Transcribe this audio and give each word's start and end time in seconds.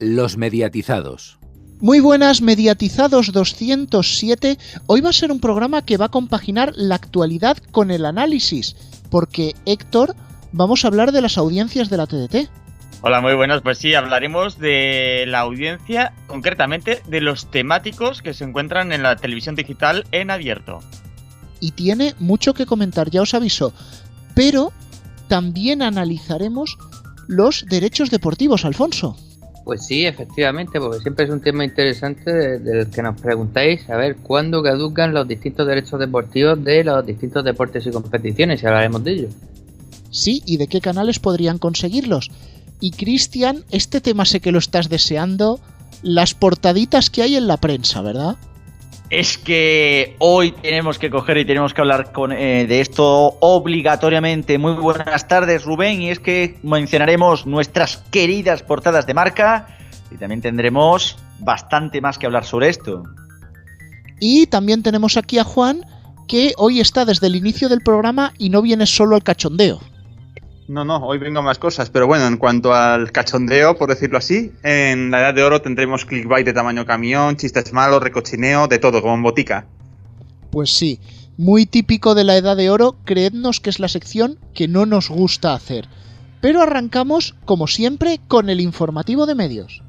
Los 0.00 0.36
mediatizados. 0.36 1.38
Muy 1.80 1.98
buenas, 1.98 2.40
Mediatizados 2.40 3.32
207. 3.32 4.56
Hoy 4.86 5.00
va 5.00 5.10
a 5.10 5.12
ser 5.12 5.32
un 5.32 5.40
programa 5.40 5.84
que 5.84 5.96
va 5.96 6.06
a 6.06 6.10
compaginar 6.10 6.72
la 6.76 6.94
actualidad 6.94 7.56
con 7.72 7.90
el 7.90 8.04
análisis, 8.06 8.76
porque 9.10 9.54
Héctor, 9.66 10.14
vamos 10.52 10.84
a 10.84 10.88
hablar 10.88 11.10
de 11.10 11.20
las 11.20 11.36
audiencias 11.36 11.90
de 11.90 11.96
la 11.96 12.06
TDT. 12.06 12.48
Hola, 13.00 13.20
muy 13.20 13.34
buenas. 13.34 13.60
Pues 13.62 13.78
sí, 13.78 13.94
hablaremos 13.94 14.58
de 14.58 15.24
la 15.26 15.40
audiencia, 15.40 16.12
concretamente 16.28 17.02
de 17.08 17.20
los 17.20 17.50
temáticos 17.50 18.22
que 18.22 18.34
se 18.34 18.44
encuentran 18.44 18.92
en 18.92 19.02
la 19.02 19.16
televisión 19.16 19.56
digital 19.56 20.04
en 20.12 20.30
abierto. 20.30 20.78
Y 21.58 21.72
tiene 21.72 22.14
mucho 22.20 22.54
que 22.54 22.66
comentar, 22.66 23.10
ya 23.10 23.22
os 23.22 23.34
aviso. 23.34 23.72
Pero 24.36 24.72
también 25.26 25.82
analizaremos 25.82 26.78
los 27.26 27.66
derechos 27.66 28.10
deportivos, 28.10 28.64
Alfonso. 28.64 29.16
Pues 29.68 29.84
sí, 29.84 30.06
efectivamente, 30.06 30.80
porque 30.80 31.00
siempre 31.00 31.26
es 31.26 31.30
un 31.30 31.42
tema 31.42 31.62
interesante 31.62 32.58
del 32.58 32.88
que 32.88 33.02
nos 33.02 33.20
preguntáis, 33.20 33.86
a 33.90 33.98
ver, 33.98 34.16
¿cuándo 34.16 34.62
caducan 34.62 35.12
los 35.12 35.28
distintos 35.28 35.66
derechos 35.66 36.00
deportivos 36.00 36.64
de 36.64 36.84
los 36.84 37.04
distintos 37.04 37.44
deportes 37.44 37.86
y 37.86 37.90
competiciones? 37.90 38.62
Y 38.62 38.66
hablaremos 38.66 39.04
de 39.04 39.12
ello. 39.12 39.28
Sí, 40.10 40.42
¿y 40.46 40.56
de 40.56 40.68
qué 40.68 40.80
canales 40.80 41.18
podrían 41.18 41.58
conseguirlos? 41.58 42.30
Y 42.80 42.92
Cristian, 42.92 43.62
este 43.70 44.00
tema 44.00 44.24
sé 44.24 44.40
que 44.40 44.52
lo 44.52 44.58
estás 44.58 44.88
deseando, 44.88 45.60
las 46.00 46.32
portaditas 46.32 47.10
que 47.10 47.20
hay 47.20 47.36
en 47.36 47.46
la 47.46 47.58
prensa, 47.58 48.00
¿verdad? 48.00 48.38
Es 49.10 49.38
que 49.38 50.16
hoy 50.18 50.52
tenemos 50.52 50.98
que 50.98 51.10
coger 51.10 51.38
y 51.38 51.44
tenemos 51.44 51.72
que 51.72 51.80
hablar 51.80 52.12
con, 52.12 52.32
eh, 52.32 52.66
de 52.66 52.80
esto 52.80 53.36
obligatoriamente. 53.40 54.58
Muy 54.58 54.72
buenas 54.74 55.26
tardes, 55.28 55.64
Rubén. 55.64 56.02
Y 56.02 56.10
es 56.10 56.20
que 56.20 56.58
mencionaremos 56.62 57.46
nuestras 57.46 57.98
queridas 58.10 58.62
portadas 58.62 59.06
de 59.06 59.14
marca 59.14 59.68
y 60.10 60.16
también 60.16 60.40
tendremos 60.40 61.16
bastante 61.38 62.00
más 62.00 62.18
que 62.18 62.26
hablar 62.26 62.44
sobre 62.44 62.68
esto. 62.68 63.02
Y 64.20 64.46
también 64.46 64.82
tenemos 64.82 65.16
aquí 65.16 65.38
a 65.38 65.44
Juan, 65.44 65.80
que 66.26 66.52
hoy 66.58 66.80
está 66.80 67.04
desde 67.04 67.28
el 67.28 67.36
inicio 67.36 67.68
del 67.68 67.80
programa 67.80 68.34
y 68.36 68.50
no 68.50 68.60
viene 68.60 68.84
solo 68.86 69.16
al 69.16 69.22
cachondeo. 69.22 69.80
No, 70.68 70.84
no, 70.84 70.98
hoy 70.98 71.16
vengo 71.16 71.40
más 71.40 71.58
cosas, 71.58 71.88
pero 71.88 72.06
bueno, 72.06 72.26
en 72.26 72.36
cuanto 72.36 72.74
al 72.74 73.10
cachondeo, 73.10 73.78
por 73.78 73.88
decirlo 73.88 74.18
así, 74.18 74.52
en 74.62 75.10
la 75.10 75.20
Edad 75.20 75.32
de 75.32 75.42
Oro 75.42 75.62
tendremos 75.62 76.04
clickbait 76.04 76.44
de 76.44 76.52
tamaño 76.52 76.84
camión, 76.84 77.38
chistes 77.38 77.72
malos, 77.72 78.02
recochineo, 78.02 78.68
de 78.68 78.78
todo, 78.78 79.00
como 79.00 79.14
en 79.14 79.22
botica. 79.22 79.64
Pues 80.50 80.70
sí, 80.70 81.00
muy 81.38 81.64
típico 81.64 82.14
de 82.14 82.24
la 82.24 82.36
Edad 82.36 82.54
de 82.54 82.68
Oro, 82.68 82.96
creednos 83.06 83.60
que 83.60 83.70
es 83.70 83.80
la 83.80 83.88
sección 83.88 84.38
que 84.52 84.68
no 84.68 84.84
nos 84.84 85.08
gusta 85.08 85.54
hacer. 85.54 85.88
Pero 86.42 86.60
arrancamos, 86.60 87.34
como 87.46 87.66
siempre, 87.66 88.20
con 88.28 88.50
el 88.50 88.60
informativo 88.60 89.24
de 89.24 89.34
medios. 89.34 89.82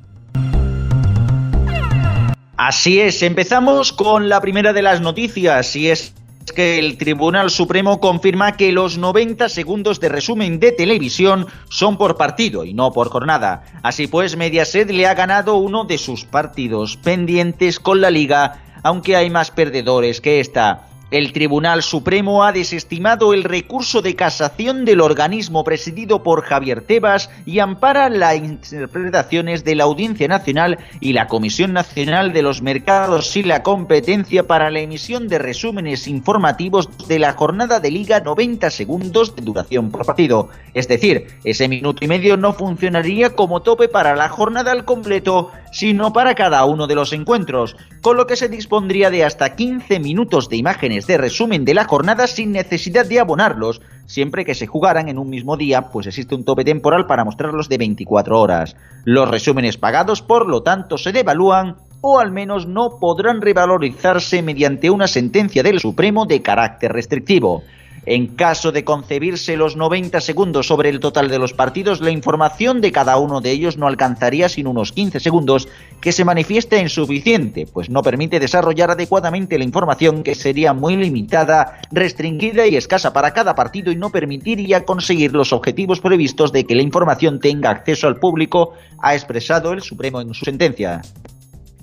Así 2.55 3.01
es, 3.01 3.21
empezamos 3.21 3.91
con 3.91 4.29
la 4.29 4.39
primera 4.39 4.71
de 4.71 4.81
las 4.81 5.01
noticias, 5.01 5.75
y 5.75 5.89
es 5.89 6.13
que 6.51 6.79
el 6.79 6.97
Tribunal 6.97 7.49
Supremo 7.49 7.99
confirma 7.99 8.57
que 8.57 8.71
los 8.71 8.97
90 8.97 9.49
segundos 9.49 9.99
de 9.99 10.09
resumen 10.09 10.59
de 10.59 10.71
televisión 10.71 11.47
son 11.69 11.97
por 11.97 12.17
partido 12.17 12.65
y 12.65 12.73
no 12.73 12.91
por 12.91 13.09
jornada. 13.09 13.63
Así 13.83 14.07
pues, 14.07 14.35
Mediaset 14.35 14.89
le 14.89 15.07
ha 15.07 15.13
ganado 15.13 15.55
uno 15.55 15.85
de 15.85 15.97
sus 15.97 16.25
partidos 16.25 16.97
pendientes 16.97 17.79
con 17.79 18.01
la 18.01 18.11
liga, 18.11 18.63
aunque 18.83 19.15
hay 19.15 19.29
más 19.29 19.51
perdedores 19.51 20.21
que 20.21 20.39
esta. 20.39 20.88
El 21.11 21.33
Tribunal 21.33 21.81
Supremo 21.81 22.43
ha 22.43 22.51
desestimado 22.51 23.33
el 23.33 23.43
recurso 23.43 24.03
de 24.03 24.15
casación 24.15 24.85
del 24.85 25.01
organismo 25.01 25.63
presidido 25.63 26.21
por 26.21 26.43
Javier 26.43 26.81
Tebas 26.81 27.31
y 27.47 27.57
ampara 27.57 28.09
las 28.09 28.35
interpretaciones 28.35 29.63
de 29.63 29.73
la 29.73 29.85
Audiencia 29.85 30.27
Nacional 30.27 30.77
y 30.99 31.13
la 31.13 31.27
Comisión 31.27 31.73
Nacional 31.73 32.31
de 32.31 32.43
los 32.43 32.61
Mercados 32.61 33.35
y 33.35 33.41
la 33.41 33.63
Competencia 33.63 34.45
para 34.45 34.69
la 34.69 34.81
emisión 34.81 35.27
de 35.27 35.39
resúmenes 35.39 36.07
informativos 36.07 36.87
de 37.07 37.17
la 37.17 37.33
jornada 37.33 37.79
de 37.79 37.89
liga 37.89 38.19
90 38.19 38.69
segundos 38.69 39.35
de 39.35 39.41
duración 39.41 39.89
por 39.89 40.05
partido. 40.05 40.49
Es 40.75 40.87
decir, 40.87 41.25
ese 41.43 41.67
minuto 41.67 42.05
y 42.05 42.07
medio 42.07 42.37
no 42.37 42.53
funcionaría 42.53 43.31
como 43.31 43.63
tope 43.63 43.87
para 43.87 44.15
la 44.15 44.29
jornada 44.29 44.71
al 44.71 44.85
completo, 44.85 45.51
sino 45.71 46.13
para 46.13 46.35
cada 46.35 46.65
uno 46.65 46.87
de 46.87 46.95
los 46.95 47.13
encuentros, 47.13 47.75
con 48.01 48.17
lo 48.17 48.27
que 48.27 48.35
se 48.35 48.49
dispondría 48.49 49.09
de 49.09 49.23
hasta 49.23 49.55
15 49.55 49.99
minutos 49.99 50.49
de 50.49 50.57
imágenes 50.57 51.07
de 51.07 51.17
resumen 51.17 51.65
de 51.65 51.73
la 51.73 51.85
jornada 51.85 52.27
sin 52.27 52.51
necesidad 52.51 53.05
de 53.05 53.19
abonarlos, 53.19 53.81
siempre 54.05 54.45
que 54.45 54.55
se 54.55 54.67
jugaran 54.67 55.09
en 55.09 55.17
un 55.17 55.29
mismo 55.29 55.57
día, 55.57 55.89
pues 55.91 56.07
existe 56.07 56.35
un 56.35 56.43
tope 56.43 56.63
temporal 56.63 57.05
para 57.05 57.23
mostrarlos 57.23 57.69
de 57.69 57.77
24 57.77 58.39
horas. 58.39 58.75
Los 59.05 59.29
resúmenes 59.29 59.77
pagados, 59.77 60.21
por 60.21 60.47
lo 60.47 60.63
tanto, 60.63 60.97
se 60.97 61.11
devalúan 61.11 61.77
o 62.01 62.19
al 62.19 62.31
menos 62.31 62.65
no 62.67 62.97
podrán 62.99 63.41
revalorizarse 63.41 64.41
mediante 64.41 64.89
una 64.89 65.07
sentencia 65.07 65.63
del 65.63 65.79
Supremo 65.79 66.25
de 66.25 66.41
carácter 66.41 66.93
restrictivo. 66.93 67.63
En 68.11 68.25
caso 68.25 68.71
de 68.71 68.83
concebirse 68.83 69.55
los 69.55 69.75
90 69.75 70.19
segundos 70.19 70.65
sobre 70.65 70.89
el 70.89 70.99
total 70.99 71.29
de 71.29 71.37
los 71.37 71.53
partidos, 71.53 72.01
la 72.01 72.09
información 72.09 72.81
de 72.81 72.91
cada 72.91 73.17
uno 73.17 73.39
de 73.39 73.51
ellos 73.51 73.77
no 73.77 73.85
alcanzaría 73.85 74.49
sin 74.49 74.65
unos 74.65 74.91
15 74.93 75.19
segundos, 75.19 75.67
que 76.01 76.11
se 76.11 76.25
manifiesta 76.25 76.79
insuficiente, 76.79 77.67
pues 77.71 77.91
no 77.91 78.01
permite 78.01 78.39
desarrollar 78.39 78.89
adecuadamente 78.89 79.59
la 79.59 79.63
información 79.63 80.23
que 80.23 80.33
sería 80.33 80.73
muy 80.73 80.95
limitada, 80.95 81.81
restringida 81.91 82.65
y 82.65 82.77
escasa 82.77 83.13
para 83.13 83.31
cada 83.31 83.53
partido 83.53 83.91
y 83.91 83.95
no 83.95 84.09
permitiría 84.09 84.85
conseguir 84.85 85.33
los 85.33 85.53
objetivos 85.53 85.99
previstos 86.01 86.51
de 86.51 86.63
que 86.63 86.73
la 86.73 86.81
información 86.81 87.39
tenga 87.39 87.69
acceso 87.69 88.07
al 88.07 88.15
público, 88.15 88.73
ha 89.03 89.13
expresado 89.13 89.71
el 89.71 89.83
Supremo 89.83 90.19
en 90.19 90.33
su 90.33 90.45
sentencia. 90.45 91.03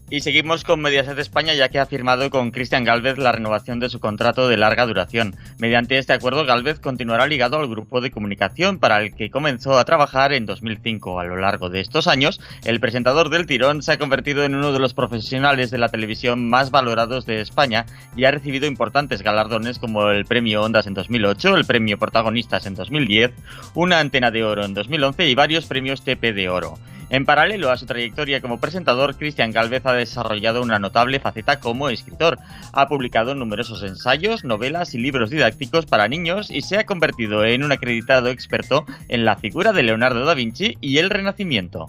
Y 0.09 0.21
seguimos 0.21 0.63
con 0.63 0.81
Mediaset 0.81 1.19
España 1.19 1.53
ya 1.55 1.69
que 1.69 1.81
ha 1.81 1.87
firmado 1.87 2.31
con 2.31 2.53
Cristian 2.53 2.85
Galvez 2.85 3.19
la 3.19 3.33
renovación 3.33 3.81
de 3.81 3.89
su 3.89 3.99
contrato 3.99 4.49
de 4.49 4.57
larga 4.57 4.87
duración. 4.87 5.35
Mediante 5.59 5.99
este 5.99 6.13
acuerdo, 6.13 6.47
Galvez 6.47 6.79
continuará 6.79 7.27
ligado 7.27 7.59
al 7.59 7.67
grupo 7.67 8.01
de 8.01 8.13
comunicación 8.13 8.79
para 8.79 9.03
el 9.03 9.17
que 9.17 9.31
comenzó 9.31 9.77
a 9.77 9.85
trabajar 9.85 10.33
en 10.33 10.47
2005. 10.47 11.19
A 11.19 11.25
lo 11.25 11.37
largo 11.37 11.71
de 11.71 11.81
estos 11.81 12.07
años, 12.07 12.41
el 12.65 12.79
presentador 12.79 13.31
del 13.31 13.47
Tirón 13.47 13.83
se 13.83 13.91
ha 13.91 13.99
convertido 13.99 14.45
en 14.45 14.55
uno 14.55 14.73
de 14.73 14.79
los 14.79 14.95
profesionales 14.95 15.73
de 15.73 15.79
la 15.79 15.89
televisión 15.89 16.49
más 16.49 16.71
valorados 16.71 17.27
de 17.27 17.41
España 17.41 17.85
y 18.15 18.27
ha 18.27 18.31
recibido 18.31 18.69
importantes 18.69 19.23
galardones 19.23 19.81
como 19.81 20.11
el 20.11 20.25
Premio 20.25 20.63
Ondas 20.63 20.87
en 20.87 20.95
2008, 20.95 21.57
el 21.57 21.65
Premio 21.65 21.99
Protagonistas 21.99 22.65
en 22.67 22.77
2010, 22.77 23.33
una 23.75 23.99
Antena 23.99 24.31
de 24.31 24.45
Oro 24.45 24.65
en 24.65 24.75
2011 24.75 25.29
y 25.29 25.35
varios 25.35 25.67
premios 25.67 26.05
TP 26.05 26.33
de 26.33 26.49
Oro. 26.49 26.79
En 27.09 27.25
paralelo 27.25 27.71
a 27.71 27.77
su 27.77 27.87
trayectoria 27.87 28.41
como 28.41 28.59
presentador, 28.59 29.17
Cristian 29.17 29.53
Galvez 29.53 29.87
ha 29.87 29.93
desarrollado 29.93 30.61
una 30.61 30.81
notable 30.81 31.21
faceta 31.21 31.61
como 31.61 31.89
escritor. 31.89 32.39
Ha 32.73 32.89
publicado 32.89 33.37
numerosos 33.37 33.85
ensayos, 33.85 34.45
novelas 34.45 34.93
y 34.95 34.99
libros 34.99 35.31
didácticos 35.31 35.87
para 35.87 36.09
niños 36.09 36.51
y 36.51 36.63
se 36.63 36.79
ha 36.79 36.87
convertido 36.87 37.45
en 37.45 37.63
un 37.63 37.71
acreditado 37.71 38.29
experto 38.29 38.87
en 39.09 39.25
la 39.25 39.37
figura 39.37 39.73
de 39.73 39.85
Leonardo 39.85 40.25
da 40.25 40.35
Vinci 40.35 40.79
y 40.81 40.99
el 40.99 41.11
Renacimiento. 41.11 41.87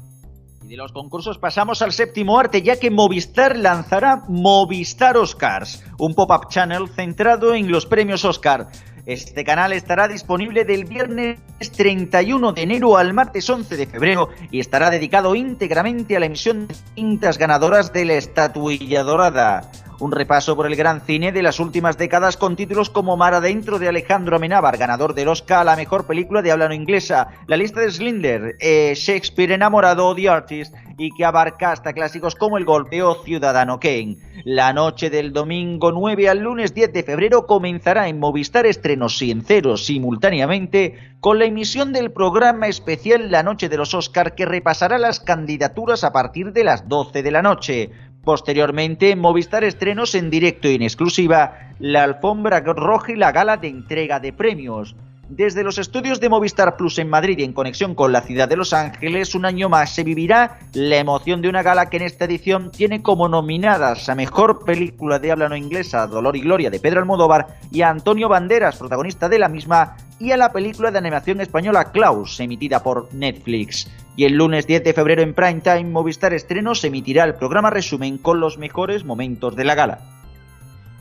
Y 0.63 0.67
de 0.67 0.77
los 0.77 0.91
concursos 0.91 1.39
pasamos 1.39 1.81
al 1.81 1.93
séptimo 1.93 2.37
arte, 2.37 2.61
ya 2.61 2.77
que 2.77 2.91
Movistar 2.91 3.57
lanzará 3.57 4.23
Movistar 4.27 5.17
Oscars, 5.17 5.83
un 5.97 6.13
pop-up 6.13 6.49
channel 6.49 6.89
centrado 6.89 7.55
en 7.55 7.71
los 7.71 7.87
premios 7.87 8.23
Oscar. 8.23 8.67
Este 9.07 9.45
canal 9.45 9.71
estará 9.71 10.09
disponible 10.09 10.65
del 10.65 10.83
viernes 10.83 11.39
31 11.77 12.51
de 12.51 12.61
enero 12.61 12.97
al 12.97 13.13
martes 13.13 13.49
11 13.49 13.77
de 13.77 13.87
febrero 13.87 14.27
y 14.51 14.59
estará 14.59 14.89
dedicado 14.89 15.33
íntegramente 15.33 16.17
a 16.17 16.19
la 16.19 16.25
emisión 16.25 16.67
de 16.67 16.75
cintas 16.93 17.37
ganadoras 17.37 17.93
de 17.93 18.03
la 18.03 18.15
estatuilla 18.15 19.03
dorada. 19.03 19.71
Un 19.99 20.11
repaso 20.11 20.55
por 20.55 20.67
el 20.67 20.75
gran 20.75 21.01
cine 21.01 21.31
de 21.31 21.41
las 21.41 21.59
últimas 21.59 21.97
décadas 21.97 22.37
con 22.37 22.55
títulos 22.55 22.91
como 22.91 23.17
Mar 23.17 23.33
Adentro 23.33 23.79
de 23.79 23.87
Alejandro 23.87 24.35
Amenábar, 24.35 24.77
ganador 24.77 25.15
del 25.15 25.27
Oscar 25.27 25.61
a 25.61 25.63
la 25.63 25.75
mejor 25.75 26.05
película 26.05 26.43
de 26.43 26.51
habla 26.51 26.67
no 26.67 26.75
inglesa, 26.75 27.29
La 27.47 27.57
lista 27.57 27.81
de 27.81 27.91
Slinder, 27.91 28.55
eh, 28.59 28.93
Shakespeare 28.95 29.53
enamorado 29.53 30.13
The 30.13 30.29
Artist, 30.29 30.75
y 30.97 31.11
que 31.11 31.25
abarca 31.25 31.71
hasta 31.71 31.93
clásicos 31.93 32.35
como 32.35 32.57
El 32.57 32.65
Golpe 32.65 33.03
o 33.03 33.23
Ciudadano 33.23 33.79
Kane. 33.79 34.17
La 34.45 34.73
noche 34.73 35.09
del 35.09 35.31
domingo 35.31 35.91
9 35.91 36.29
al 36.29 36.39
lunes 36.39 36.73
10 36.73 36.93
de 36.93 37.03
febrero 37.03 37.45
comenzará 37.45 38.07
en 38.07 38.19
Movistar 38.19 38.65
estrenos 38.65 39.17
sinceros 39.17 39.85
simultáneamente 39.85 41.15
con 41.19 41.39
la 41.39 41.45
emisión 41.45 41.93
del 41.93 42.11
programa 42.11 42.67
especial 42.67 43.31
La 43.31 43.43
Noche 43.43 43.69
de 43.69 43.77
los 43.77 43.93
Oscar 43.93 44.35
que 44.35 44.45
repasará 44.45 44.97
las 44.97 45.19
candidaturas 45.19 46.03
a 46.03 46.11
partir 46.11 46.53
de 46.53 46.63
las 46.63 46.87
12 46.87 47.23
de 47.23 47.31
la 47.31 47.41
noche. 47.41 47.91
Posteriormente, 48.27 49.15
Movistar 49.15 49.63
estrenos 49.63 50.13
en 50.13 50.29
directo 50.29 50.67
y 50.67 50.75
en 50.75 50.81
exclusiva 50.81 51.71
la 51.79 52.03
alfombra 52.03 52.59
roja 52.59 53.13
y 53.13 53.15
la 53.15 53.31
gala 53.31 53.55
de 53.55 53.69
entrega 53.69 54.19
de 54.19 54.33
premios. 54.33 54.97
Desde 55.29 55.63
los 55.63 55.77
estudios 55.77 56.19
de 56.19 56.27
Movistar 56.27 56.75
Plus 56.75 56.99
en 56.99 57.09
Madrid 57.09 57.37
y 57.39 57.45
en 57.45 57.53
conexión 57.53 57.95
con 57.95 58.11
la 58.11 58.19
ciudad 58.19 58.49
de 58.49 58.57
Los 58.57 58.73
Ángeles, 58.73 59.33
un 59.33 59.45
año 59.45 59.69
más 59.69 59.95
se 59.95 60.03
vivirá 60.03 60.59
la 60.73 60.97
emoción 60.97 61.41
de 61.41 61.47
una 61.47 61.63
gala 61.63 61.89
que 61.89 61.95
en 61.95 62.03
esta 62.03 62.25
edición 62.25 62.69
tiene 62.69 63.01
como 63.01 63.29
nominadas 63.29 64.09
a 64.09 64.15
Mejor 64.15 64.65
Película 64.65 65.19
de 65.19 65.31
Habla 65.31 65.47
No 65.47 65.55
Inglesa, 65.55 66.05
Dolor 66.05 66.35
y 66.35 66.41
Gloria 66.41 66.69
de 66.69 66.81
Pedro 66.81 66.99
Almodóvar 66.99 67.47
y 67.71 67.81
a 67.81 67.89
Antonio 67.89 68.27
Banderas, 68.27 68.75
protagonista 68.75 69.29
de 69.29 69.39
la 69.39 69.47
misma, 69.47 69.95
y 70.19 70.31
a 70.31 70.37
la 70.37 70.51
película 70.51 70.91
de 70.91 70.97
animación 70.97 71.39
española 71.39 71.93
Klaus, 71.93 72.41
emitida 72.41 72.83
por 72.83 73.13
Netflix. 73.13 73.87
Y 74.17 74.25
el 74.25 74.33
lunes 74.33 74.65
10 74.65 74.83
de 74.83 74.93
febrero 74.95 75.21
en 75.21 75.35
Prime 75.35 75.61
Time, 75.61 75.83
Movistar 75.83 76.33
Estrenos 76.33 76.83
emitirá 76.83 77.23
el 77.23 77.35
programa 77.35 77.69
resumen 77.69 78.17
con 78.17 78.39
los 78.39 78.57
mejores 78.57 79.05
momentos 79.05 79.55
de 79.55 79.63
la 79.63 79.75
gala. 79.75 79.99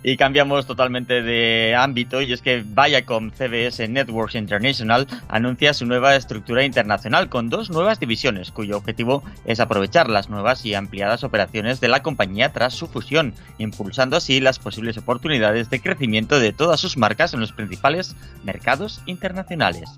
Y 0.03 0.19
cambiamos 0.19 0.67
totalmente 0.67 1.23
de 1.23 1.75
ámbito 1.75 2.21
y 2.21 2.33
es 2.35 2.43
que 2.43 2.63
Viacom 2.63 3.31
CBS 3.31 3.89
Networks 3.89 4.35
International 4.35 5.07
anuncia 5.29 5.73
su 5.73 5.87
nueva 5.87 6.15
estructura 6.15 6.63
internacional 6.63 7.31
con 7.31 7.49
dos 7.49 7.71
nuevas 7.71 7.99
divisiones 7.99 8.53
cuyo 8.53 8.77
objetivo 8.77 9.25
es 9.47 9.61
aprovechar 9.61 10.11
las 10.11 10.29
nuevas 10.29 10.67
y 10.67 10.75
ampliadas 10.75 11.25
operaciones 11.25 11.81
de 11.81 11.89
la 11.89 12.03
compañía 12.03 12.53
tras 12.53 12.75
su 12.75 12.87
fusión, 12.87 13.33
impulsando 13.57 14.19
así 14.19 14.41
las 14.41 14.59
posibles 14.59 14.99
oportunidades 14.99 15.71
de 15.71 15.81
crecimiento 15.81 16.39
de 16.39 16.53
todas 16.53 16.81
sus 16.81 16.99
marcas 16.99 17.33
en 17.33 17.41
los 17.41 17.53
principales 17.53 18.15
mercados 18.45 19.01
internacionales. 19.07 19.89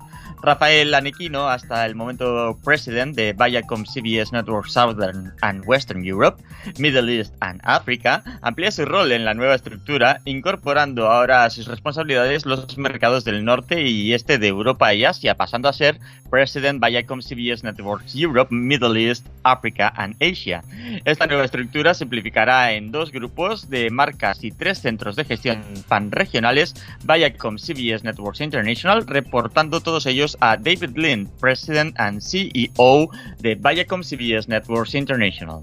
Rafael 0.41 0.93
Anequino, 0.93 1.49
hasta 1.49 1.85
el 1.85 1.95
momento 1.95 2.57
president 2.63 3.15
de 3.15 3.33
Viacom 3.33 3.83
CBS 3.85 4.31
Network 4.31 4.67
Southern 4.67 5.33
and 5.41 5.63
Western 5.65 6.05
Europe, 6.05 6.41
Middle 6.77 7.13
East 7.13 7.35
and 7.41 7.59
Africa, 7.63 8.23
amplía 8.41 8.71
su 8.71 8.85
rol 8.85 9.11
en 9.11 9.25
la 9.25 9.33
nueva 9.33 9.55
estructura, 9.55 10.21
incorporando 10.23 11.09
ahora 11.09 11.43
a 11.43 11.49
sus 11.49 11.67
responsabilidades 11.67 12.45
los 12.45 12.77
mercados 12.77 13.25
del 13.25 13.43
norte 13.43 13.87
y 13.87 14.13
este 14.13 14.37
de 14.37 14.47
Europa 14.47 14.93
y 14.93 15.03
Asia, 15.03 15.35
pasando 15.35 15.67
a 15.67 15.73
ser 15.73 15.99
president 16.29 16.83
Viacom 16.83 17.21
CBS 17.21 17.63
Networks 17.63 18.15
Europe, 18.15 18.53
Middle 18.53 19.09
East, 19.09 19.27
Africa 19.43 19.91
and 19.95 20.15
Asia. 20.21 20.63
Esta 21.03 21.27
nueva 21.27 21.45
estructura 21.45 21.93
simplificará 21.93 22.71
en 22.73 22.91
dos 22.91 23.11
grupos 23.11 23.69
de 23.69 23.89
marcas 23.89 24.43
y 24.43 24.51
tres 24.51 24.79
centros 24.79 25.15
de 25.15 25.25
gestión 25.25 25.63
panregionales 25.87 26.75
Viacom 27.03 27.57
CBS 27.57 28.03
Networks 28.03 28.41
International, 28.41 29.05
reportando 29.05 29.81
todos 29.81 30.05
ellos 30.05 30.28
a 30.39 30.57
David 30.57 30.95
Lynn, 30.95 31.29
President 31.39 31.99
and 31.99 32.21
CEO 32.21 33.09
de 33.39 33.55
Viacom 33.55 34.01
CBS 34.03 34.47
Networks 34.47 34.95
International. 34.95 35.61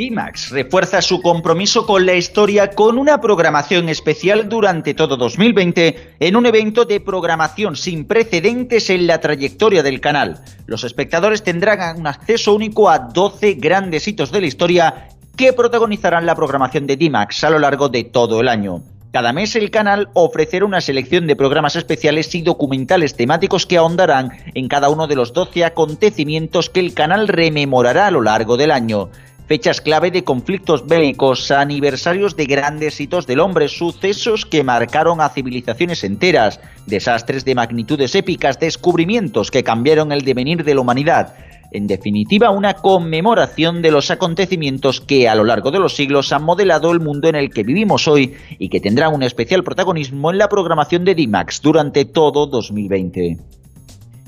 D-Max 0.00 0.50
refuerza 0.50 1.02
su 1.02 1.20
compromiso 1.20 1.84
con 1.84 2.06
la 2.06 2.14
historia 2.14 2.70
con 2.70 2.96
una 2.96 3.20
programación 3.20 3.88
especial 3.90 4.48
durante 4.48 4.94
todo 4.94 5.18
2020 5.18 6.14
en 6.20 6.36
un 6.36 6.46
evento 6.46 6.86
de 6.86 7.00
programación 7.00 7.76
sin 7.76 8.06
precedentes 8.06 8.88
en 8.88 9.06
la 9.06 9.20
trayectoria 9.20 9.82
del 9.82 10.00
canal. 10.00 10.40
Los 10.66 10.84
espectadores 10.84 11.42
tendrán 11.42 11.98
un 11.98 12.06
acceso 12.06 12.54
único 12.54 12.88
a 12.88 12.98
12 12.98 13.54
grandes 13.54 14.08
hitos 14.08 14.32
de 14.32 14.40
la 14.40 14.46
historia 14.46 15.08
que 15.36 15.52
protagonizarán 15.52 16.24
la 16.24 16.34
programación 16.34 16.86
de 16.86 16.96
D-Max 16.96 17.44
a 17.44 17.50
lo 17.50 17.58
largo 17.58 17.88
de 17.90 18.04
todo 18.04 18.40
el 18.40 18.48
año. 18.48 18.82
Cada 19.12 19.32
mes 19.32 19.56
el 19.56 19.72
canal 19.72 20.08
ofrecerá 20.14 20.64
una 20.64 20.80
selección 20.80 21.26
de 21.26 21.34
programas 21.34 21.74
especiales 21.74 22.32
y 22.36 22.42
documentales 22.42 23.16
temáticos 23.16 23.66
que 23.66 23.76
ahondarán 23.76 24.30
en 24.54 24.68
cada 24.68 24.88
uno 24.88 25.08
de 25.08 25.16
los 25.16 25.32
12 25.32 25.64
acontecimientos 25.64 26.70
que 26.70 26.78
el 26.78 26.94
canal 26.94 27.26
rememorará 27.26 28.06
a 28.06 28.10
lo 28.12 28.20
largo 28.20 28.56
del 28.56 28.70
año. 28.70 29.10
Fechas 29.48 29.80
clave 29.80 30.12
de 30.12 30.22
conflictos 30.22 30.86
bélicos, 30.86 31.50
aniversarios 31.50 32.36
de 32.36 32.46
grandes 32.46 33.00
hitos 33.00 33.26
del 33.26 33.40
hombre, 33.40 33.66
sucesos 33.66 34.46
que 34.46 34.62
marcaron 34.62 35.20
a 35.20 35.30
civilizaciones 35.30 36.04
enteras, 36.04 36.60
desastres 36.86 37.44
de 37.44 37.56
magnitudes 37.56 38.14
épicas, 38.14 38.60
descubrimientos 38.60 39.50
que 39.50 39.64
cambiaron 39.64 40.12
el 40.12 40.22
devenir 40.22 40.62
de 40.62 40.76
la 40.76 40.82
humanidad. 40.82 41.34
En 41.72 41.86
definitiva, 41.86 42.50
una 42.50 42.74
conmemoración 42.74 43.80
de 43.82 43.90
los 43.90 44.10
acontecimientos 44.10 45.00
que 45.00 45.28
a 45.28 45.34
lo 45.34 45.44
largo 45.44 45.70
de 45.70 45.78
los 45.78 45.94
siglos 45.94 46.32
han 46.32 46.42
modelado 46.42 46.90
el 46.92 47.00
mundo 47.00 47.28
en 47.28 47.36
el 47.36 47.50
que 47.50 47.62
vivimos 47.62 48.08
hoy 48.08 48.34
y 48.58 48.68
que 48.68 48.80
tendrán 48.80 49.14
un 49.14 49.22
especial 49.22 49.62
protagonismo 49.62 50.30
en 50.30 50.38
la 50.38 50.48
programación 50.48 51.04
de 51.04 51.14
DIMAX 51.14 51.62
durante 51.62 52.04
todo 52.04 52.46
2020. 52.46 53.59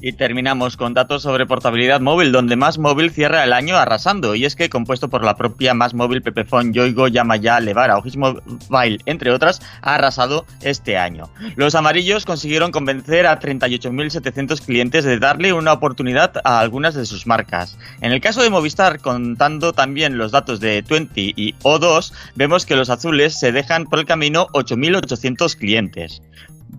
Y 0.04 0.14
terminamos 0.14 0.76
con 0.76 0.94
datos 0.94 1.22
sobre 1.22 1.46
portabilidad 1.46 2.00
móvil, 2.00 2.32
donde 2.32 2.56
Más 2.56 2.76
Móvil 2.76 3.12
cierra 3.12 3.44
el 3.44 3.52
año 3.52 3.76
arrasando. 3.76 4.34
Y 4.34 4.44
es 4.44 4.56
que, 4.56 4.69
compuesto 4.69 5.08
por 5.08 5.22
la 5.22 5.37
propia 5.37 5.75
Más 5.75 5.94
Móvil, 5.94 6.22
Pepefon, 6.22 6.72
Yoigo, 6.72 7.06
Yamaya, 7.06 7.60
Levara 7.60 7.96
o 7.96 8.02
Mobile, 8.16 8.99
entre 9.06 9.31
otras, 9.31 9.62
ha 9.81 9.94
arrasado 9.94 10.44
este 10.60 10.99
año. 10.99 11.31
Los 11.54 11.76
amarillos 11.76 12.25
consiguieron 12.25 12.72
convencer 12.72 13.28
a 13.28 13.38
38.700 13.38 14.60
clientes 14.66 15.04
de 15.04 15.20
darle 15.20 15.52
una 15.52 15.72
oportunidad 15.72 16.32
a 16.43 16.58
algunas 16.58 16.96
de 16.96 17.06
sus 17.06 17.28
marcas. 17.28 17.78
En 18.00 18.10
el 18.10 18.20
caso 18.20 18.43
de 18.43 18.50
Movistar, 18.50 18.98
contando 18.98 19.72
también 19.72 20.19
los 20.19 20.32
datos 20.32 20.58
de 20.58 20.82
20 20.82 21.20
y 21.37 21.55
O2, 21.62 22.12
vemos 22.34 22.66
que 22.66 22.75
los 22.75 22.90
azules 22.90 23.38
se 23.38 23.52
dejan 23.52 23.84
por 23.84 24.00
el 24.00 24.06
camino 24.06 24.48
8.800 24.48 25.56
clientes. 25.56 26.22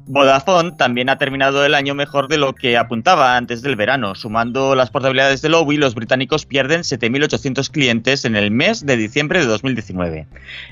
Vodafone 0.06 0.74
también 0.74 1.10
ha 1.10 1.18
terminado 1.18 1.66
el 1.66 1.74
año 1.74 1.96
mejor 1.96 2.28
de 2.28 2.38
lo 2.38 2.54
que 2.54 2.78
apuntaba 2.78 3.38
antes 3.38 3.62
del 3.62 3.78
verano. 3.78 4.16
Sumando 4.16 4.76
las 4.76 4.90
portabilidades 4.90 5.42
de 5.42 5.48
Lobby, 5.48 5.78
los 5.78 5.96
británicos 5.96 6.46
pierden 6.46 6.82
7.800 6.82 7.72
clientes 7.72 8.26
en 8.26 8.36
el 8.36 8.52
mes 8.52 8.86
de 8.86 8.98
diciembre 8.98 9.40
de 9.40 9.46
2019. 9.46 10.28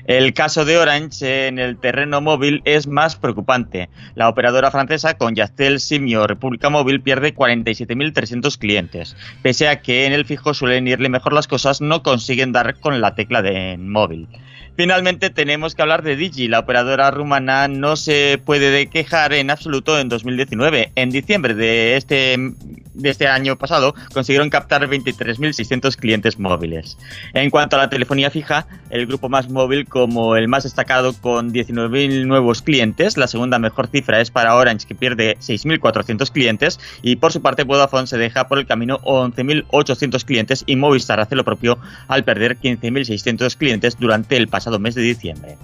El 0.06 0.34
caso 0.34 0.66
de 0.66 0.76
Orange 0.76 1.48
en 1.48 1.58
el 1.58 1.78
terreno 1.78 2.20
móvil 2.20 2.60
es 2.66 2.86
más 2.86 3.16
preocupante. 3.16 3.88
La 4.14 4.28
operadora 4.28 4.70
francesa 4.70 5.16
con 5.16 5.34
Yastel, 5.34 5.80
Simio 5.80 6.26
República 6.26 6.68
Móvil 6.68 7.00
pierde 7.00 7.34
47.300 7.34 8.58
clientes. 8.58 9.16
Pese 9.42 9.68
a 9.68 9.80
que 9.80 10.04
en 10.04 10.12
el 10.12 10.26
fijo 10.26 10.52
suelen 10.52 10.88
irle 10.88 11.08
mejor 11.08 11.32
las 11.32 11.48
cosas, 11.48 11.80
no 11.80 12.02
consiguen 12.02 12.52
dar 12.52 12.78
con 12.80 13.00
la 13.00 13.14
tecla 13.14 13.40
de 13.40 13.78
móvil. 13.78 14.28
Finalmente 14.76 15.30
tenemos 15.30 15.74
que 15.74 15.82
hablar 15.82 16.02
de 16.02 16.16
Digi. 16.16 16.48
La 16.48 16.60
operadora 16.60 17.10
rumana 17.10 17.68
no 17.68 17.96
se 17.96 18.40
puede 18.42 18.86
quejar 18.86 19.32
en 19.34 19.50
absoluto 19.50 19.98
en 19.98 20.08
2019. 20.08 20.92
En 20.94 21.10
diciembre 21.10 21.54
de 21.54 21.96
este, 21.96 22.36
de 22.94 23.10
este 23.10 23.28
año 23.28 23.56
pasado 23.56 23.94
consiguieron 24.12 24.50
captar 24.50 24.88
23.600 24.88 25.96
clientes 25.96 26.38
móviles. 26.38 26.98
En 27.34 27.50
cuanto 27.50 27.76
a 27.76 27.80
la 27.80 27.90
telefonía 27.90 28.30
fija, 28.30 28.66
el 28.90 29.06
grupo 29.06 29.28
más 29.28 29.50
móvil 29.50 29.86
como 29.86 30.36
el 30.36 30.48
más 30.48 30.64
destacado 30.64 31.12
con 31.14 31.52
19.000 31.52 32.26
nuevos 32.26 32.62
clientes. 32.62 33.16
La 33.16 33.26
segunda 33.26 33.58
mejor 33.58 33.88
cifra 33.88 34.20
es 34.20 34.30
para 34.30 34.54
Orange 34.54 34.86
que 34.86 34.94
pierde 34.94 35.36
6.400 35.38 36.30
clientes 36.30 36.80
y 37.02 37.16
por 37.16 37.32
su 37.32 37.42
parte 37.42 37.64
Vodafone 37.64 38.06
se 38.06 38.18
deja 38.18 38.48
por 38.48 38.58
el 38.58 38.66
camino 38.66 38.98
11.800 39.00 40.24
clientes 40.24 40.64
y 40.66 40.76
Movistar 40.76 41.20
hace 41.20 41.36
lo 41.36 41.44
propio 41.44 41.78
al 42.08 42.24
perder 42.24 42.58
15.600 42.58 43.56
clientes 43.56 43.98
durante 43.98 44.36
el 44.36 44.48
pasado 44.48 44.78
mes 44.78 44.94
de 44.94 45.02
diciembre. 45.02 45.56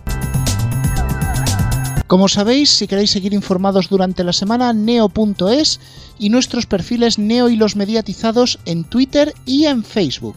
Como 2.08 2.26
sabéis, 2.28 2.70
si 2.70 2.88
queréis 2.88 3.10
seguir 3.10 3.34
informados 3.34 3.90
durante 3.90 4.24
la 4.24 4.32
semana, 4.32 4.72
neo.es 4.72 5.78
y 6.18 6.30
nuestros 6.30 6.64
perfiles 6.64 7.18
Neo 7.18 7.50
y 7.50 7.56
los 7.56 7.76
mediatizados 7.76 8.58
en 8.64 8.84
Twitter 8.84 9.34
y 9.44 9.66
en 9.66 9.84
Facebook. 9.84 10.36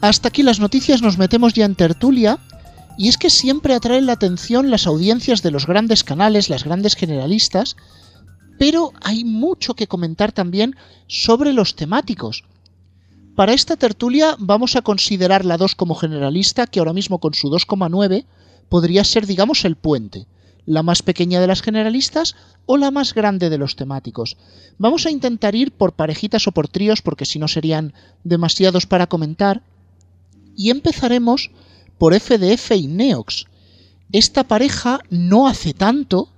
Hasta 0.00 0.28
aquí 0.28 0.42
las 0.42 0.60
noticias, 0.60 1.02
nos 1.02 1.18
metemos 1.18 1.52
ya 1.52 1.66
en 1.66 1.74
tertulia, 1.74 2.38
y 2.96 3.08
es 3.08 3.18
que 3.18 3.28
siempre 3.28 3.74
atraen 3.74 4.06
la 4.06 4.14
atención 4.14 4.70
las 4.70 4.86
audiencias 4.86 5.42
de 5.42 5.50
los 5.50 5.66
grandes 5.66 6.02
canales, 6.02 6.48
las 6.48 6.64
grandes 6.64 6.96
generalistas, 6.96 7.76
pero 8.58 8.92
hay 9.02 9.24
mucho 9.24 9.74
que 9.74 9.86
comentar 9.86 10.32
también 10.32 10.76
sobre 11.08 11.52
los 11.52 11.76
temáticos. 11.76 12.44
Para 13.36 13.52
esta 13.52 13.76
tertulia 13.76 14.34
vamos 14.38 14.76
a 14.76 14.82
considerar 14.82 15.44
la 15.44 15.58
2 15.58 15.74
como 15.74 15.94
generalista, 15.94 16.66
que 16.66 16.78
ahora 16.78 16.94
mismo 16.94 17.18
con 17.18 17.34
su 17.34 17.50
2,9 17.50 18.24
podría 18.70 19.04
ser, 19.04 19.26
digamos, 19.26 19.66
el 19.66 19.76
puente, 19.76 20.26
la 20.66 20.82
más 20.82 21.02
pequeña 21.02 21.40
de 21.40 21.46
las 21.46 21.62
generalistas 21.62 22.36
o 22.66 22.76
la 22.76 22.90
más 22.90 23.14
grande 23.14 23.50
de 23.50 23.58
los 23.58 23.76
temáticos. 23.76 24.36
Vamos 24.78 25.06
a 25.06 25.10
intentar 25.10 25.54
ir 25.54 25.72
por 25.72 25.92
parejitas 25.92 26.46
o 26.46 26.52
por 26.52 26.68
tríos, 26.68 27.02
porque 27.02 27.26
si 27.26 27.38
no 27.38 27.48
serían 27.48 27.92
demasiados 28.24 28.86
para 28.86 29.06
comentar. 29.06 29.62
Y 30.56 30.70
empezaremos 30.70 31.50
por 31.98 32.18
FDF 32.18 32.72
y 32.72 32.86
Neox. 32.86 33.46
Esta 34.12 34.44
pareja 34.44 35.00
no 35.10 35.48
hace 35.48 35.74
tanto 35.74 36.28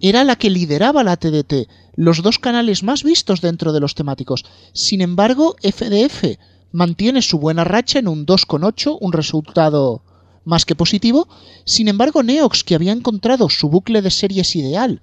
era 0.00 0.24
la 0.24 0.36
que 0.36 0.50
lideraba 0.50 1.04
la 1.04 1.16
TDT, 1.16 1.68
los 1.94 2.22
dos 2.22 2.38
canales 2.38 2.82
más 2.82 3.04
vistos 3.04 3.40
dentro 3.40 3.72
de 3.72 3.80
los 3.80 3.94
temáticos. 3.94 4.44
Sin 4.72 5.00
embargo, 5.00 5.56
FDF 5.62 6.38
mantiene 6.72 7.22
su 7.22 7.38
buena 7.38 7.64
racha 7.64 8.00
en 8.00 8.08
un 8.08 8.26
2,8, 8.26 8.98
un 9.00 9.12
resultado 9.12 10.02
más 10.44 10.64
que 10.64 10.74
positivo. 10.74 11.28
Sin 11.64 11.88
embargo, 11.88 12.22
Neox, 12.22 12.64
que 12.64 12.74
había 12.74 12.92
encontrado 12.92 13.48
su 13.48 13.68
bucle 13.68 14.02
de 14.02 14.10
series 14.10 14.54
ideal 14.56 15.00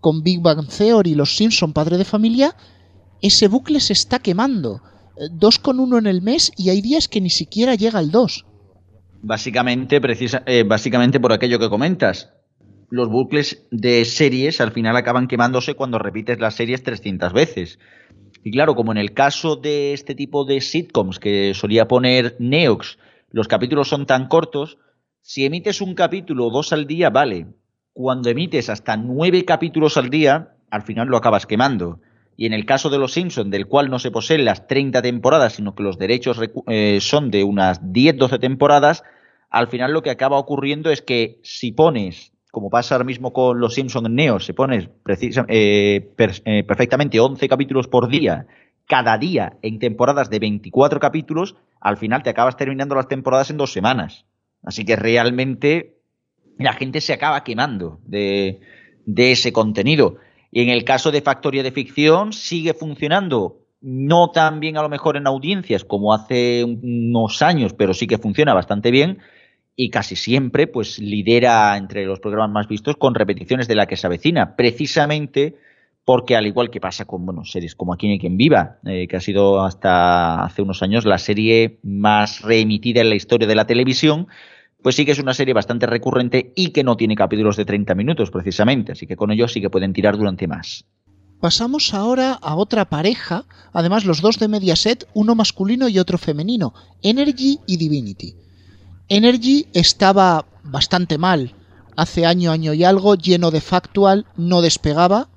con 0.00 0.22
Big 0.22 0.40
Bang 0.40 0.66
Theory 0.68 1.12
y 1.12 1.14
Los 1.14 1.36
Simpson 1.36 1.72
padre 1.72 1.96
de 1.96 2.04
familia, 2.04 2.56
ese 3.20 3.48
bucle 3.48 3.80
se 3.80 3.92
está 3.92 4.18
quemando. 4.18 4.80
2,1 5.16 5.98
en 5.98 6.06
el 6.06 6.22
mes 6.22 6.50
y 6.56 6.70
hay 6.70 6.80
días 6.80 7.08
que 7.08 7.20
ni 7.20 7.30
siquiera 7.30 7.74
llega 7.74 7.98
al 7.98 8.10
2. 8.10 8.46
Básicamente, 9.22 10.00
precisa, 10.00 10.42
eh, 10.46 10.64
básicamente 10.66 11.20
por 11.20 11.32
aquello 11.32 11.58
que 11.58 11.68
comentas 11.68 12.30
los 12.92 13.08
bucles 13.08 13.66
de 13.70 14.04
series 14.04 14.60
al 14.60 14.70
final 14.70 14.94
acaban 14.96 15.26
quemándose 15.26 15.72
cuando 15.72 15.98
repites 15.98 16.38
las 16.38 16.56
series 16.56 16.82
300 16.82 17.32
veces. 17.32 17.78
Y 18.44 18.50
claro, 18.50 18.74
como 18.74 18.92
en 18.92 18.98
el 18.98 19.14
caso 19.14 19.56
de 19.56 19.94
este 19.94 20.14
tipo 20.14 20.44
de 20.44 20.60
sitcoms 20.60 21.18
que 21.18 21.54
solía 21.54 21.88
poner 21.88 22.36
Neox, 22.38 22.98
los 23.32 23.48
capítulos 23.48 23.88
son 23.88 24.06
tan 24.06 24.28
cortos, 24.28 24.78
si 25.20 25.44
emites 25.44 25.80
un 25.80 25.94
capítulo 25.94 26.46
o 26.46 26.50
dos 26.50 26.72
al 26.72 26.86
día, 26.86 27.10
vale. 27.10 27.46
Cuando 27.92 28.28
emites 28.28 28.68
hasta 28.68 28.96
nueve 28.96 29.44
capítulos 29.44 29.96
al 29.96 30.10
día, 30.10 30.54
al 30.70 30.82
final 30.82 31.08
lo 31.08 31.16
acabas 31.16 31.46
quemando. 31.46 32.00
y 32.34 32.46
en 32.46 32.54
el 32.54 32.64
caso 32.64 32.88
de 32.88 32.98
Los 32.98 33.12
Simpsons, 33.12 33.50
del 33.50 33.66
cual 33.66 33.90
no 33.90 33.98
se 33.98 34.10
poseen 34.10 34.46
las 34.46 34.66
30 34.66 35.02
temporadas, 35.02 35.52
sino 35.52 35.74
que 35.74 35.82
los 35.82 35.98
derechos 35.98 36.40
eh, 36.66 36.98
son 37.00 37.30
de 37.30 37.44
unas 37.44 37.82
10-12 37.82 38.40
temporadas, 38.40 39.04
al 39.50 39.68
final 39.68 39.92
lo 39.92 40.02
que 40.02 40.10
acaba 40.10 40.38
ocurriendo 40.38 40.90
es 40.90 41.02
que 41.02 41.38
si 41.42 41.72
pones, 41.72 42.32
como 42.50 42.70
pasa 42.70 42.94
ahora 42.94 43.04
mismo 43.04 43.34
con 43.34 43.60
Los 43.60 43.74
Simpsons 43.74 44.06
en 44.06 44.14
Neo, 44.14 44.40
se 44.40 44.54
pones 44.54 44.88
eh, 45.48 46.10
eh, 46.16 46.64
perfectamente 46.64 47.20
11 47.20 47.48
capítulos 47.48 47.86
por 47.86 48.08
día, 48.08 48.46
cada 48.92 49.16
día 49.16 49.56
en 49.62 49.78
temporadas 49.78 50.28
de 50.28 50.38
24 50.38 51.00
capítulos, 51.00 51.56
al 51.80 51.96
final 51.96 52.22
te 52.22 52.28
acabas 52.28 52.58
terminando 52.58 52.94
las 52.94 53.08
temporadas 53.08 53.48
en 53.48 53.56
dos 53.56 53.72
semanas. 53.72 54.26
Así 54.62 54.84
que 54.84 54.96
realmente 54.96 55.96
la 56.58 56.74
gente 56.74 57.00
se 57.00 57.14
acaba 57.14 57.42
quemando 57.42 58.00
de, 58.04 58.60
ese 59.16 59.50
contenido. 59.50 60.16
Y 60.50 60.60
en 60.60 60.68
el 60.68 60.84
caso 60.84 61.10
de 61.10 61.22
Factoría 61.22 61.62
de 61.62 61.72
Ficción 61.72 62.34
sigue 62.34 62.74
funcionando, 62.74 63.62
no 63.80 64.30
tan 64.30 64.60
bien 64.60 64.76
a 64.76 64.82
lo 64.82 64.90
mejor 64.90 65.16
en 65.16 65.26
audiencias 65.26 65.86
como 65.86 66.12
hace 66.12 66.62
unos 66.62 67.40
años, 67.40 67.72
pero 67.72 67.94
sí 67.94 68.06
que 68.06 68.18
funciona 68.18 68.52
bastante 68.52 68.90
bien 68.90 69.20
y 69.74 69.88
casi 69.88 70.16
siempre 70.16 70.66
pues 70.66 70.98
lidera 70.98 71.78
entre 71.78 72.04
los 72.04 72.20
programas 72.20 72.52
más 72.52 72.68
vistos 72.68 72.96
con 72.98 73.14
repeticiones 73.14 73.68
de 73.68 73.74
la 73.74 73.86
que 73.86 73.96
se 73.96 74.06
avecina, 74.06 74.54
precisamente 74.54 75.56
porque 76.04 76.36
al 76.36 76.46
igual 76.46 76.70
que 76.70 76.80
pasa 76.80 77.04
con 77.04 77.24
bueno, 77.24 77.44
series 77.44 77.74
como 77.74 77.92
Aquí 77.92 78.12
no 78.12 78.20
quien 78.20 78.36
viva, 78.36 78.78
eh, 78.84 79.06
que 79.08 79.16
ha 79.16 79.20
sido 79.20 79.62
hasta 79.62 80.44
hace 80.44 80.62
unos 80.62 80.82
años 80.82 81.04
la 81.04 81.18
serie 81.18 81.78
más 81.82 82.40
reemitida 82.42 83.00
en 83.00 83.10
la 83.10 83.14
historia 83.14 83.46
de 83.46 83.54
la 83.54 83.66
televisión, 83.66 84.26
pues 84.82 84.96
sí 84.96 85.04
que 85.04 85.12
es 85.12 85.20
una 85.20 85.34
serie 85.34 85.54
bastante 85.54 85.86
recurrente 85.86 86.52
y 86.56 86.70
que 86.70 86.82
no 86.82 86.96
tiene 86.96 87.14
capítulos 87.14 87.56
de 87.56 87.64
30 87.64 87.94
minutos 87.94 88.30
precisamente, 88.30 88.92
así 88.92 89.06
que 89.06 89.16
con 89.16 89.30
ellos 89.30 89.52
sí 89.52 89.60
que 89.60 89.70
pueden 89.70 89.92
tirar 89.92 90.16
durante 90.16 90.48
más. 90.48 90.84
Pasamos 91.40 91.92
ahora 91.92 92.34
a 92.34 92.54
otra 92.54 92.88
pareja, 92.88 93.46
además 93.72 94.04
los 94.04 94.20
dos 94.20 94.38
de 94.38 94.48
Mediaset, 94.48 95.08
uno 95.12 95.34
masculino 95.34 95.88
y 95.88 95.98
otro 95.98 96.18
femenino, 96.18 96.72
Energy 97.02 97.58
y 97.66 97.76
Divinity. 97.76 98.36
Energy 99.08 99.66
estaba 99.72 100.46
bastante 100.62 101.18
mal, 101.18 101.54
hace 101.96 102.26
año, 102.26 102.52
año 102.52 102.74
y 102.74 102.84
algo, 102.84 103.16
lleno 103.16 103.50
de 103.50 103.60
factual, 103.60 104.26
no 104.36 104.62
despegaba, 104.62 105.28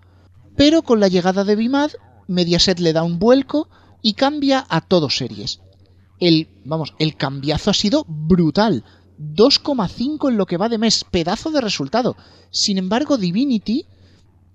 pero 0.55 0.81
con 0.83 0.99
la 0.99 1.07
llegada 1.07 1.43
de 1.43 1.55
Bimad, 1.55 1.91
Mediaset 2.27 2.79
le 2.79 2.93
da 2.93 3.03
un 3.03 3.19
vuelco 3.19 3.69
y 4.01 4.13
cambia 4.13 4.65
a 4.69 4.81
todo 4.81 5.09
series. 5.09 5.61
El, 6.19 6.47
vamos, 6.63 6.93
el 6.99 7.15
cambiazo 7.15 7.71
ha 7.71 7.73
sido 7.73 8.05
brutal. 8.07 8.83
2,5 9.19 10.29
en 10.29 10.37
lo 10.37 10.45
que 10.45 10.57
va 10.57 10.69
de 10.69 10.77
mes, 10.77 11.05
pedazo 11.05 11.51
de 11.51 11.61
resultado. 11.61 12.15
Sin 12.51 12.77
embargo, 12.77 13.17
Divinity 13.17 13.85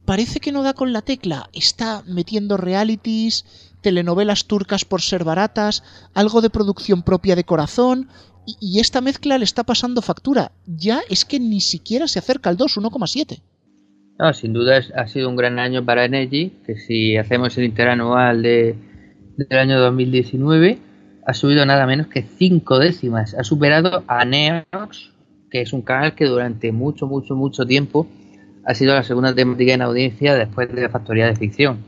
parece 0.05 0.41
que 0.41 0.53
no 0.53 0.63
da 0.63 0.75
con 0.75 0.93
la 0.93 1.03
tecla, 1.03 1.49
está 1.53 2.03
metiendo 2.07 2.57
realities, 2.57 3.45
telenovelas 3.81 4.47
turcas 4.47 4.85
por 4.85 5.03
ser 5.03 5.25
baratas, 5.25 5.83
algo 6.15 6.41
de 6.41 6.51
producción 6.51 7.03
propia 7.03 7.37
de 7.37 7.45
corazón, 7.45 8.09
y, 8.47 8.81
esta 8.81 9.01
mezcla 9.01 9.39
le 9.39 9.45
está 9.45 9.65
pasando 9.65 10.03
factura. 10.03 10.53
Ya 10.67 11.03
es 11.09 11.25
que 11.25 11.39
ni 11.39 11.61
siquiera 11.61 12.09
se 12.09 12.19
acerca 12.19 12.51
al 12.51 12.57
2, 12.57 12.79
1,7. 12.79 13.43
No, 14.21 14.35
sin 14.35 14.53
duda 14.53 14.83
ha 14.97 15.07
sido 15.07 15.31
un 15.31 15.37
gran 15.37 15.59
año 15.59 15.83
para 15.83 16.05
Energy, 16.05 16.53
que 16.67 16.77
si 16.77 17.17
hacemos 17.17 17.57
el 17.57 17.65
interanual 17.65 18.43
de, 18.43 18.75
del 19.39 19.59
año 19.59 19.81
2019, 19.81 20.77
ha 21.27 21.33
subido 21.33 21.65
nada 21.65 21.87
menos 21.87 22.09
que 22.09 22.21
5 22.21 22.79
décimas. 22.81 23.33
Ha 23.33 23.45
superado 23.45 24.05
a 24.07 24.27
Neox, 24.27 25.15
que 25.51 25.63
es 25.63 25.73
un 25.73 25.81
canal 25.81 26.15
que 26.15 26.27
durante 26.27 26.71
mucho, 26.71 27.07
mucho, 27.07 27.35
mucho 27.35 27.65
tiempo 27.65 28.07
ha 28.67 28.75
sido 28.75 28.93
la 28.95 29.05
segunda 29.05 29.35
temática 29.35 29.73
en 29.73 29.81
audiencia 29.81 30.35
después 30.35 30.71
de 30.71 30.83
la 30.83 30.91
Factoría 30.91 31.25
de 31.25 31.37
Ficción. 31.37 31.79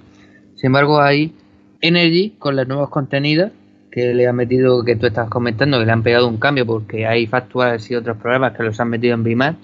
Sin 0.55 0.69
embargo, 0.69 1.03
hay 1.03 1.35
Energy 1.83 2.37
con 2.39 2.57
los 2.57 2.67
nuevos 2.67 2.89
contenidos 2.89 3.51
que 3.91 4.15
le 4.15 4.27
han 4.27 4.37
metido, 4.37 4.83
que 4.85 4.97
tú 4.97 5.05
estás 5.05 5.29
comentando, 5.29 5.79
que 5.79 5.85
le 5.85 5.93
han 5.93 6.03
pegado 6.03 6.29
un 6.29 6.39
cambio 6.39 6.65
porque 6.65 7.07
hay 7.07 7.27
factuales 7.27 7.91
y 7.91 7.95
otros 7.95 8.17
programas 8.17 8.57
que 8.57 8.63
los 8.63 8.81
han 8.81 8.89
metido 8.89 9.13
en 9.13 9.23
Bimar, 9.23 9.57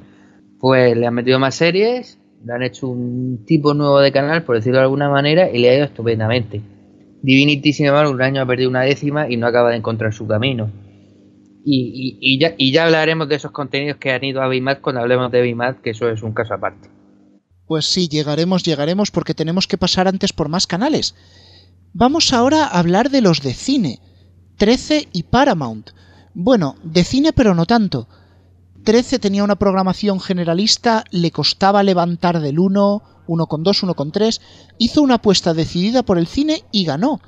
pues 0.61 0.95
le 0.95 1.07
han 1.07 1.15
metido 1.15 1.39
más 1.39 1.55
series, 1.55 2.18
le 2.45 2.53
han 2.53 2.63
hecho 2.63 2.89
un 2.89 3.45
tipo 3.45 3.75
nuevo 3.75 4.01
de 4.01 4.13
canal, 4.13 4.45
por 4.45 4.57
decirlo 4.57 4.79
de 4.79 4.85
alguna 4.85 5.09
manera, 5.09 5.51
y 5.51 5.59
le 5.59 5.71
ha 5.71 5.77
ido 5.77 5.85
estupendamente. 5.85 6.61
Divinity, 7.23 7.73
sin 7.73 7.87
embargo, 7.87 8.13
un 8.13 8.23
año 8.23 8.43
ha 8.43 8.47
perdido 8.47 8.71
una 8.71 8.83
décima 8.83 9.29
y 9.29 9.37
no 9.37 9.47
acaba 9.47 9.71
de 9.71 9.77
encontrar 9.77 10.13
su 10.13 10.27
camino. 10.27 10.71
Y, 11.71 12.39
ya, 12.39 12.85
hablaremos 12.85 13.29
de 13.29 13.35
esos 13.35 13.51
contenidos 13.51 13.99
que 13.99 14.11
han 14.13 14.25
ido 14.25 14.41
a 14.41 14.49
BIMAT 14.49 14.81
cuando 14.81 15.03
hablemos 15.03 15.31
de 15.31 15.43
BIMAT, 15.43 15.81
que 15.83 15.91
eso 15.91 16.09
es 16.09 16.23
un 16.23 16.33
caso 16.33 16.55
aparte. 16.55 16.89
Pues 17.67 17.85
sí, 17.85 18.09
llegaremos, 18.09 18.63
llegaremos 18.63 19.11
porque 19.11 19.35
tenemos 19.35 19.67
que 19.67 19.77
pasar 19.77 20.09
antes 20.09 20.33
por 20.33 20.49
más 20.49 20.67
canales. 20.67 21.15
Vamos 21.93 22.33
ahora 22.33 22.65
a 22.65 22.79
hablar 22.79 23.11
de 23.11 23.21
los 23.21 23.43
de 23.43 23.53
cine, 23.53 23.99
13 24.57 25.09
y 25.13 25.25
Paramount. 25.25 25.91
Bueno, 26.33 26.77
de 26.85 27.05
cine 27.05 27.33
pero 27.35 27.55
no 27.55 27.67
tanto. 27.67 28.09
13 28.89 29.19
tenía 29.19 29.45
una 29.45 29.57
programación 29.57 30.19
generalista, 30.19 31.05
le 31.11 31.31
costaba 31.31 31.83
levantar 31.83 32.41
del 32.41 32.59
1, 32.59 33.03
1,2, 33.27 33.85
1,3, 33.85 34.41
hizo 34.79 35.03
una 35.03 35.17
apuesta 35.17 35.53
decidida 35.53 36.03
por 36.03 36.17
el 36.17 36.27
cine 36.27 36.65
y 36.73 36.87
ganó 36.87 37.21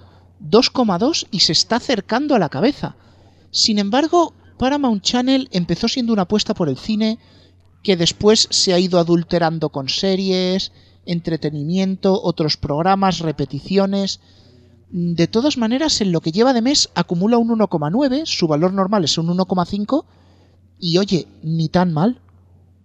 2,2 0.42 1.26
y 1.30 1.40
se 1.40 1.52
está 1.52 1.76
acercando 1.76 2.34
a 2.34 2.38
la 2.38 2.48
cabeza. 2.48 2.96
Sin 3.50 3.78
embargo, 3.78 4.32
Paramount 4.56 5.02
Channel 5.02 5.50
empezó 5.52 5.86
siendo 5.86 6.14
una 6.14 6.22
apuesta 6.22 6.54
por 6.54 6.70
el 6.70 6.78
cine 6.78 7.18
que 7.82 7.94
después 7.98 8.48
se 8.50 8.72
ha 8.72 8.78
ido 8.78 8.98
adulterando 8.98 9.68
con 9.68 9.90
series, 9.90 10.72
entretenimiento, 11.04 12.22
otros 12.22 12.56
programas, 12.56 13.18
repeticiones. 13.18 14.20
De 14.88 15.26
todas 15.26 15.58
maneras, 15.58 16.00
en 16.00 16.10
lo 16.10 16.22
que 16.22 16.32
lleva 16.32 16.54
de 16.54 16.62
mes 16.62 16.88
acumula 16.94 17.36
un 17.36 17.50
1,9, 17.50 18.24
su 18.24 18.48
valor 18.48 18.72
normal 18.72 19.04
es 19.04 19.18
un 19.18 19.26
1,5 19.26 20.06
y 20.80 20.98
oye, 20.98 21.26
ni 21.42 21.68
tan 21.68 21.92
mal. 21.92 22.18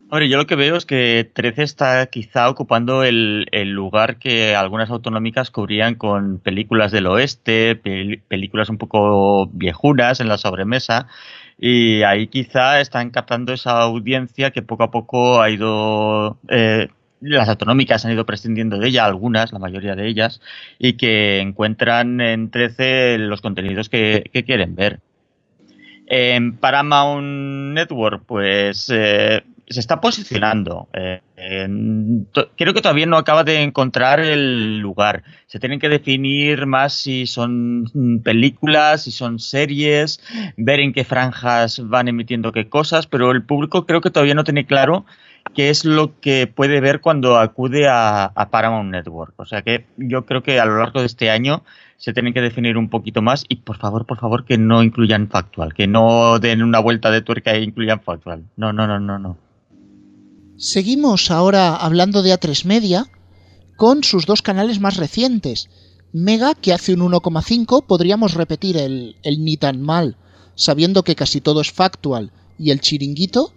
Hombre, 0.09 0.29
yo 0.29 0.37
lo 0.37 0.45
que 0.45 0.55
veo 0.55 0.75
es 0.75 0.85
que 0.85 1.29
13 1.33 1.63
está 1.63 2.05
quizá 2.05 2.47
ocupando 2.49 3.03
el, 3.03 3.47
lugar 3.71 4.17
que 4.17 4.55
algunas 4.55 4.91
autonómicas 4.91 5.49
cubrían 5.49 5.95
con 5.95 6.37
películas 6.37 6.91
del 6.91 7.07
oeste, 7.07 7.75
películas 7.75 8.69
un 8.69 8.77
poco 8.77 9.47
viejunas 9.47 10.19
en 10.19 10.27
la 10.27 10.37
sobremesa, 10.37 11.07
y 11.57 12.03
ahí 12.03 12.27
quizá 12.27 12.81
están 12.81 13.09
captando 13.09 13.51
esa 13.51 13.81
audiencia 13.81 14.51
que 14.51 14.61
poco 14.61 14.83
a 14.83 14.91
poco 14.91 15.41
ha 15.41 15.49
ido... 15.49 16.37
Eh, 16.49 16.87
las 17.21 17.49
autonómicas 17.49 18.05
han 18.05 18.11
ido 18.11 18.25
prescindiendo 18.25 18.77
de 18.77 18.89
ella, 18.89 19.05
algunas, 19.05 19.51
la 19.51 19.59
mayoría 19.59 19.95
de 19.95 20.07
ellas, 20.07 20.41
y 20.77 20.93
que 20.93 21.39
encuentran 21.39 22.21
en 22.21 22.51
13 22.51 23.17
los 23.17 23.41
contenidos 23.41 23.89
que, 23.89 24.29
quieren 24.45 24.75
ver. 24.75 24.99
En 26.07 26.57
Paramount 26.57 27.73
Network, 27.73 28.23
pues 28.25 28.91
eh, 28.93 29.43
se 29.67 29.79
está 29.79 29.99
posicionando. 29.99 30.87
Eh, 30.93 31.21
creo 32.55 32.73
que 32.73 32.81
todavía 32.81 33.05
no 33.05 33.17
acaba 33.17 33.43
de 33.43 33.61
encontrar 33.61 34.19
el 34.19 34.79
lugar. 34.79 35.23
Se 35.47 35.59
tienen 35.59 35.79
que 35.79 35.89
definir 35.89 36.65
más 36.65 36.93
si 36.93 37.25
son 37.25 38.21
películas, 38.23 39.03
si 39.03 39.11
son 39.11 39.39
series, 39.39 40.21
ver 40.57 40.79
en 40.79 40.93
qué 40.93 41.03
franjas 41.03 41.81
van 41.83 42.07
emitiendo 42.07 42.51
qué 42.51 42.69
cosas, 42.69 43.07
pero 43.07 43.31
el 43.31 43.43
público 43.43 43.85
creo 43.85 44.01
que 44.01 44.11
todavía 44.11 44.35
no 44.35 44.43
tiene 44.43 44.65
claro 44.65 45.05
qué 45.53 45.69
es 45.69 45.85
lo 45.85 46.19
que 46.19 46.47
puede 46.47 46.81
ver 46.81 47.01
cuando 47.01 47.37
acude 47.37 47.87
a, 47.87 48.25
a 48.25 48.49
Paramount 48.49 48.91
Network. 48.91 49.33
O 49.37 49.45
sea 49.45 49.61
que 49.61 49.85
yo 49.97 50.25
creo 50.25 50.43
que 50.43 50.59
a 50.59 50.65
lo 50.65 50.77
largo 50.77 50.99
de 50.99 51.05
este 51.07 51.29
año 51.29 51.63
se 51.97 52.13
tienen 52.13 52.33
que 52.33 52.41
definir 52.41 52.77
un 52.77 52.89
poquito 52.89 53.21
más 53.21 53.45
y 53.47 53.57
por 53.57 53.77
favor, 53.77 54.05
por 54.05 54.19
favor, 54.19 54.45
que 54.45 54.57
no 54.57 54.83
incluyan 54.83 55.29
factual, 55.29 55.73
que 55.73 55.87
no 55.87 56.39
den 56.39 56.61
una 56.61 56.79
vuelta 56.79 57.11
de 57.11 57.21
tuerca 57.21 57.53
e 57.53 57.63
incluyan 57.63 58.01
factual. 58.01 58.45
No, 58.57 58.73
no, 58.73 58.87
no, 58.87 58.99
no, 58.99 59.19
no. 59.19 59.37
Seguimos 60.57 61.31
ahora 61.31 61.75
hablando 61.75 62.21
de 62.21 62.33
A3 62.33 62.65
Media 62.65 63.05
con 63.75 64.03
sus 64.03 64.25
dos 64.25 64.41
canales 64.41 64.79
más 64.79 64.97
recientes. 64.97 65.69
Mega, 66.13 66.55
que 66.55 66.71
hace 66.71 66.93
un 66.93 67.01
1,5, 67.01 67.85
podríamos 67.85 68.35
repetir 68.35 68.77
el, 68.77 69.17
el 69.23 69.43
ni 69.43 69.57
tan 69.57 69.81
mal, 69.81 70.15
sabiendo 70.55 71.03
que 71.03 71.15
casi 71.15 71.41
todo 71.41 71.59
es 71.59 71.73
factual, 71.73 72.31
y 72.57 72.71
el 72.71 72.79
chiringuito, 72.79 73.51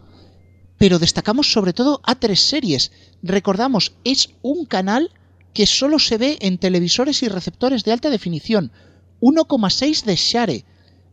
pero 0.76 0.99
destacamos 0.99 1.52
sobre 1.52 1.73
todo 1.73 2.00
A3 2.02 2.35
Series. 2.35 2.92
Recordamos, 3.23 3.92
es 4.02 4.30
un 4.42 4.64
canal 4.64 5.12
que 5.55 5.67
solo 5.67 5.99
se 5.99 6.19
ve 6.19 6.38
en 6.40 6.59
televisores 6.59 7.23
y 7.23 7.28
receptores 7.28 7.85
de 7.85 7.93
alta 7.93 8.11
definición. 8.11 8.73
1,6 9.21 10.05
de 10.05 10.17
Share. 10.17 10.64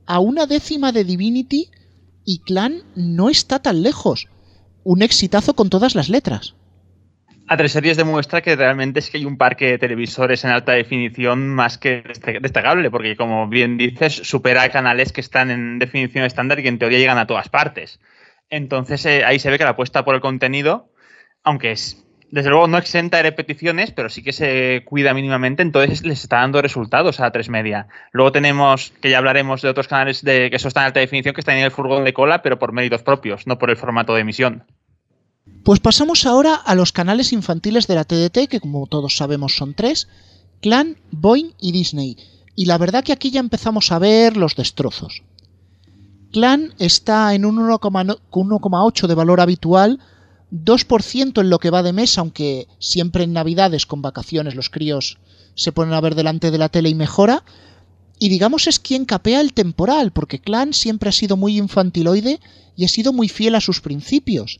A 0.06 0.20
una 0.20 0.46
décima 0.46 0.92
de 0.92 1.04
Divinity 1.04 1.72
y 2.24 2.40
Clan 2.40 2.84
no 2.96 3.30
está 3.30 3.60
tan 3.60 3.82
lejos 3.82 4.28
un 4.84 5.02
exitazo 5.02 5.56
con 5.56 5.70
todas 5.70 5.96
las 5.96 6.10
letras. 6.10 6.56
A 7.48 7.58
tres 7.58 7.74
series 7.74 7.98
demuestra 7.98 8.42
que 8.42 8.56
realmente 8.56 9.00
es 9.00 9.10
que 9.10 9.18
hay 9.18 9.26
un 9.26 9.38
parque 9.38 9.66
de 9.66 9.78
televisores 9.78 10.44
en 10.46 10.52
alta 10.52 10.72
definición 10.72 11.48
más 11.48 11.78
que 11.78 12.04
destacable, 12.42 12.90
porque 12.90 13.16
como 13.16 13.48
bien 13.48 13.78
dices, 13.78 14.14
supera 14.16 14.68
canales 14.70 15.12
que 15.12 15.22
están 15.22 15.52
en 15.52 15.78
definición 15.78 16.26
estándar 16.26 16.60
y 16.60 16.68
en 16.68 16.80
teoría 16.80 16.98
llegan 16.98 17.20
a 17.20 17.28
todas 17.28 17.50
partes. 17.50 18.00
Entonces 18.50 19.06
eh, 19.06 19.24
ahí 19.26 19.38
se 19.38 19.52
ve 19.52 19.58
que 19.58 19.64
la 19.64 19.72
apuesta 19.72 20.06
por 20.06 20.16
el 20.16 20.22
contenido, 20.22 20.92
aunque 21.44 21.72
es 21.72 22.05
desde 22.32 22.50
luego 22.50 22.68
no 22.68 22.78
exenta 22.78 23.18
de 23.18 23.24
repeticiones, 23.24 23.92
pero 23.92 24.10
sí 24.10 24.24
que 24.24 24.34
se 24.34 24.84
cuida 24.86 25.14
mínimamente, 25.14 25.62
entonces 25.62 26.04
les 26.04 26.24
está 26.24 26.38
dando 26.38 26.62
resultados 26.62 27.20
a 27.20 27.32
tres 27.32 27.50
media. 27.50 27.88
Luego 28.12 28.32
tenemos, 28.32 28.94
que 29.02 29.10
ya 29.10 29.20
hablaremos 29.20 29.62
de 29.62 29.70
otros 29.70 29.88
canales 29.88 30.24
de 30.24 30.50
que 30.50 30.56
eso 30.56 30.68
está 30.68 30.82
en 30.82 30.88
alta 30.88 31.00
definición, 31.00 31.34
que 31.34 31.42
están 31.42 31.58
en 31.58 31.66
el 31.66 31.72
furgón 31.72 32.04
de 32.04 32.14
cola, 32.14 32.42
pero 32.42 32.60
por 32.60 32.74
méritos 32.74 33.04
propios, 33.04 33.48
no 33.48 33.58
por 33.58 33.70
el 33.70 33.78
formato 33.78 34.14
de 34.14 34.22
emisión. 34.22 34.64
Pues 35.64 35.80
pasamos 35.80 36.26
ahora 36.26 36.56
a 36.56 36.76
los 36.76 36.92
canales 36.92 37.34
infantiles 37.34 37.88
de 37.88 37.96
la 37.96 38.04
TDT, 38.04 38.48
que 38.50 38.60
como 38.60 38.88
todos 38.88 39.18
sabemos 39.18 39.56
son 39.56 39.74
tres, 39.74 40.08
Clan, 40.62 40.98
Boeing 41.12 41.54
y 41.60 41.72
Disney. 41.72 42.18
Y 42.56 42.66
la 42.66 42.78
verdad 42.78 43.04
que 43.04 43.14
aquí 43.14 43.32
ya 43.32 43.40
empezamos 43.40 43.92
a 43.92 44.00
ver 44.00 44.38
los 44.38 44.56
destrozos. 44.56 45.24
Clan 46.32 46.74
está 46.80 47.34
en 47.34 47.46
un 47.46 47.58
1,8 47.58 49.08
de 49.08 49.16
valor 49.16 49.42
habitual, 49.42 50.00
2% 50.52 51.42
en 51.42 51.50
lo 51.50 51.60
que 51.60 51.70
va 51.70 51.84
de 51.84 51.94
mes, 51.94 52.18
aunque 52.18 52.68
siempre 52.80 53.24
en 53.24 53.34
Navidades 53.34 53.86
con 53.86 54.02
vacaciones 54.02 54.56
los 54.56 54.70
críos 54.70 55.18
se 55.56 55.72
ponen 55.72 55.94
a 55.94 56.02
ver 56.02 56.16
delante 56.16 56.52
de 56.52 56.58
la 56.58 56.70
tele 56.70 56.90
y 56.90 56.96
mejora. 56.96 57.44
Y 58.20 58.30
digamos 58.30 58.68
es 58.68 58.80
quien 58.80 59.06
capea 59.06 59.42
el 59.42 59.54
temporal, 59.54 60.12
porque 60.12 60.40
Clan 60.40 60.74
siempre 60.74 61.10
ha 61.10 61.14
sido 61.14 61.36
muy 61.36 61.58
infantiloide 61.58 62.40
y 62.76 62.86
ha 62.86 62.88
sido 62.88 63.12
muy 63.12 63.28
fiel 63.28 63.56
a 63.56 63.62
sus 63.62 63.82
principios. 63.82 64.60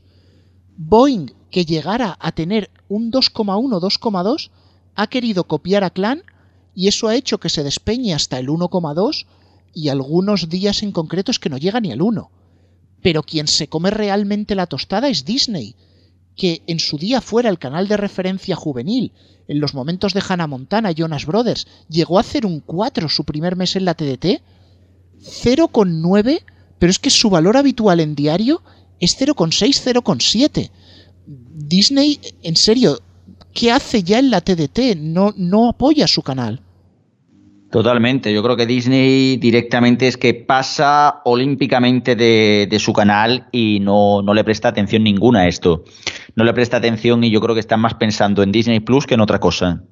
Boeing, 0.78 1.32
que 1.52 1.66
llegara 1.66 2.18
a 2.20 2.32
tener 2.34 2.70
un 2.90 3.12
2,1, 3.12 3.80
2,2, 3.80 4.50
ha 4.96 5.08
querido 5.08 5.46
copiar 5.46 5.84
a 5.84 5.90
Clan 5.90 6.24
y 6.74 6.88
eso 6.90 7.08
ha 7.08 7.16
hecho 7.16 7.40
que 7.40 7.50
se 7.50 7.64
despeñe 7.64 8.14
hasta 8.14 8.40
el 8.40 8.48
1,2 8.48 9.26
y 9.74 9.90
algunos 9.90 10.50
días 10.50 10.84
en 10.84 10.92
concreto 10.92 11.32
es 11.32 11.40
que 11.40 11.50
no 11.50 11.58
llega 11.58 11.80
ni 11.80 11.92
al 11.92 12.02
1. 12.02 12.30
Pero 13.06 13.22
quien 13.22 13.48
se 13.48 13.68
come 13.68 13.92
realmente 13.92 14.56
la 14.56 14.66
tostada 14.66 15.10
es 15.10 15.26
Disney, 15.26 15.76
que 16.36 16.64
en 16.66 16.80
su 16.80 16.98
día 16.98 17.22
fuera 17.22 17.50
el 17.50 17.60
canal 17.60 17.88
de 17.88 17.98
referencia 17.98 18.56
juvenil, 18.56 19.12
en 19.48 19.60
los 19.60 19.76
momentos 19.76 20.16
de 20.16 20.24
Hannah 20.28 20.48
Montana 20.48 20.92
Jonas 20.92 21.28
Brothers, 21.28 21.68
llegó 21.88 22.18
a 22.18 22.22
hacer 22.22 22.48
un 22.48 22.62
4 22.62 23.08
su 23.08 23.24
primer 23.24 23.56
mes 23.56 23.76
en 23.76 23.86
la 23.86 23.94
TDT, 23.94 24.42
0,9, 25.22 26.42
pero 26.80 26.90
es 26.90 26.98
que 26.98 27.12
su 27.12 27.30
valor 27.30 27.58
habitual 27.58 28.00
en 28.00 28.16
diario 28.16 28.64
es 29.00 29.16
0,6, 29.22 30.02
0,7. 30.02 30.72
Disney, 31.28 32.20
en 32.42 32.56
serio, 32.56 33.00
¿qué 33.54 33.72
hace 33.72 34.02
ya 34.02 34.18
en 34.18 34.32
la 34.32 34.42
TDT? 34.42 34.98
No, 34.98 35.32
no 35.38 35.70
apoya 35.70 36.08
su 36.08 36.24
canal. 36.24 36.60
Totalmente, 37.72 38.34
yo 38.34 38.42
creo 38.44 38.56
que 38.56 38.66
Disney 38.66 39.38
directamente 39.38 40.08
es 40.08 40.18
que 40.18 40.34
pasa 40.34 41.22
olímpicamente 41.26 42.16
de, 42.16 42.78
su 42.80 42.94
canal 42.94 43.48
y 43.52 43.80
no, 43.82 44.22
no, 44.22 44.34
le 44.34 44.44
presta 44.44 44.70
atención 44.70 45.04
ninguna 45.04 45.42
a 45.42 45.48
esto. 45.48 45.84
No 46.36 46.44
le 46.44 46.54
presta 46.54 46.78
atención 46.78 47.24
y 47.24 47.32
yo 47.32 47.42
creo 47.42 47.54
que 47.54 47.60
están 47.60 47.82
más 47.82 47.96
pensando 47.96 48.44
en 48.44 48.52
Disney 48.52 48.80
Plus 48.80 49.06
que 49.06 49.16
en 49.16 49.22
otra 49.22 49.40
cosa. 49.40 49.84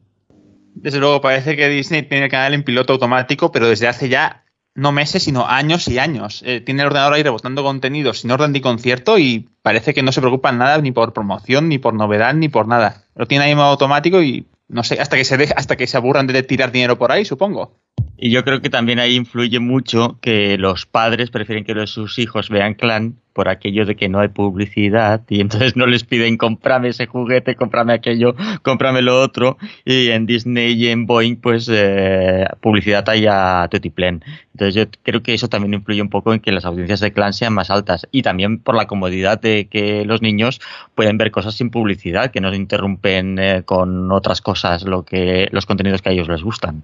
Desde 0.76 1.00
luego, 1.00 1.22
parece 1.22 1.56
que 1.56 1.70
Disney 1.70 2.04
tiene 2.04 2.26
el 2.26 2.32
canal 2.32 2.54
en 2.54 2.64
piloto 2.64 2.94
automático, 2.94 3.52
pero 3.52 3.68
desde 3.68 3.88
hace 3.88 4.10
ya 4.10 4.44
no 4.76 4.92
meses, 4.92 5.24
sino 5.24 5.46
años 5.46 5.88
y 5.88 6.00
años. 6.00 6.42
Eh, 6.46 6.62
tiene 6.62 6.82
el 6.82 6.88
ordenador 6.88 7.14
ahí 7.14 7.24
rebotando 7.24 7.64
contenido 7.64 8.14
sin 8.14 8.32
orden 8.32 8.52
ni 8.54 8.62
concierto 8.62 9.20
y 9.20 9.50
parece 9.62 9.94
que 9.94 10.04
no 10.04 10.12
se 10.12 10.22
preocupan 10.22 10.58
nada 10.58 10.80
ni 10.80 10.92
por 10.92 11.14
promoción, 11.14 11.70
ni 11.70 11.78
por 11.78 11.94
novedad, 11.94 12.34
ni 12.34 12.50
por 12.50 12.68
nada. 12.68 13.04
Lo 13.16 13.28
tiene 13.28 13.46
ahí 13.46 13.52
en 13.52 13.60
automático 13.60 14.24
y 14.24 14.48
no 14.74 14.84
sé, 14.84 15.00
hasta 15.00 15.16
que 15.16 15.24
se 15.24 15.38
deje, 15.38 15.54
hasta 15.56 15.76
que 15.78 15.88
se 15.88 15.98
aburran 15.98 16.28
de 16.28 16.44
tirar 16.44 16.72
dinero 16.72 16.98
por 16.98 17.12
ahí, 17.12 17.26
supongo. 17.26 17.80
Y 18.18 18.30
yo 18.32 18.44
creo 18.44 18.62
que 18.62 18.70
también 18.70 19.00
ahí 19.00 19.16
influye 19.16 19.60
mucho 19.60 20.20
que 20.22 20.58
los 20.58 20.86
padres 20.86 21.30
prefieren 21.30 21.64
que 21.64 21.88
sus 21.88 22.20
hijos 22.20 22.50
vean 22.50 22.74
clan 22.74 23.20
por 23.34 23.50
aquello 23.50 23.86
de 23.86 23.96
que 23.96 24.10
no 24.10 24.20
hay 24.20 24.30
publicidad 24.30 25.22
y 25.28 25.42
entonces 25.42 25.76
no 25.76 25.88
les 25.88 26.04
piden 26.04 26.38
cómprame 26.38 26.90
ese 26.90 27.08
juguete, 27.08 27.56
cómprame 27.56 27.94
aquello, 27.94 28.36
cómprame 28.62 29.02
lo 29.02 29.20
otro 29.20 29.58
y 29.84 30.10
en 30.10 30.26
Disney 30.26 30.74
y 30.74 30.88
en 30.88 31.06
Boeing 31.06 31.38
pues 31.38 31.68
eh, 31.72 32.46
publicidad 32.62 33.08
hay 33.10 33.26
a 33.28 33.68
tutiplén. 33.70 34.24
Entonces 34.54 34.76
yo 34.76 34.86
creo 35.02 35.24
que 35.24 35.34
eso 35.34 35.50
también 35.50 35.74
influye 35.74 36.02
un 36.02 36.10
poco 36.10 36.34
en 36.34 36.40
que 36.40 36.52
las 36.52 36.66
audiencias 36.66 37.00
de 37.00 37.12
clan 37.12 37.34
sean 37.34 37.54
más 37.54 37.70
altas 37.70 38.08
y 38.12 38.22
también 38.22 38.60
por 38.60 38.76
la 38.76 38.86
comodidad 38.86 39.42
de 39.42 39.68
que 39.68 40.06
los 40.06 40.22
niños 40.22 40.62
pueden 40.94 41.18
ver 41.18 41.32
cosas 41.32 41.56
sin 41.56 41.72
publicidad, 41.72 42.32
que 42.32 42.42
no 42.42 42.52
se 42.52 42.58
interrumpen 42.58 43.40
eh, 43.40 43.64
con 43.66 44.12
otras 44.12 44.42
cosas 44.42 44.84
lo 44.84 45.04
que 45.04 45.50
los 45.52 45.66
contenidos 45.66 46.02
que 46.02 46.10
a 46.10 46.12
ellos 46.12 46.28
les 46.30 46.44
gustan. 46.44 46.84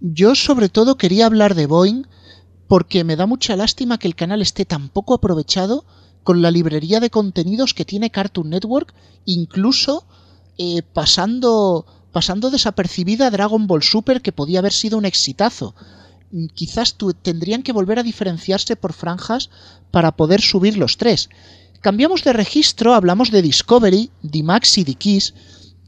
Yo 0.00 0.34
sobre 0.34 0.68
todo 0.68 0.96
quería 0.96 1.24
hablar 1.24 1.54
de 1.54 1.66
Boeing 1.66 2.04
porque 2.68 3.04
me 3.04 3.16
da 3.16 3.26
mucha 3.26 3.56
lástima 3.56 3.98
que 3.98 4.08
el 4.08 4.14
canal 4.14 4.42
esté 4.42 4.64
tan 4.64 4.88
poco 4.88 5.14
aprovechado 5.14 5.84
con 6.24 6.42
la 6.42 6.50
librería 6.50 6.98
de 7.00 7.10
contenidos 7.10 7.72
que 7.72 7.84
tiene 7.84 8.10
Cartoon 8.10 8.50
Network, 8.50 8.92
incluso 9.24 10.04
eh, 10.58 10.82
pasando, 10.82 11.86
pasando 12.12 12.50
desapercibida 12.50 13.30
Dragon 13.30 13.66
Ball 13.66 13.82
Super, 13.82 14.20
que 14.20 14.32
podía 14.32 14.58
haber 14.58 14.72
sido 14.72 14.98
un 14.98 15.04
exitazo. 15.04 15.74
Quizás 16.54 16.96
tendrían 17.22 17.62
que 17.62 17.72
volver 17.72 18.00
a 18.00 18.02
diferenciarse 18.02 18.74
por 18.74 18.92
franjas 18.92 19.50
para 19.92 20.16
poder 20.16 20.40
subir 20.40 20.76
los 20.76 20.96
tres. 20.96 21.30
Cambiamos 21.80 22.24
de 22.24 22.32
registro, 22.32 22.94
hablamos 22.94 23.30
de 23.30 23.42
Discovery, 23.42 24.10
D-Max 24.22 24.78
y 24.78 24.84
D-Kiss, 24.84 25.34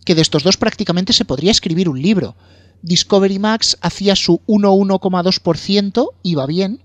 que 0.04 0.14
de 0.14 0.22
estos 0.22 0.44
dos 0.44 0.56
prácticamente 0.56 1.12
se 1.12 1.24
podría 1.24 1.50
escribir 1.50 1.88
un 1.88 2.00
libro. 2.00 2.36
Discovery 2.82 3.38
Max 3.38 3.76
hacía 3.80 4.14
su 4.14 4.40
1,1,2%, 4.46 6.10
iba 6.22 6.46
bien. 6.46 6.82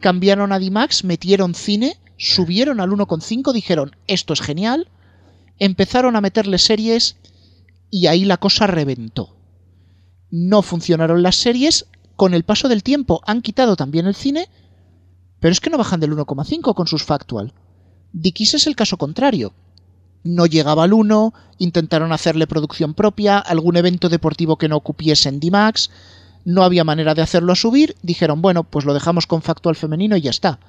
Cambiaron 0.00 0.52
a 0.52 0.58
D-Max, 0.58 1.04
metieron 1.04 1.54
cine, 1.54 1.98
subieron 2.16 2.80
al 2.80 2.90
1,5, 2.90 3.52
dijeron, 3.52 3.96
esto 4.06 4.32
es 4.32 4.40
genial. 4.40 4.88
Empezaron 5.58 6.16
a 6.16 6.20
meterle 6.20 6.58
series 6.58 7.16
y 7.90 8.06
ahí 8.06 8.24
la 8.24 8.36
cosa 8.36 8.66
reventó. 8.66 9.36
No 10.30 10.62
funcionaron 10.62 11.22
las 11.22 11.36
series, 11.36 11.86
con 12.14 12.34
el 12.34 12.44
paso 12.44 12.68
del 12.68 12.82
tiempo 12.82 13.20
han 13.26 13.42
quitado 13.42 13.76
también 13.76 14.06
el 14.06 14.14
cine, 14.14 14.48
pero 15.40 15.52
es 15.52 15.60
que 15.60 15.70
no 15.70 15.78
bajan 15.78 16.00
del 16.00 16.12
1,5 16.12 16.74
con 16.74 16.86
sus 16.86 17.02
factual. 17.02 17.52
Dickies 18.12 18.54
es 18.54 18.66
el 18.66 18.76
caso 18.76 18.96
contrario 18.96 19.52
no 20.26 20.46
llegaba 20.46 20.84
al 20.84 20.92
1, 20.92 21.32
intentaron 21.58 22.12
hacerle 22.12 22.46
producción 22.46 22.94
propia, 22.94 23.38
algún 23.38 23.76
evento 23.76 24.08
deportivo 24.08 24.56
que 24.56 24.68
no 24.68 24.80
cupiese 24.80 25.28
en 25.28 25.40
D-Max, 25.40 25.90
no 26.44 26.62
había 26.62 26.84
manera 26.84 27.14
de 27.14 27.22
hacerlo 27.22 27.52
a 27.52 27.56
subir, 27.56 27.96
dijeron, 28.02 28.42
bueno, 28.42 28.64
pues 28.64 28.84
lo 28.84 28.94
dejamos 28.94 29.26
con 29.26 29.42
factual 29.42 29.74
femenino 29.74 30.16
y 30.16 30.20
ya 30.20 30.30
está. 30.30 30.60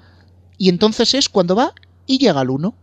Y 0.57 0.69
entonces 0.69 1.13
es 1.13 1.29
cuando 1.29 1.55
va 1.55 1.73
y 2.05 2.17
llega 2.17 2.41
al 2.41 2.49
1. 2.49 2.73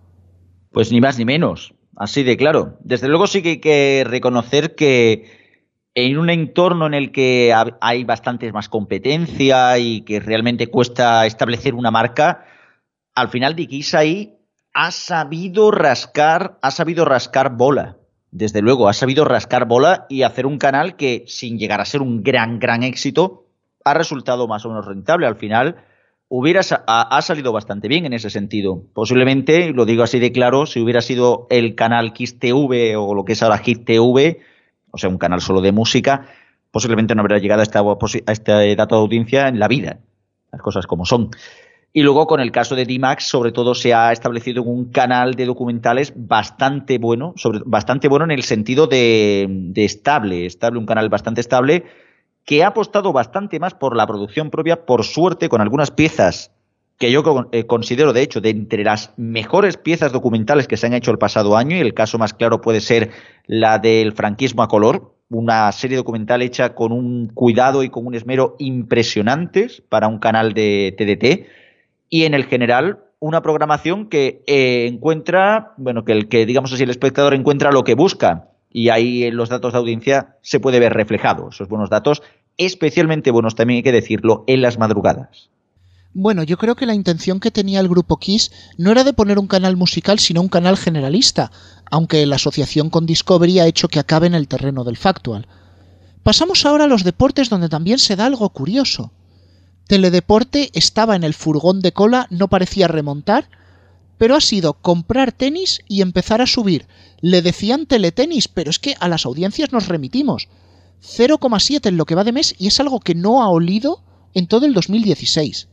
Pues 0.70 0.92
ni 0.92 1.00
más 1.00 1.18
ni 1.18 1.24
menos, 1.24 1.74
así 1.96 2.22
de 2.22 2.36
claro. 2.36 2.78
Desde 2.80 3.08
luego 3.08 3.26
sí 3.26 3.42
que 3.42 3.50
hay 3.50 3.60
que 3.60 4.04
reconocer 4.06 4.74
que 4.74 5.44
en 5.94 6.18
un 6.18 6.30
entorno 6.30 6.86
en 6.86 6.94
el 6.94 7.12
que 7.12 7.54
hay 7.80 8.04
bastante 8.04 8.52
más 8.52 8.68
competencia 8.68 9.78
y 9.78 10.02
que 10.02 10.20
realmente 10.20 10.66
cuesta 10.66 11.26
establecer 11.26 11.74
una 11.74 11.90
marca, 11.90 12.44
al 13.14 13.28
final 13.28 13.54
Dikis 13.54 13.94
ahí 13.94 14.33
ha 14.74 14.90
sabido 14.90 15.70
rascar, 15.70 16.58
ha 16.60 16.70
sabido 16.70 17.04
rascar 17.04 17.56
bola. 17.56 17.96
Desde 18.32 18.60
luego, 18.60 18.88
ha 18.88 18.92
sabido 18.92 19.24
rascar 19.24 19.66
bola 19.66 20.06
y 20.08 20.22
hacer 20.22 20.44
un 20.44 20.58
canal 20.58 20.96
que, 20.96 21.24
sin 21.28 21.58
llegar 21.58 21.80
a 21.80 21.84
ser 21.84 22.02
un 22.02 22.24
gran, 22.24 22.58
gran 22.58 22.82
éxito, 22.82 23.46
ha 23.84 23.94
resultado 23.94 24.48
más 24.48 24.66
o 24.66 24.70
menos 24.70 24.86
rentable. 24.86 25.28
Al 25.28 25.36
final, 25.36 25.76
hubiera, 26.28 26.62
ha, 26.88 27.22
salido 27.22 27.52
bastante 27.52 27.86
bien 27.86 28.04
en 28.06 28.12
ese 28.12 28.30
sentido. 28.30 28.82
Posiblemente, 28.92 29.70
lo 29.72 29.84
digo 29.84 30.02
así 30.02 30.18
de 30.18 30.32
claro, 30.32 30.66
si 30.66 30.80
hubiera 30.80 31.00
sido 31.00 31.46
el 31.50 31.76
canal 31.76 32.12
Kiss 32.12 32.40
TV 32.40 32.96
o 32.96 33.14
lo 33.14 33.24
que 33.24 33.34
es 33.34 33.42
ahora 33.44 33.58
Hit 33.58 33.84
TV, 33.84 34.40
o 34.90 34.98
sea, 34.98 35.08
un 35.08 35.18
canal 35.18 35.40
solo 35.40 35.60
de 35.60 35.70
música, 35.70 36.26
posiblemente 36.72 37.14
no 37.14 37.20
habría 37.20 37.38
llegado 37.38 37.60
a, 37.60 37.62
esta, 37.62 37.80
a 37.80 38.32
este 38.32 38.74
dato 38.74 38.96
de 38.96 39.02
audiencia 39.02 39.46
en 39.46 39.60
la 39.60 39.68
vida. 39.68 40.00
Las 40.50 40.60
cosas 40.60 40.88
como 40.88 41.04
son. 41.04 41.30
Y 41.96 42.02
luego 42.02 42.26
con 42.26 42.40
el 42.40 42.50
caso 42.50 42.74
de 42.74 42.86
D-Max, 42.86 43.28
sobre 43.28 43.52
todo 43.52 43.72
se 43.72 43.94
ha 43.94 44.10
establecido 44.10 44.64
un 44.64 44.86
canal 44.86 45.34
de 45.34 45.46
documentales 45.46 46.12
bastante 46.16 46.98
bueno, 46.98 47.34
bastante 47.66 48.08
bueno 48.08 48.24
en 48.24 48.32
el 48.32 48.42
sentido 48.42 48.88
de, 48.88 49.72
estable, 49.76 50.44
estable, 50.44 50.80
un 50.80 50.86
canal 50.86 51.08
bastante 51.08 51.40
estable, 51.40 51.84
que 52.44 52.64
ha 52.64 52.68
apostado 52.68 53.12
bastante 53.12 53.60
más 53.60 53.74
por 53.74 53.96
la 53.96 54.08
producción 54.08 54.50
propia, 54.50 54.86
por 54.86 55.04
suerte, 55.04 55.48
con 55.48 55.60
algunas 55.60 55.92
piezas 55.92 56.50
que 56.98 57.12
yo 57.12 57.22
eh, 57.52 57.64
considero, 57.64 58.12
de 58.12 58.22
hecho, 58.22 58.40
de 58.40 58.50
entre 58.50 58.82
las 58.82 59.12
mejores 59.16 59.76
piezas 59.76 60.10
documentales 60.10 60.66
que 60.66 60.76
se 60.76 60.88
han 60.88 60.94
hecho 60.94 61.12
el 61.12 61.18
pasado 61.18 61.56
año, 61.56 61.76
y 61.76 61.80
el 61.80 61.94
caso 61.94 62.18
más 62.18 62.34
claro 62.34 62.60
puede 62.60 62.80
ser 62.80 63.10
la 63.46 63.78
del 63.78 64.14
franquismo 64.14 64.64
a 64.64 64.68
color, 64.68 65.14
una 65.28 65.70
serie 65.70 65.96
documental 65.96 66.42
hecha 66.42 66.74
con 66.74 66.90
un 66.90 67.28
cuidado 67.28 67.84
y 67.84 67.88
con 67.88 68.04
un 68.04 68.16
esmero 68.16 68.56
impresionantes 68.58 69.80
para 69.88 70.08
un 70.08 70.18
canal 70.18 70.54
de 70.54 70.92
TDT 70.98 71.63
y 72.08 72.24
en 72.24 72.34
el 72.34 72.44
general 72.44 73.00
una 73.20 73.42
programación 73.42 74.08
que 74.08 74.42
eh, 74.46 74.86
encuentra, 74.86 75.72
bueno, 75.76 76.04
que 76.04 76.12
el 76.12 76.28
que 76.28 76.46
digamos 76.46 76.72
así 76.72 76.82
el 76.82 76.90
espectador 76.90 77.34
encuentra 77.34 77.72
lo 77.72 77.84
que 77.84 77.94
busca 77.94 78.48
y 78.70 78.90
ahí 78.90 79.24
en 79.24 79.36
los 79.36 79.48
datos 79.48 79.72
de 79.72 79.78
audiencia 79.78 80.36
se 80.42 80.60
puede 80.60 80.80
ver 80.80 80.92
reflejado 80.92 81.48
esos 81.48 81.68
buenos 81.68 81.90
datos, 81.90 82.22
especialmente 82.58 83.30
buenos 83.30 83.54
también 83.54 83.78
hay 83.78 83.82
que 83.82 83.92
decirlo 83.92 84.44
en 84.46 84.62
las 84.62 84.78
madrugadas. 84.78 85.48
Bueno, 86.12 86.44
yo 86.44 86.56
creo 86.58 86.76
que 86.76 86.86
la 86.86 86.94
intención 86.94 87.40
que 87.40 87.50
tenía 87.50 87.80
el 87.80 87.88
grupo 87.88 88.18
Kiss 88.18 88.52
no 88.78 88.92
era 88.92 89.02
de 89.02 89.12
poner 89.12 89.38
un 89.38 89.48
canal 89.48 89.76
musical, 89.76 90.20
sino 90.20 90.40
un 90.40 90.48
canal 90.48 90.76
generalista. 90.76 91.50
aunque 91.90 92.24
la 92.26 92.36
asociación 92.36 92.88
con 92.90 93.06
Discovery 93.06 93.60
ha 93.60 93.66
hecho 93.66 93.88
que 93.88 94.00
acabe 94.00 94.26
en 94.26 94.34
el 94.34 94.48
terreno 94.48 94.84
del 94.84 94.96
factual. 94.96 95.46
Pasamos 96.22 96.64
ahora 96.64 96.84
a 96.84 96.88
los 96.88 97.04
deportes 97.04 97.50
donde 97.50 97.68
también 97.68 97.98
se 97.98 98.16
da 98.16 98.26
algo 98.26 98.48
curioso. 98.48 99.12
Teledeporte 99.86 100.70
estaba 100.72 101.14
en 101.14 101.24
el 101.24 101.34
furgón 101.34 101.80
de 101.80 101.92
cola, 101.92 102.26
no 102.30 102.48
parecía 102.48 102.88
remontar, 102.88 103.48
pero 104.16 104.36
ha 104.36 104.40
sido 104.40 104.74
comprar 104.74 105.32
tenis 105.32 105.80
y 105.88 106.00
empezar 106.00 106.40
a 106.40 106.46
subir. 106.46 106.86
Le 107.20 107.42
decían 107.42 107.86
teletenis, 107.86 108.48
pero 108.48 108.70
es 108.70 108.78
que 108.78 108.96
a 108.98 109.08
las 109.08 109.26
audiencias 109.26 109.72
nos 109.72 109.88
remitimos. 109.88 110.48
0,7 111.02 111.88
en 111.88 111.96
lo 111.98 112.06
que 112.06 112.14
va 112.14 112.24
de 112.24 112.32
mes 112.32 112.54
y 112.58 112.66
es 112.66 112.80
algo 112.80 113.00
que 113.00 113.14
no 113.14 113.42
ha 113.42 113.48
olido 113.50 114.02
en 114.32 114.46
todo 114.46 114.64
el 114.64 114.72
2016. 114.72 115.68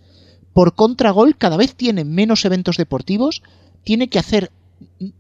Por 0.54 0.76
contragol 0.76 1.38
cada 1.38 1.56
vez 1.56 1.76
tiene 1.76 2.04
menos 2.04 2.44
eventos 2.44 2.76
deportivos, 2.76 3.42
tiene 3.84 4.10
que 4.10 4.20
hacer 4.20 4.52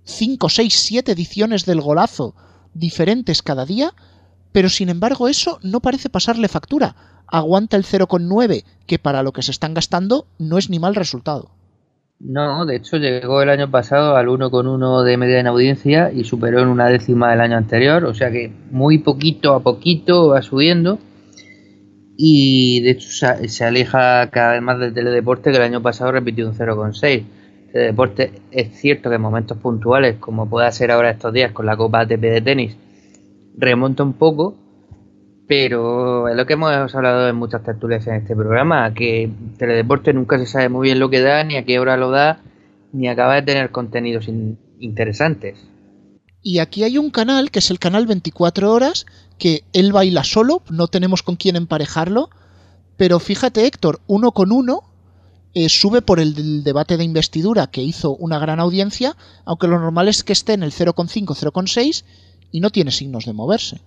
5, 0.04 0.49
6, 0.49 0.73
7 0.73 1.12
ediciones 1.13 1.65
del 1.65 1.80
golazo 1.80 2.36
diferentes 2.73 3.41
cada 3.41 3.65
día, 3.65 3.93
pero 4.51 4.69
sin 4.69 4.89
embargo 4.89 5.30
eso 5.30 5.60
no 5.63 5.80
parece 5.80 6.10
pasarle 6.10 6.49
factura. 6.49 7.11
Aguanta 7.32 7.78
el 7.78 7.84
0,9, 7.84 8.63
que 8.86 9.00
para 9.00 9.24
lo 9.24 9.32
que 9.32 9.41
se 9.41 9.52
están 9.52 9.74
gastando 9.74 10.26
no 10.38 10.58
es 10.58 10.70
ni 10.70 10.80
mal 10.80 10.96
resultado. 10.96 11.50
No, 12.20 12.65
de 12.65 12.76
hecho 12.76 12.98
llegó 12.98 13.41
el 13.41 13.50
año 13.50 13.72
pasado 13.72 14.15
al 14.15 14.28
1,1 14.28 15.04
de 15.04 15.17
media 15.17 15.39
en 15.39 15.48
audiencia 15.48 16.12
y 16.12 16.24
superó 16.24 16.60
en 16.60 16.67
una 16.67 16.88
décima 16.88 17.34
el 17.34 17.41
año 17.41 17.58
anterior, 17.58 18.06
o 18.06 18.13
sea 18.13 18.30
que 18.30 18.54
muy 18.70 19.00
poquito 19.00 19.56
a 19.56 19.62
poquito 19.62 20.28
va 20.28 20.44
subiendo 20.44 21.00
y 22.17 22.82
de 22.82 22.91
hecho 22.91 23.10
se, 23.10 23.65
aleja 23.65 24.30
cada 24.30 24.54
vez 24.54 24.62
más 24.62 24.78
del 24.80 24.94
teledeporte 24.94 25.50
que 25.50 25.58
el 25.58 25.63
año 25.63 25.82
pasado 25.82 26.12
repitió 26.12 26.48
un 26.48 26.54
0,6. 26.54 27.24
Teledeporte 27.72 28.34
es 28.52 28.80
cierto 28.80 29.10
que 29.10 29.15
en 29.15 29.22
momentos 29.22 29.58
puntuales, 29.58 30.17
como 30.17 30.48
puede 30.48 30.72
ser 30.72 30.91
ahora 30.91 31.10
estos 31.10 31.34
días 31.34 31.52
con 31.52 31.65
la 31.65 31.76
Copa 31.76 32.02
ATP 32.02 32.22
de 32.22 32.41
tenis, 32.41 32.78
remonta 33.58 34.04
un 34.04 34.13
poco, 34.13 34.56
pero 35.52 36.30
es 36.30 36.38
lo 36.38 36.46
que 36.46 36.54
hemos 36.54 36.96
hablado 36.96 37.28
en 37.28 37.36
muchas 37.36 37.62
tertulias 37.62 38.08
en 38.08 38.16
este 38.16 38.38
programa, 38.38 38.94
que 38.94 39.30
teledeporte 39.58 40.14
nunca 40.14 40.40
se 40.40 40.46
sabe 40.46 40.70
muy 40.70 40.88
bien 40.88 41.00
lo 41.00 41.10
que 41.10 41.20
da, 41.20 41.44
ni 41.44 41.58
a 41.58 41.66
qué 41.66 41.78
hora 41.78 41.98
lo 41.98 42.10
da, 42.10 42.40
ni 42.94 43.10
acaba 43.10 43.36
de 43.36 43.42
tener 43.42 43.70
contenidos 43.70 44.30
interesantes. 44.80 45.60
Y 46.42 46.60
aquí 46.60 46.86
hay 46.86 46.98
un 46.98 47.10
canal, 47.10 47.52
que 47.52 47.60
es 47.60 47.70
el 47.70 47.80
canal 47.80 48.08
24 48.08 48.72
horas, 48.72 49.06
que 49.38 49.66
él 49.74 49.92
baila 49.92 50.24
solo, 50.24 50.64
no 50.70 50.88
tenemos 50.88 51.22
con 51.22 51.36
quién 51.36 51.58
emparejarlo, 51.58 52.30
pero 52.96 53.20
fíjate 53.20 53.66
Héctor, 53.66 54.00
uno 54.08 54.32
con 54.32 54.54
uno 54.54 54.84
eh, 55.54 55.68
sube 55.68 56.02
por 56.02 56.22
el, 56.22 56.64
debate 56.64 56.96
de 56.96 57.04
investidura 57.04 57.68
que 57.68 57.82
hizo 57.82 58.16
una 58.16 58.40
gran 58.40 58.62
audiencia, 58.62 59.18
aunque 59.44 59.68
lo 59.68 59.82
normal 59.82 60.08
es 60.08 60.24
que 60.24 60.32
esté 60.32 60.54
en 60.54 60.64
el 60.64 60.72
0,5, 60.72 61.26
0,6 61.26 62.06
y 62.52 62.62
no 62.62 62.70
tiene 62.70 62.92
signos 62.92 63.26
de 63.26 63.34
moverse. 63.34 63.82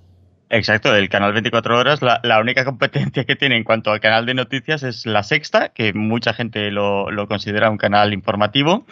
Exacto, 0.51 0.95
el 0.95 1.09
canal 1.09 1.33
24 1.33 1.79
horas, 1.79 2.01
la, 2.03 2.41
única 2.41 2.65
competencia 2.65 3.25
que 3.25 3.35
tiene 3.35 3.57
en 3.57 3.65
cuanto 3.65 3.91
al 3.91 4.01
canal 4.01 4.27
de 4.27 4.35
noticias 4.35 4.83
es 4.83 5.07
la 5.07 5.23
sexta, 5.23 5.71
que 5.71 5.93
mucha 5.93 6.35
gente 6.35 6.71
lo, 6.71 7.11
lo 7.11 7.27
considera 7.27 7.71
un 7.71 7.79
canal 7.79 8.13
informativo. 8.13 8.87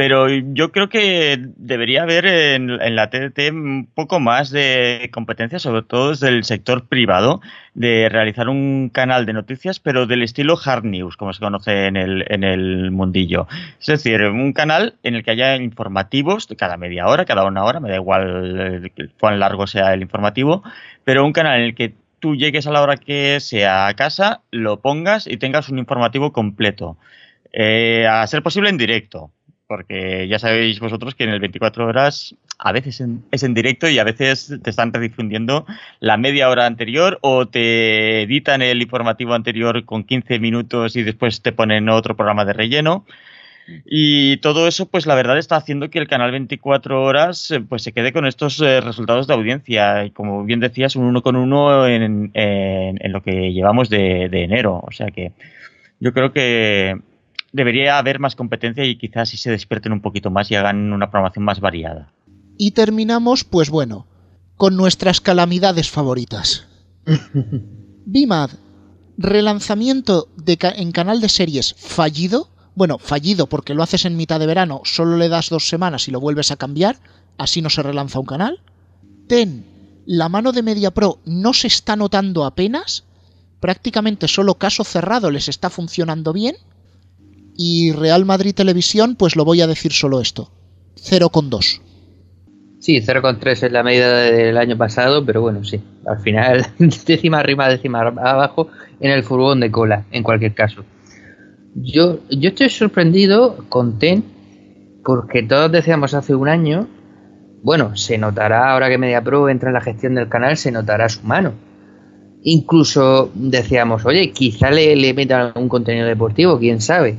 Pero 0.00 0.30
yo 0.30 0.72
creo 0.72 0.88
que 0.88 1.36
debería 1.56 2.04
haber 2.04 2.24
en, 2.24 2.96
la 2.96 3.10
TDT 3.10 3.52
un 3.52 3.86
poco 3.94 4.18
más 4.18 4.48
de 4.48 5.10
competencia, 5.12 5.58
sobre 5.58 5.82
todo 5.82 6.08
desde 6.08 6.28
el 6.28 6.44
sector 6.44 6.88
privado, 6.88 7.42
de 7.74 8.08
realizar 8.08 8.48
un 8.48 8.88
canal 8.88 9.26
de 9.26 9.34
noticias, 9.34 9.78
pero 9.78 10.06
del 10.06 10.22
estilo 10.22 10.58
hard 10.64 10.86
news, 10.86 11.18
como 11.18 11.34
se 11.34 11.40
conoce 11.40 11.84
en 11.84 11.98
el, 11.98 12.24
en 12.30 12.44
el 12.44 12.90
mundillo. 12.92 13.46
Es 13.78 13.88
decir, 13.88 14.22
un 14.22 14.54
canal 14.54 14.94
en 15.02 15.16
el 15.16 15.22
que 15.22 15.32
haya 15.32 15.56
informativos 15.56 16.48
de 16.48 16.56
cada 16.56 16.78
media 16.78 17.06
hora, 17.06 17.26
cada 17.26 17.44
una 17.44 17.62
hora, 17.62 17.78
me 17.78 17.90
da 17.90 17.96
igual 17.96 18.82
eh, 18.96 19.08
cuán 19.20 19.38
largo 19.38 19.66
sea 19.66 19.92
el 19.92 20.00
informativo, 20.00 20.62
pero 21.04 21.26
un 21.26 21.34
canal 21.34 21.58
en 21.58 21.66
el 21.66 21.74
que 21.74 21.92
tú 22.20 22.36
llegues 22.36 22.66
a 22.66 22.70
la 22.70 22.80
hora 22.80 22.96
que 22.96 23.38
sea 23.40 23.86
a 23.86 23.92
casa, 23.92 24.40
lo 24.50 24.80
pongas 24.80 25.26
y 25.26 25.36
tengas 25.36 25.68
un 25.68 25.78
informativo 25.78 26.32
completo. 26.32 26.96
Eh, 27.52 28.06
a 28.06 28.24
ser 28.28 28.42
posible 28.42 28.70
en 28.70 28.78
directo, 28.78 29.32
porque 29.70 30.26
ya 30.26 30.40
sabéis 30.40 30.80
vosotros 30.80 31.14
que 31.14 31.22
en 31.22 31.30
el 31.30 31.38
24 31.38 31.86
horas 31.86 32.34
a 32.58 32.72
veces 32.72 33.00
es 33.30 33.42
en 33.44 33.54
directo 33.54 33.88
y 33.88 34.00
a 34.00 34.04
veces 34.04 34.52
te 34.64 34.68
están 34.68 34.92
redifundiendo 34.92 35.64
la 36.00 36.16
media 36.16 36.48
hora 36.48 36.66
anterior 36.66 37.20
o 37.22 37.46
te 37.46 38.22
editan 38.22 38.62
el 38.62 38.82
informativo 38.82 39.32
anterior 39.32 39.84
con 39.84 40.02
15 40.02 40.40
minutos 40.40 40.96
y 40.96 41.04
después 41.04 41.40
te 41.40 41.52
ponen 41.52 41.88
otro 41.88 42.16
programa 42.16 42.44
de 42.44 42.52
relleno. 42.52 43.06
Y 43.86 44.38
todo 44.38 44.66
eso, 44.66 44.86
pues 44.86 45.06
la 45.06 45.14
verdad 45.14 45.38
está 45.38 45.54
haciendo 45.54 45.88
que 45.88 46.00
el 46.00 46.08
canal 46.08 46.32
24 46.32 47.04
horas 47.04 47.52
eh, 47.52 47.60
pues 47.60 47.84
se 47.84 47.92
quede 47.92 48.12
con 48.12 48.26
estos 48.26 48.60
eh, 48.60 48.80
resultados 48.80 49.28
de 49.28 49.34
audiencia. 49.34 50.04
Y 50.04 50.10
como 50.10 50.42
bien 50.42 50.58
decías, 50.58 50.96
un 50.96 51.04
uno 51.04 51.22
con 51.22 51.36
uno 51.36 51.86
en, 51.86 52.32
en, 52.34 53.12
lo 53.12 53.22
que 53.22 53.52
llevamos 53.52 53.88
de, 53.88 54.28
de 54.28 54.42
enero. 54.42 54.82
O 54.84 54.90
sea 54.90 55.12
que 55.12 55.30
yo 56.00 56.12
creo 56.12 56.32
que 56.32 56.98
debería 57.52 57.98
haber 57.98 58.18
más 58.18 58.36
competencia 58.36 58.84
y 58.84 58.96
quizás 58.96 59.30
si 59.30 59.36
se 59.36 59.50
despierten 59.50 59.92
un 59.92 60.00
poquito 60.00 60.30
más 60.30 60.50
y 60.50 60.54
hagan 60.54 60.92
una 60.92 61.10
programación 61.10 61.44
más 61.44 61.60
variada. 61.60 62.12
Y 62.56 62.72
terminamos, 62.72 63.44
pues 63.44 63.70
bueno, 63.70 64.06
con 64.56 64.76
nuestras 64.76 65.20
calamidades 65.20 65.90
favoritas. 65.90 66.66
Bimad, 68.06 68.50
relanzamiento 69.16 70.28
de 70.36 70.58
en 70.76 70.92
canal 70.92 71.20
de 71.20 71.28
series 71.28 71.74
fallido. 71.74 72.50
Bueno, 72.74 72.98
fallido 72.98 73.46
porque 73.46 73.74
lo 73.74 73.82
haces 73.82 74.04
en 74.04 74.16
mitad 74.16 74.38
de 74.38 74.46
verano, 74.46 74.82
solo 74.84 75.16
le 75.16 75.28
das 75.28 75.48
dos 75.50 75.68
semanas 75.68 76.08
y 76.08 76.10
lo 76.10 76.20
vuelves 76.20 76.50
a 76.50 76.56
cambiar, 76.56 76.96
así 77.36 77.62
no 77.62 77.68
se 77.68 77.82
relanza 77.82 78.20
un 78.20 78.26
canal. 78.26 78.60
Ten, 79.26 79.64
la 80.06 80.28
mano 80.28 80.52
de 80.52 80.62
Media 80.62 80.90
Pro 80.92 81.18
no 81.24 81.52
se 81.52 81.66
está 81.66 81.96
notando 81.96 82.44
apenas, 82.44 83.04
prácticamente 83.58 84.28
solo 84.28 84.54
caso 84.54 84.84
cerrado 84.84 85.30
les 85.30 85.48
está 85.48 85.68
funcionando 85.68 86.32
bien 86.32 86.56
y 87.62 87.92
Real 87.92 88.24
Madrid 88.24 88.54
Televisión, 88.54 89.16
pues 89.16 89.36
lo 89.36 89.44
voy 89.44 89.60
a 89.60 89.66
decir 89.66 89.92
solo 89.92 90.22
esto. 90.22 90.50
0,2. 90.96 91.82
Sí, 92.78 93.02
0,3 93.02 93.64
es 93.64 93.70
la 93.70 93.82
medida 93.82 94.14
del 94.22 94.56
año 94.56 94.78
pasado, 94.78 95.26
pero 95.26 95.42
bueno, 95.42 95.62
sí. 95.62 95.78
Al 96.06 96.20
final, 96.20 96.66
décima 96.78 97.40
arriba, 97.40 97.68
décima 97.68 98.00
abajo 98.00 98.68
en 98.98 99.10
el 99.10 99.24
furgón 99.24 99.60
de 99.60 99.70
cola, 99.70 100.06
en 100.10 100.22
cualquier 100.22 100.54
caso. 100.54 100.86
Yo, 101.74 102.20
yo 102.30 102.48
estoy 102.48 102.70
sorprendido 102.70 103.66
con 103.68 103.98
TEN, 103.98 104.24
porque 105.04 105.42
todos 105.42 105.70
decíamos 105.70 106.14
hace 106.14 106.34
un 106.34 106.48
año, 106.48 106.88
bueno, 107.62 107.94
se 107.94 108.16
notará 108.16 108.72
ahora 108.72 108.88
que 108.88 108.96
MediaPro 108.96 109.50
entra 109.50 109.68
en 109.68 109.74
la 109.74 109.82
gestión 109.82 110.14
del 110.14 110.30
canal, 110.30 110.56
se 110.56 110.72
notará 110.72 111.10
su 111.10 111.20
mano. 111.24 111.52
Incluso 112.42 113.30
decíamos, 113.34 114.06
oye, 114.06 114.30
quizá 114.30 114.70
le, 114.70 114.96
le 114.96 115.12
metan 115.12 115.52
un 115.56 115.68
contenido 115.68 116.06
deportivo, 116.06 116.58
quién 116.58 116.80
sabe 116.80 117.18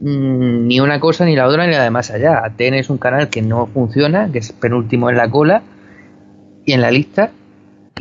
Mm, 0.00 0.66
ni 0.66 0.80
una 0.80 0.98
cosa 0.98 1.26
ni 1.26 1.36
la 1.36 1.46
otra 1.46 1.66
ni 1.66 1.72
la 1.72 1.84
de 1.84 1.90
más 1.90 2.10
allá. 2.10 2.42
ATN 2.44 2.74
es 2.74 2.90
un 2.90 2.98
canal 2.98 3.28
que 3.28 3.42
no 3.42 3.66
funciona, 3.66 4.30
que 4.32 4.38
es 4.38 4.52
penúltimo 4.52 5.10
en 5.10 5.16
la 5.16 5.30
cola 5.30 5.62
y 6.64 6.72
en 6.72 6.80
la 6.80 6.90
lista. 6.90 7.32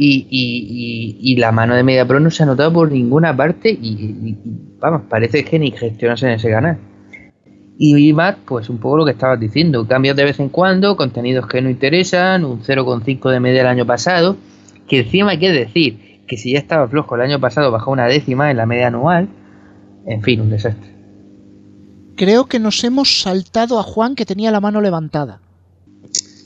Y, 0.02 1.36
la 1.38 1.52
mano 1.52 1.76
de 1.76 1.84
Media 1.84 2.08
Pro 2.08 2.22
no 2.22 2.32
se 2.32 2.44
ha 2.44 2.46
notado 2.46 2.72
por 2.72 2.90
ninguna 2.90 3.36
parte 3.36 3.70
y, 3.70 4.38
vamos, 4.80 5.04
parece 5.10 5.44
que 5.44 5.60
ni 5.60 5.72
gestionas 5.72 6.24
en 6.24 6.30
ese 6.30 6.50
canal. 6.50 6.78
Y 7.78 8.14
más, 8.14 8.38
pues 8.46 8.70
un 8.70 8.78
poco 8.78 8.98
lo 8.98 9.06
que 9.06 9.12
estabas 9.12 9.40
diciendo, 9.40 9.86
cambios 9.88 10.16
de 10.16 10.24
vez 10.24 10.40
en 10.40 10.50
cuando, 10.50 10.96
contenidos 10.96 11.48
que 11.48 11.62
no 11.62 11.70
interesan, 11.70 12.46
un 12.46 12.62
0,5 12.62 13.30
de 13.30 13.40
media 13.42 13.62
el 13.62 13.68
año 13.68 13.86
pasado, 13.86 14.38
que 14.88 15.00
encima 15.00 15.32
hay 15.32 15.40
que 15.40 15.52
decir 15.52 16.24
que 16.28 16.38
si 16.38 16.54
ya 16.54 16.60
estaba 16.60 16.88
flojo 16.88 17.16
el 17.16 17.22
año 17.22 17.40
pasado 17.40 17.72
bajó 17.72 17.92
una 17.92 18.06
décima 18.06 18.52
en 18.52 18.58
la 18.58 18.66
media 18.66 18.88
anual, 18.88 19.28
en 20.06 20.22
fin, 20.22 20.42
un 20.42 20.50
desastre 20.50 20.99
creo 22.20 22.48
que 22.48 22.60
nos 22.60 22.84
hemos 22.84 23.22
saltado 23.22 23.80
a 23.80 23.84
Juan 23.84 24.14
que 24.14 24.26
tenía 24.26 24.52
la 24.52 24.60
mano 24.60 24.82
levantada. 24.82 25.40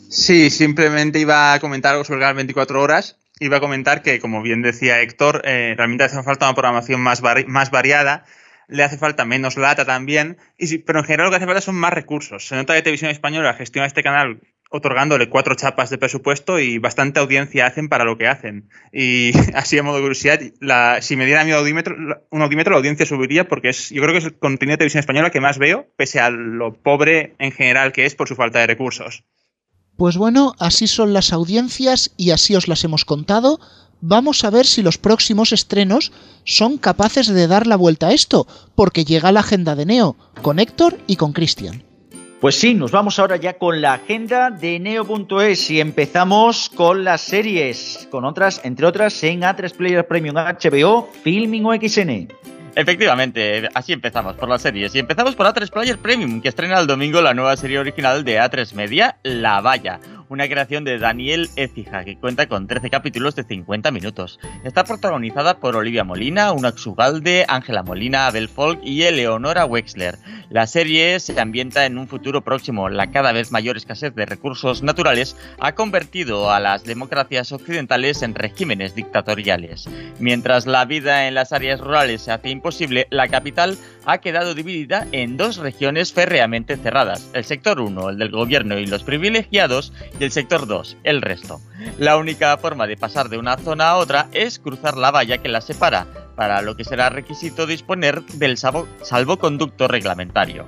Sí, 0.07 0.51
simplemente 0.51 1.19
iba 1.19 1.51
a 1.51 1.59
comentar 1.59 1.93
algo 1.93 2.03
sobre 2.03 2.23
el 2.27 2.35
24 2.35 2.79
horas. 2.79 3.17
Iba 3.39 3.57
a 3.57 3.59
comentar 3.59 4.03
que, 4.03 4.19
como 4.19 4.43
bien 4.43 4.61
decía 4.61 5.01
Héctor, 5.01 5.41
eh, 5.45 5.73
realmente 5.75 6.03
hace 6.03 6.21
falta 6.21 6.45
una 6.45 6.53
programación 6.53 7.01
más, 7.01 7.23
más 7.47 7.71
variada, 7.71 8.23
le 8.67 8.83
hace 8.83 8.99
falta 8.99 9.25
menos 9.25 9.57
lata 9.57 9.83
también, 9.83 10.37
y, 10.59 10.77
pero 10.77 10.99
en 10.99 11.05
general 11.05 11.25
lo 11.25 11.31
que 11.31 11.37
hace 11.37 11.47
falta 11.47 11.61
son 11.61 11.75
más 11.75 11.91
recursos. 11.91 12.47
Se 12.47 12.55
nota 12.55 12.75
que 12.75 12.83
Televisión 12.83 13.09
Española 13.09 13.55
gestiona 13.55 13.87
este 13.87 14.03
canal 14.03 14.41
otorgándole 14.73 15.29
cuatro 15.29 15.53
chapas 15.53 15.91
de 15.91 15.99
presupuesto 15.99 16.57
y 16.57 16.79
bastante 16.79 17.19
audiencia 17.19 17.67
hacen 17.67 17.89
para 17.89 18.05
lo 18.05 18.17
que 18.17 18.27
hacen. 18.27 18.69
Y 18.91 19.31
así 19.53 19.77
a 19.77 19.83
modo 19.83 19.97
de 19.97 20.01
curiosidad, 20.01 20.39
si 20.99 21.15
me 21.15 21.27
diera 21.27 21.45
mi 21.45 21.51
audímetro, 21.51 21.95
un 22.31 22.41
audímetro, 22.41 22.71
la 22.71 22.77
audiencia 22.77 23.05
subiría 23.05 23.47
porque 23.47 23.69
es, 23.69 23.91
yo 23.91 24.01
creo 24.01 24.13
que 24.13 24.17
es 24.17 24.25
el 24.25 24.39
contenido 24.39 24.73
de 24.73 24.77
televisión 24.77 25.01
española 25.01 25.29
que 25.29 25.41
más 25.41 25.59
veo, 25.59 25.85
pese 25.95 26.19
a 26.19 26.31
lo 26.31 26.73
pobre 26.73 27.35
en 27.37 27.51
general 27.51 27.91
que 27.91 28.05
es 28.05 28.15
por 28.15 28.27
su 28.27 28.35
falta 28.35 28.59
de 28.59 28.67
recursos. 28.67 29.23
Pues 29.95 30.17
bueno, 30.17 30.55
así 30.57 30.87
son 30.87 31.13
las 31.13 31.33
audiencias 31.33 32.11
y 32.17 32.31
así 32.31 32.55
os 32.55 32.67
las 32.67 32.83
hemos 32.83 33.05
contado. 33.05 33.59
Vamos 34.01 34.43
a 34.43 34.49
ver 34.49 34.65
si 34.65 34.81
los 34.81 34.97
próximos 34.97 35.53
estrenos 35.53 36.11
son 36.45 36.79
capaces 36.79 37.27
de 37.27 37.47
dar 37.47 37.67
la 37.67 37.75
vuelta 37.75 38.07
a 38.07 38.13
esto, 38.13 38.47
porque 38.73 39.05
llega 39.05 39.31
la 39.31 39.41
agenda 39.41 39.75
de 39.75 39.85
Neo, 39.85 40.17
con 40.41 40.57
Héctor 40.57 40.97
y 41.05 41.15
con 41.15 41.31
Cristian. 41.31 41.83
Pues 42.43 42.59
sí, 42.59 42.73
nos 42.73 42.91
vamos 42.91 43.19
ahora 43.19 43.37
ya 43.37 43.53
con 43.53 43.79
la 43.79 43.93
agenda 43.93 44.51
de 44.51 44.77
Neo.es 44.77 45.71
y 45.71 45.79
empezamos 45.79 46.69
con 46.75 47.05
las 47.05 47.21
series, 47.21 48.05
con 48.11 48.25
otras, 48.25 48.59
entre 48.65 48.85
otras, 48.85 49.23
en 49.23 49.43
A3 49.43 49.73
Player 49.73 50.05
Premium 50.05 50.35
HBO, 50.35 51.09
Filming 51.23 51.65
o 51.65 51.73
XN. 51.73 52.27
Efectivamente, 52.75 53.69
así 53.73 53.93
empezamos 53.93 54.35
por 54.35 54.49
las 54.49 54.61
series. 54.61 54.93
Y 54.93 54.99
empezamos 54.99 55.35
por 55.35 55.45
A3 55.45 55.69
Player 55.69 55.97
Premium, 55.97 56.41
que 56.41 56.49
estrena 56.49 56.81
el 56.81 56.85
domingo 56.85 57.21
la 57.21 57.33
nueva 57.33 57.55
serie 57.55 57.79
original 57.79 58.25
de 58.25 58.37
A3 58.41 58.73
Media, 58.73 59.15
La 59.23 59.61
Valla 59.61 60.01
una 60.33 60.47
creación 60.47 60.83
de 60.83 60.97
Daniel 60.97 61.47
Ecija 61.55 62.03
que 62.03 62.17
cuenta 62.17 62.47
con 62.47 62.65
13 62.65 62.89
capítulos 62.89 63.35
de 63.35 63.43
50 63.43 63.91
minutos. 63.91 64.39
Está 64.63 64.83
protagonizada 64.83 65.59
por 65.59 65.75
Olivia 65.75 66.03
Molina, 66.03 66.51
Unax 66.51 66.87
Ugalde, 66.87 67.45
Ángela 67.47 67.83
Molina, 67.83 68.25
Abel 68.25 68.49
Folk 68.49 68.79
y 68.83 69.03
Eleonora 69.03 69.65
Wexler. 69.65 70.17
La 70.49 70.65
serie 70.65 71.19
se 71.19 71.39
ambienta 71.39 71.85
en 71.85 71.99
un 71.99 72.07
futuro 72.07 72.41
próximo. 72.41 72.89
La 72.89 73.11
cada 73.11 73.31
vez 73.31 73.51
mayor 73.51 73.77
escasez 73.77 74.15
de 74.15 74.25
recursos 74.25 74.81
naturales 74.81 75.37
ha 75.59 75.75
convertido 75.75 76.51
a 76.51 76.59
las 76.59 76.83
democracias 76.83 77.51
occidentales 77.51 78.23
en 78.23 78.33
regímenes 78.33 78.95
dictatoriales. 78.95 79.87
Mientras 80.19 80.65
la 80.65 80.85
vida 80.85 81.27
en 81.27 81.35
las 81.35 81.53
áreas 81.53 81.79
rurales 81.79 82.23
se 82.23 82.31
hace 82.31 82.49
imposible, 82.49 83.07
la 83.11 83.27
capital 83.27 83.77
ha 84.05 84.17
quedado 84.17 84.53
dividida 84.53 85.07
en 85.11 85.37
dos 85.37 85.57
regiones 85.57 86.11
férreamente 86.11 86.75
cerradas. 86.77 87.29
El 87.33 87.45
sector 87.45 87.79
1, 87.79 88.09
el 88.09 88.17
del 88.17 88.31
gobierno 88.31 88.77
y 88.77 88.85
los 88.85 89.03
privilegiados, 89.03 89.93
el 90.23 90.31
sector 90.31 90.67
2, 90.67 90.97
el 91.03 91.21
resto. 91.21 91.61
La 91.97 92.17
única 92.17 92.57
forma 92.57 92.87
de 92.87 92.97
pasar 92.97 93.29
de 93.29 93.37
una 93.37 93.57
zona 93.57 93.89
a 93.89 93.97
otra 93.97 94.27
es 94.31 94.59
cruzar 94.59 94.97
la 94.97 95.11
valla 95.11 95.37
que 95.37 95.49
la 95.49 95.61
separa, 95.61 96.07
para 96.35 96.61
lo 96.61 96.75
que 96.75 96.83
será 96.83 97.09
requisito 97.09 97.65
disponer 97.65 98.23
del 98.25 98.57
salvoconducto 98.57 99.87
reglamentario. 99.87 100.65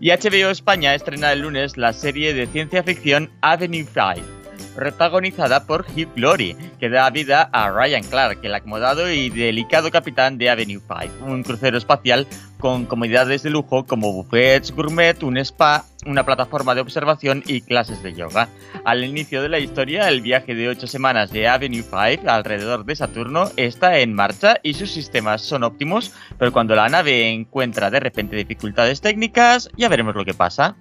Y 0.00 0.10
HBO 0.10 0.50
España 0.50 0.94
estrena 0.94 1.32
el 1.32 1.40
lunes 1.40 1.76
la 1.76 1.92
serie 1.92 2.34
de 2.34 2.46
ciencia 2.46 2.82
ficción 2.82 3.30
Avenue 3.40 3.86
5 3.86 4.41
protagonizada 4.74 5.66
por 5.66 5.82
Hugh 5.82 6.14
Glory, 6.14 6.56
que 6.78 6.88
da 6.88 7.10
vida 7.10 7.48
a 7.52 7.70
Ryan 7.70 8.04
Clark, 8.04 8.38
el 8.42 8.54
acomodado 8.54 9.10
y 9.10 9.30
delicado 9.30 9.90
capitán 9.90 10.38
de 10.38 10.50
Avenue 10.50 10.80
5, 10.80 11.24
un 11.24 11.42
crucero 11.42 11.78
espacial 11.78 12.26
con 12.58 12.86
comodidades 12.86 13.42
de 13.42 13.50
lujo 13.50 13.84
como 13.84 14.12
buffets 14.12 14.70
gourmet, 14.70 15.20
un 15.24 15.36
spa, 15.38 15.84
una 16.06 16.24
plataforma 16.24 16.74
de 16.74 16.80
observación 16.80 17.42
y 17.46 17.60
clases 17.60 18.02
de 18.04 18.14
yoga. 18.14 18.48
Al 18.84 19.04
inicio 19.04 19.42
de 19.42 19.48
la 19.48 19.58
historia, 19.58 20.08
el 20.08 20.20
viaje 20.20 20.54
de 20.54 20.68
8 20.68 20.86
semanas 20.86 21.32
de 21.32 21.48
Avenue 21.48 21.82
5 21.82 22.30
alrededor 22.30 22.84
de 22.84 22.94
Saturno 22.94 23.50
está 23.56 23.98
en 23.98 24.14
marcha 24.14 24.58
y 24.62 24.74
sus 24.74 24.92
sistemas 24.92 25.42
son 25.42 25.64
óptimos, 25.64 26.12
pero 26.38 26.52
cuando 26.52 26.76
la 26.76 26.88
nave 26.88 27.30
encuentra 27.30 27.90
de 27.90 28.00
repente 28.00 28.36
dificultades 28.36 29.00
técnicas, 29.00 29.68
ya 29.76 29.88
veremos 29.88 30.14
lo 30.14 30.24
que 30.24 30.34
pasa. 30.34 30.76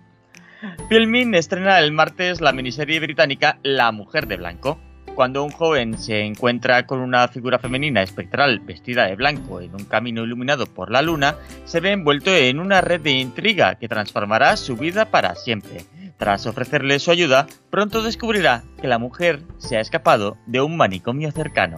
Filmin 0.89 1.33
estrena 1.33 1.79
el 1.79 1.91
martes 1.91 2.39
la 2.39 2.51
miniserie 2.51 2.99
británica 2.99 3.57
La 3.63 3.91
Mujer 3.91 4.27
de 4.27 4.37
Blanco. 4.37 4.79
Cuando 5.15 5.43
un 5.43 5.51
joven 5.51 5.97
se 5.97 6.21
encuentra 6.21 6.85
con 6.85 6.99
una 6.99 7.27
figura 7.27 7.57
femenina 7.57 8.01
espectral 8.01 8.59
vestida 8.59 9.07
de 9.07 9.15
blanco 9.15 9.59
en 9.59 9.73
un 9.73 9.85
camino 9.85 10.23
iluminado 10.23 10.67
por 10.67 10.91
la 10.91 11.01
luna, 11.01 11.35
se 11.65 11.79
ve 11.79 11.91
envuelto 11.91 12.31
en 12.31 12.59
una 12.59 12.79
red 12.81 13.01
de 13.01 13.11
intriga 13.11 13.75
que 13.75 13.89
transformará 13.89 14.55
su 14.55 14.77
vida 14.77 15.05
para 15.05 15.35
siempre. 15.35 15.81
Tras 16.17 16.45
ofrecerle 16.45 16.99
su 16.99 17.09
ayuda, 17.09 17.47
pronto 17.71 18.03
descubrirá 18.03 18.63
que 18.79 18.87
la 18.87 18.99
mujer 18.99 19.41
se 19.57 19.77
ha 19.77 19.81
escapado 19.81 20.37
de 20.45 20.61
un 20.61 20.77
manicomio 20.77 21.31
cercano. 21.31 21.77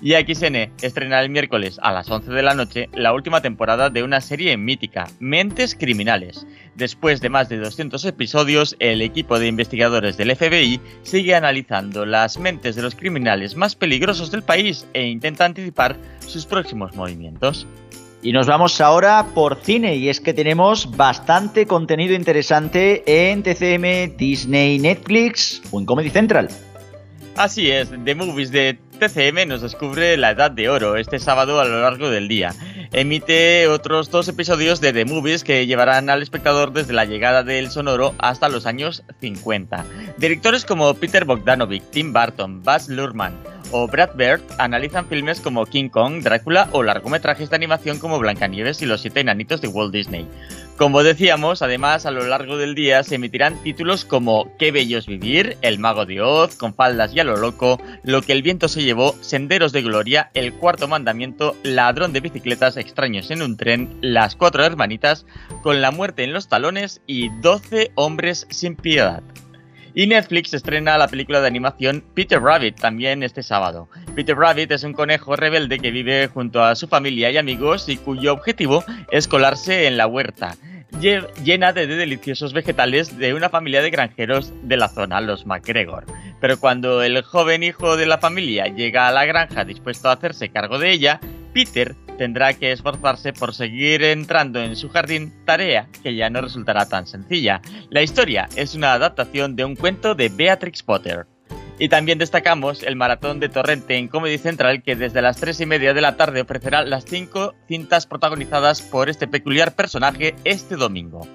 Y 0.00 0.12
XN 0.12 0.72
estrena 0.82 1.20
el 1.20 1.30
miércoles 1.30 1.78
a 1.82 1.92
las 1.92 2.10
11 2.10 2.30
de 2.30 2.42
la 2.42 2.54
noche 2.54 2.88
la 2.94 3.12
última 3.12 3.40
temporada 3.40 3.90
de 3.90 4.02
una 4.02 4.20
serie 4.20 4.56
mítica, 4.56 5.08
Mentes 5.18 5.74
Criminales. 5.74 6.46
Después 6.74 7.20
de 7.20 7.28
más 7.28 7.48
de 7.48 7.58
200 7.58 8.04
episodios, 8.04 8.76
el 8.78 9.02
equipo 9.02 9.38
de 9.38 9.48
investigadores 9.48 10.16
del 10.16 10.34
FBI 10.34 10.80
sigue 11.02 11.34
analizando 11.34 12.06
las 12.06 12.38
mentes 12.38 12.76
de 12.76 12.82
los 12.82 12.94
criminales 12.94 13.56
más 13.56 13.74
peligrosos 13.74 14.30
del 14.30 14.42
país 14.42 14.86
e 14.94 15.06
intenta 15.06 15.44
anticipar 15.44 15.96
sus 16.26 16.46
próximos 16.46 16.94
movimientos. 16.94 17.66
Y 18.22 18.32
nos 18.32 18.46
vamos 18.46 18.80
ahora 18.80 19.28
por 19.34 19.56
cine 19.56 19.96
y 19.96 20.10
es 20.10 20.20
que 20.20 20.34
tenemos 20.34 20.94
bastante 20.94 21.66
contenido 21.66 22.14
interesante 22.14 23.02
en 23.06 23.42
TCM, 23.42 24.16
Disney, 24.16 24.78
Netflix 24.78 25.62
o 25.70 25.80
en 25.80 25.86
Comedy 25.86 26.10
Central. 26.10 26.48
Así 27.36 27.70
es, 27.70 27.90
The 28.04 28.14
Movies 28.14 28.50
de 28.50 28.78
TCM 28.98 29.48
nos 29.48 29.62
descubre 29.62 30.16
la 30.16 30.32
Edad 30.32 30.50
de 30.50 30.68
Oro 30.68 30.96
este 30.96 31.18
sábado 31.18 31.58
a 31.58 31.64
lo 31.64 31.80
largo 31.80 32.10
del 32.10 32.28
día. 32.28 32.54
Emite 32.92 33.66
otros 33.68 34.10
dos 34.10 34.28
episodios 34.28 34.80
de 34.80 34.92
The 34.92 35.06
Movies 35.06 35.42
que 35.42 35.66
llevarán 35.66 36.10
al 36.10 36.22
espectador 36.22 36.72
desde 36.72 36.92
la 36.92 37.06
llegada 37.06 37.42
del 37.42 37.70
sonoro 37.70 38.14
hasta 38.18 38.48
los 38.48 38.66
años 38.66 39.04
50. 39.20 39.84
Directores 40.18 40.64
como 40.64 40.92
Peter 40.94 41.24
Bogdanovich, 41.24 41.84
Tim 41.90 42.12
Burton, 42.12 42.62
Baz 42.62 42.88
Luhrmann 42.88 43.38
o 43.72 43.86
Brad 43.86 44.10
Bird 44.16 44.42
analizan 44.58 45.06
filmes 45.06 45.40
como 45.40 45.66
King 45.66 45.88
Kong, 45.88 46.22
Drácula 46.22 46.68
o 46.72 46.82
largometrajes 46.82 47.50
de 47.50 47.56
animación 47.56 47.98
como 47.98 48.18
Blancanieves 48.18 48.82
y 48.82 48.86
los 48.86 49.00
siete 49.00 49.20
enanitos 49.20 49.60
de 49.60 49.68
Walt 49.68 49.92
Disney. 49.92 50.26
Como 50.80 51.02
decíamos, 51.02 51.60
además 51.60 52.06
a 52.06 52.10
lo 52.10 52.26
largo 52.26 52.56
del 52.56 52.74
día 52.74 53.02
se 53.02 53.16
emitirán 53.16 53.62
títulos 53.62 54.06
como 54.06 54.50
Qué 54.56 54.72
bello 54.72 54.96
es 54.96 55.04
vivir, 55.04 55.58
El 55.60 55.78
mago 55.78 56.06
de 56.06 56.22
Oz, 56.22 56.56
Con 56.56 56.72
faldas 56.72 57.14
y 57.14 57.20
a 57.20 57.24
lo 57.24 57.36
loco, 57.36 57.78
Lo 58.02 58.22
que 58.22 58.32
el 58.32 58.40
viento 58.40 58.66
se 58.66 58.82
llevó, 58.82 59.14
Senderos 59.20 59.72
de 59.72 59.82
Gloria, 59.82 60.30
El 60.32 60.54
cuarto 60.54 60.88
mandamiento, 60.88 61.54
Ladrón 61.64 62.14
de 62.14 62.20
bicicletas 62.20 62.78
extraños 62.78 63.30
en 63.30 63.42
un 63.42 63.58
tren, 63.58 63.94
Las 64.00 64.36
cuatro 64.36 64.64
hermanitas, 64.64 65.26
Con 65.62 65.82
la 65.82 65.90
muerte 65.90 66.24
en 66.24 66.32
los 66.32 66.48
talones 66.48 67.02
y 67.06 67.28
12 67.28 67.92
hombres 67.94 68.46
sin 68.48 68.74
piedad. 68.74 69.22
Y 69.92 70.06
Netflix 70.06 70.54
estrena 70.54 70.96
la 70.96 71.08
película 71.08 71.42
de 71.42 71.48
animación 71.48 72.02
Peter 72.14 72.40
Rabbit 72.40 72.80
también 72.80 73.22
este 73.22 73.42
sábado. 73.42 73.90
Peter 74.14 74.34
Rabbit 74.34 74.70
es 74.70 74.84
un 74.84 74.94
conejo 74.94 75.36
rebelde 75.36 75.78
que 75.78 75.90
vive 75.90 76.28
junto 76.28 76.64
a 76.64 76.74
su 76.74 76.88
familia 76.88 77.30
y 77.30 77.36
amigos 77.36 77.86
y 77.90 77.98
cuyo 77.98 78.32
objetivo 78.32 78.82
es 79.10 79.28
colarse 79.28 79.86
en 79.86 79.98
la 79.98 80.06
huerta 80.06 80.56
llena 81.00 81.72
de 81.72 81.86
deliciosos 81.86 82.52
vegetales 82.52 83.16
de 83.18 83.34
una 83.34 83.48
familia 83.48 83.82
de 83.82 83.90
granjeros 83.90 84.52
de 84.62 84.76
la 84.76 84.88
zona, 84.88 85.20
los 85.20 85.46
MacGregor. 85.46 86.04
Pero 86.40 86.58
cuando 86.58 87.02
el 87.02 87.22
joven 87.22 87.62
hijo 87.62 87.96
de 87.96 88.06
la 88.06 88.18
familia 88.18 88.66
llega 88.66 89.08
a 89.08 89.12
la 89.12 89.24
granja 89.24 89.64
dispuesto 89.64 90.08
a 90.08 90.12
hacerse 90.12 90.50
cargo 90.50 90.78
de 90.78 90.90
ella, 90.90 91.20
Peter 91.52 91.94
tendrá 92.18 92.52
que 92.54 92.72
esforzarse 92.72 93.32
por 93.32 93.54
seguir 93.54 94.02
entrando 94.04 94.60
en 94.60 94.76
su 94.76 94.88
jardín, 94.90 95.32
tarea 95.46 95.88
que 96.02 96.14
ya 96.14 96.28
no 96.28 96.42
resultará 96.42 96.86
tan 96.86 97.06
sencilla. 97.06 97.60
La 97.88 98.02
historia 98.02 98.48
es 98.56 98.74
una 98.74 98.92
adaptación 98.92 99.56
de 99.56 99.64
un 99.64 99.74
cuento 99.74 100.14
de 100.14 100.28
Beatrix 100.28 100.82
Potter. 100.82 101.26
Y 101.80 101.88
también 101.88 102.18
destacamos 102.18 102.82
el 102.82 102.94
maratón 102.94 103.40
de 103.40 103.48
Torrente 103.48 103.96
en 103.96 104.08
Comedy 104.08 104.36
Central 104.36 104.82
que 104.82 104.96
desde 104.96 105.22
las 105.22 105.38
3 105.38 105.62
y 105.62 105.66
media 105.66 105.94
de 105.94 106.02
la 106.02 106.14
tarde 106.14 106.42
ofrecerá 106.42 106.84
las 106.84 107.06
5 107.06 107.54
cintas 107.66 108.06
protagonizadas 108.06 108.82
por 108.82 109.08
este 109.08 109.26
peculiar 109.26 109.74
personaje 109.74 110.34
este 110.44 110.76
domingo. 110.76 111.26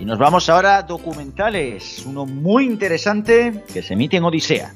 Y 0.00 0.06
nos 0.06 0.18
vamos 0.18 0.48
ahora 0.48 0.78
a 0.78 0.82
documentales, 0.84 2.02
uno 2.06 2.24
muy 2.24 2.64
interesante 2.64 3.62
que 3.74 3.82
se 3.82 3.92
emite 3.92 4.16
en 4.16 4.24
Odisea. 4.24 4.74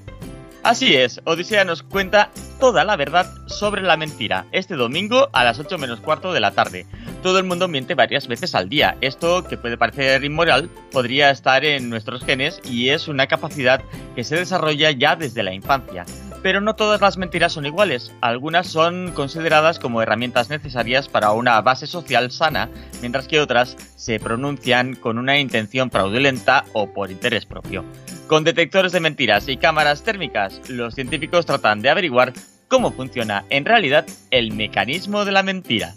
Así 0.68 0.94
es, 0.94 1.18
Odisea 1.24 1.64
nos 1.64 1.82
cuenta 1.82 2.28
toda 2.60 2.84
la 2.84 2.94
verdad 2.94 3.32
sobre 3.46 3.80
la 3.80 3.96
mentira, 3.96 4.44
este 4.52 4.74
domingo 4.74 5.30
a 5.32 5.42
las 5.42 5.58
8 5.58 5.78
menos 5.78 6.00
cuarto 6.00 6.34
de 6.34 6.40
la 6.40 6.50
tarde. 6.50 6.84
Todo 7.22 7.38
el 7.38 7.46
mundo 7.46 7.68
miente 7.68 7.94
varias 7.94 8.28
veces 8.28 8.54
al 8.54 8.68
día. 8.68 8.98
Esto, 9.00 9.48
que 9.48 9.56
puede 9.56 9.78
parecer 9.78 10.22
inmoral, 10.24 10.68
podría 10.92 11.30
estar 11.30 11.64
en 11.64 11.88
nuestros 11.88 12.22
genes 12.22 12.60
y 12.64 12.90
es 12.90 13.08
una 13.08 13.26
capacidad 13.28 13.80
que 14.14 14.24
se 14.24 14.36
desarrolla 14.36 14.90
ya 14.90 15.16
desde 15.16 15.42
la 15.42 15.54
infancia. 15.54 16.04
Pero 16.42 16.60
no 16.60 16.74
todas 16.74 17.00
las 17.00 17.16
mentiras 17.16 17.52
son 17.52 17.66
iguales. 17.66 18.12
Algunas 18.20 18.68
son 18.68 19.12
consideradas 19.12 19.78
como 19.78 20.02
herramientas 20.02 20.50
necesarias 20.50 21.08
para 21.08 21.32
una 21.32 21.60
base 21.60 21.86
social 21.86 22.30
sana, 22.30 22.70
mientras 23.00 23.26
que 23.26 23.40
otras 23.40 23.76
se 23.96 24.20
pronuncian 24.20 24.94
con 24.94 25.18
una 25.18 25.38
intención 25.38 25.90
fraudulenta 25.90 26.64
o 26.72 26.92
por 26.92 27.10
interés 27.10 27.44
propio. 27.44 27.84
Con 28.28 28.44
detectores 28.44 28.92
de 28.92 29.00
mentiras 29.00 29.48
y 29.48 29.56
cámaras 29.56 30.02
térmicas, 30.02 30.60
los 30.68 30.94
científicos 30.94 31.46
tratan 31.46 31.80
de 31.80 31.90
averiguar 31.90 32.32
cómo 32.68 32.92
funciona 32.92 33.44
en 33.50 33.64
realidad 33.64 34.06
el 34.30 34.52
mecanismo 34.52 35.24
de 35.24 35.32
la 35.32 35.42
mentira. 35.42 35.94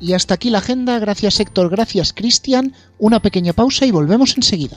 Y 0.00 0.14
hasta 0.14 0.34
aquí 0.34 0.50
la 0.50 0.58
agenda, 0.58 0.98
gracias 0.98 1.40
Héctor, 1.40 1.70
gracias 1.70 2.12
Cristian, 2.12 2.74
una 2.98 3.20
pequeña 3.20 3.52
pausa 3.52 3.86
y 3.86 3.90
volvemos 3.90 4.36
enseguida. 4.36 4.76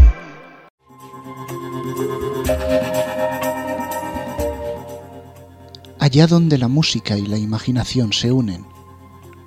Allá 6.01 6.25
donde 6.25 6.57
la 6.57 6.67
música 6.67 7.15
y 7.15 7.27
la 7.27 7.37
imaginación 7.37 8.11
se 8.11 8.31
unen, 8.31 8.65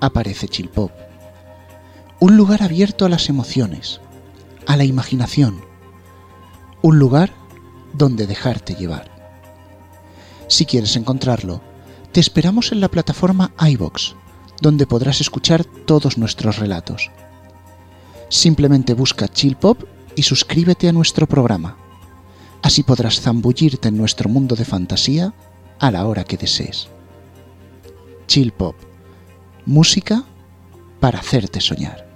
aparece 0.01 0.47
Chill 0.47 0.69
Pop. 0.69 0.93
Un 2.21 2.37
lugar 2.37 2.63
abierto 2.63 3.05
a 3.05 3.09
las 3.09 3.29
emociones, 3.29 4.01
a 4.69 4.77
la 4.77 4.85
imaginación. 4.85 5.61
Un 6.81 7.01
lugar 7.01 7.33
donde 7.93 8.29
dejarte 8.29 8.77
llevar. 8.77 9.11
Si 10.47 10.65
quieres 10.65 10.95
encontrarlo, 10.95 11.61
te 12.13 12.21
esperamos 12.21 12.71
en 12.71 12.81
la 12.81 12.89
plataforma 12.89 13.53
iBox, 13.59 14.15
donde 14.61 14.87
podrás 14.87 15.21
escuchar 15.21 15.65
todos 15.65 16.19
nuestros 16.19 16.59
relatos. 16.59 17.11
Simplemente 18.29 18.95
busca 18.95 19.27
Chill 19.27 19.57
Pop 19.57 19.83
y 20.15 20.23
suscríbete 20.23 20.89
a 20.89 20.93
nuestro 20.93 21.27
programa. 21.27 21.77
Así 22.63 22.85
podrás 22.85 23.21
zambullirte 23.21 23.89
en 23.89 23.97
nuestro 23.97 24.29
mundo 24.29 24.55
de 24.55 24.65
fantasía 24.65 25.35
a 25.87 25.91
la 25.91 26.07
hora 26.07 26.25
que 26.25 26.39
desees. 26.39 26.89
Chill 28.27 28.53
Pop. 28.53 28.75
Música 29.67 30.25
para 30.99 31.19
hacerte 31.19 31.61
soñar. 31.61 32.07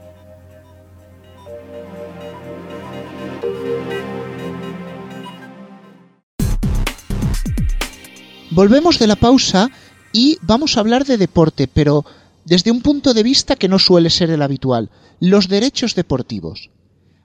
Volvemos 8.50 8.98
de 8.98 9.06
la 9.06 9.16
pausa 9.16 9.70
y 10.12 10.38
vamos 10.40 10.76
a 10.76 10.80
hablar 10.80 11.04
de 11.04 11.18
deporte, 11.18 11.68
pero 11.68 12.06
desde 12.46 12.70
un 12.70 12.80
punto 12.80 13.12
de 13.12 13.22
vista 13.22 13.56
que 13.56 13.68
no 13.68 13.78
suele 13.78 14.08
ser 14.08 14.30
el 14.30 14.40
habitual, 14.40 14.90
los 15.20 15.48
derechos 15.48 15.94
deportivos. 15.94 16.70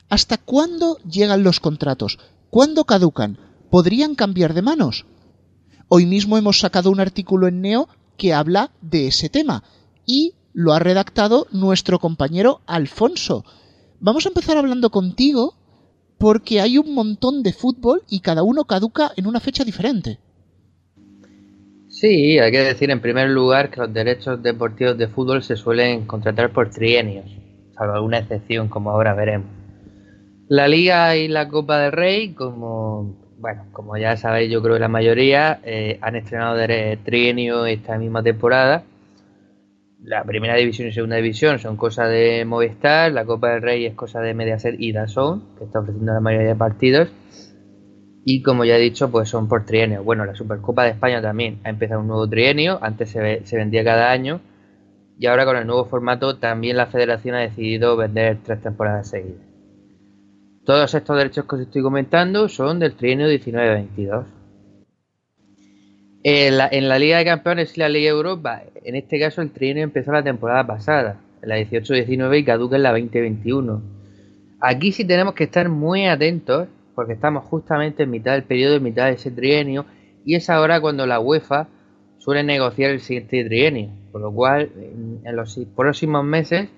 ¿Hasta 0.09 0.37
cuándo 0.37 0.97
llegan 1.09 1.43
los 1.43 1.61
contratos? 1.61 2.19
¿Cuándo 2.49 2.83
caducan? 2.83 3.39
¿Podrían 3.71 4.15
cambiar 4.15 4.53
de 4.53 4.61
manos? 4.61 5.05
Hoy 5.95 6.07
mismo 6.07 6.39
hemos 6.39 6.57
sacado 6.57 6.89
un 6.89 6.99
artículo 6.99 7.47
en 7.47 7.61
Neo 7.61 7.87
que 8.17 8.33
habla 8.33 8.71
de 8.81 9.05
ese 9.05 9.29
tema 9.29 9.63
y 10.07 10.33
lo 10.51 10.73
ha 10.73 10.79
redactado 10.79 11.45
nuestro 11.51 11.99
compañero 11.99 12.61
Alfonso. 12.65 13.45
Vamos 13.99 14.25
a 14.25 14.29
empezar 14.29 14.57
hablando 14.57 14.89
contigo 14.89 15.53
porque 16.17 16.61
hay 16.61 16.79
un 16.79 16.95
montón 16.95 17.43
de 17.43 17.53
fútbol 17.53 18.01
y 18.09 18.21
cada 18.21 18.41
uno 18.41 18.63
caduca 18.63 19.11
en 19.17 19.27
una 19.27 19.39
fecha 19.39 19.63
diferente. 19.63 20.17
Sí, 21.89 22.39
hay 22.39 22.51
que 22.51 22.61
decir 22.61 22.89
en 22.89 22.99
primer 22.99 23.29
lugar 23.29 23.69
que 23.69 23.81
los 23.81 23.93
derechos 23.93 24.41
deportivos 24.41 24.97
de 24.97 25.09
fútbol 25.09 25.43
se 25.43 25.55
suelen 25.55 26.07
contratar 26.07 26.53
por 26.53 26.71
trienios, 26.71 27.29
salvo 27.77 27.93
alguna 27.93 28.17
excepción 28.17 28.67
como 28.67 28.89
ahora 28.89 29.13
veremos. 29.13 29.51
La 30.47 30.67
Liga 30.67 31.15
y 31.15 31.27
la 31.27 31.49
Copa 31.49 31.77
del 31.77 31.91
Rey, 31.91 32.33
como 32.33 33.22
bueno, 33.43 33.65
como 33.73 33.97
ya 33.97 34.15
sabéis, 34.15 34.49
yo 34.49 34.61
creo 34.61 34.75
que 34.75 34.79
la 34.79 34.87
mayoría 34.87 35.59
eh, 35.65 35.99
han 35.99 36.15
estrenado 36.15 36.55
de 36.55 36.97
trienio 37.03 37.65
esta 37.65 37.97
misma 37.97 38.23
temporada. 38.23 38.83
La 40.01 40.23
primera 40.23 40.55
división 40.55 40.87
y 40.87 40.93
segunda 40.93 41.17
división 41.17 41.59
son 41.59 41.75
cosas 41.75 42.09
de 42.09 42.45
Movistar, 42.45 43.11
la 43.11 43.25
Copa 43.25 43.49
del 43.49 43.61
Rey 43.61 43.85
es 43.85 43.95
cosa 43.95 44.21
de 44.21 44.33
Mediaset 44.33 44.75
y 44.79 44.93
Dazón, 44.93 45.43
que 45.57 45.65
está 45.65 45.79
ofreciendo 45.79 46.13
la 46.13 46.21
mayoría 46.21 46.47
de 46.47 46.55
partidos 46.55 47.09
y 48.23 48.41
como 48.43 48.63
ya 48.63 48.77
he 48.77 48.79
dicho, 48.79 49.11
pues 49.11 49.27
son 49.27 49.49
por 49.49 49.65
trienio. 49.65 50.05
Bueno, 50.05 50.23
la 50.23 50.35
Supercopa 50.35 50.85
de 50.85 50.91
España 50.91 51.21
también 51.21 51.59
ha 51.65 51.69
empezado 51.69 51.99
un 51.99 52.07
nuevo 52.07 52.29
trienio, 52.29 52.79
antes 52.81 53.09
se, 53.09 53.45
se, 53.45 53.57
vendía 53.57 53.83
cada 53.83 54.09
año 54.09 54.39
y 55.19 55.27
ahora 55.27 55.43
con 55.43 55.57
el 55.57 55.67
nuevo 55.67 55.83
formato 55.83 56.37
también 56.37 56.77
la 56.77 56.85
federación 56.85 57.35
ha 57.35 57.39
decidido 57.39 57.97
vender 57.97 58.37
tres 58.41 58.61
temporadas 58.61 59.09
seguidas. 59.09 59.52
Todos 60.65 60.93
estos 60.93 61.17
derechos 61.17 61.45
que 61.45 61.55
os 61.55 61.61
estoy 61.61 61.81
comentando 61.81 62.47
son 62.47 62.79
del 62.79 62.95
trienio 62.95 63.27
19-22. 63.27 64.23
En 66.23 66.57
la, 66.57 66.99
Liga 66.99 67.17
de 67.17 67.25
Campeones 67.25 67.75
y 67.75 67.81
la 67.81 67.89
Liga 67.89 68.09
Europa, 68.09 68.61
en 68.81 68.95
este 68.95 69.19
caso 69.19 69.41
el 69.41 69.51
trienio 69.51 69.83
empezó 69.83 70.13
la 70.13 70.23
temporada 70.23 70.65
pasada, 70.65 71.19
en 71.41 71.49
la 71.49 71.59
18-19 71.59 72.39
y 72.39 72.45
caduca 72.45 72.77
en 72.77 72.83
la 72.83 72.97
20-21. 72.97 73.81
Aquí 74.61 74.93
sí 74.93 75.03
tenemos 75.03 75.33
que 75.33 75.43
estar 75.43 75.67
muy 75.67 76.05
atentos 76.05 76.69
porque 76.95 77.11
estamos 77.11 77.43
justamente 77.43 78.03
en 78.03 78.11
mitad 78.11 78.31
del 78.31 78.43
periodo, 78.43 78.77
en 78.77 78.83
mitad 78.83 79.07
de 79.07 79.13
ese 79.13 79.31
trienio, 79.31 79.85
y 80.23 80.35
es 80.35 80.49
ahora 80.49 80.79
cuando 80.79 81.05
la 81.05 81.19
UEFA 81.19 81.67
suele 82.19 82.41
negociar 82.41 82.91
el 82.91 83.01
siguiente 83.01 83.43
trienio, 83.43 83.89
por 84.13 84.21
lo 84.21 84.31
cual 84.31 84.69
en 85.25 85.35
los 85.35 85.59
próximos 85.75 86.23
meses 86.23 86.69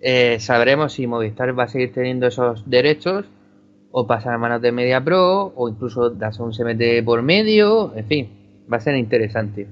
eh, 0.00 0.38
sabremos 0.40 0.92
si 0.92 1.06
Movistar 1.06 1.58
va 1.58 1.64
a 1.64 1.68
seguir 1.68 1.92
teniendo 1.92 2.26
esos 2.26 2.68
derechos 2.68 3.26
o 3.90 4.06
pasar 4.06 4.34
a 4.34 4.38
manos 4.38 4.62
de 4.62 4.72
Media 4.72 5.02
Pro 5.02 5.52
o 5.56 5.68
incluso 5.68 6.10
Dazón 6.10 6.52
se 6.52 6.64
mete 6.64 7.02
por 7.02 7.22
medio, 7.22 7.94
en 7.96 8.04
fin, 8.04 8.28
va 8.70 8.76
a 8.76 8.80
ser 8.80 8.96
interesante. 8.96 9.66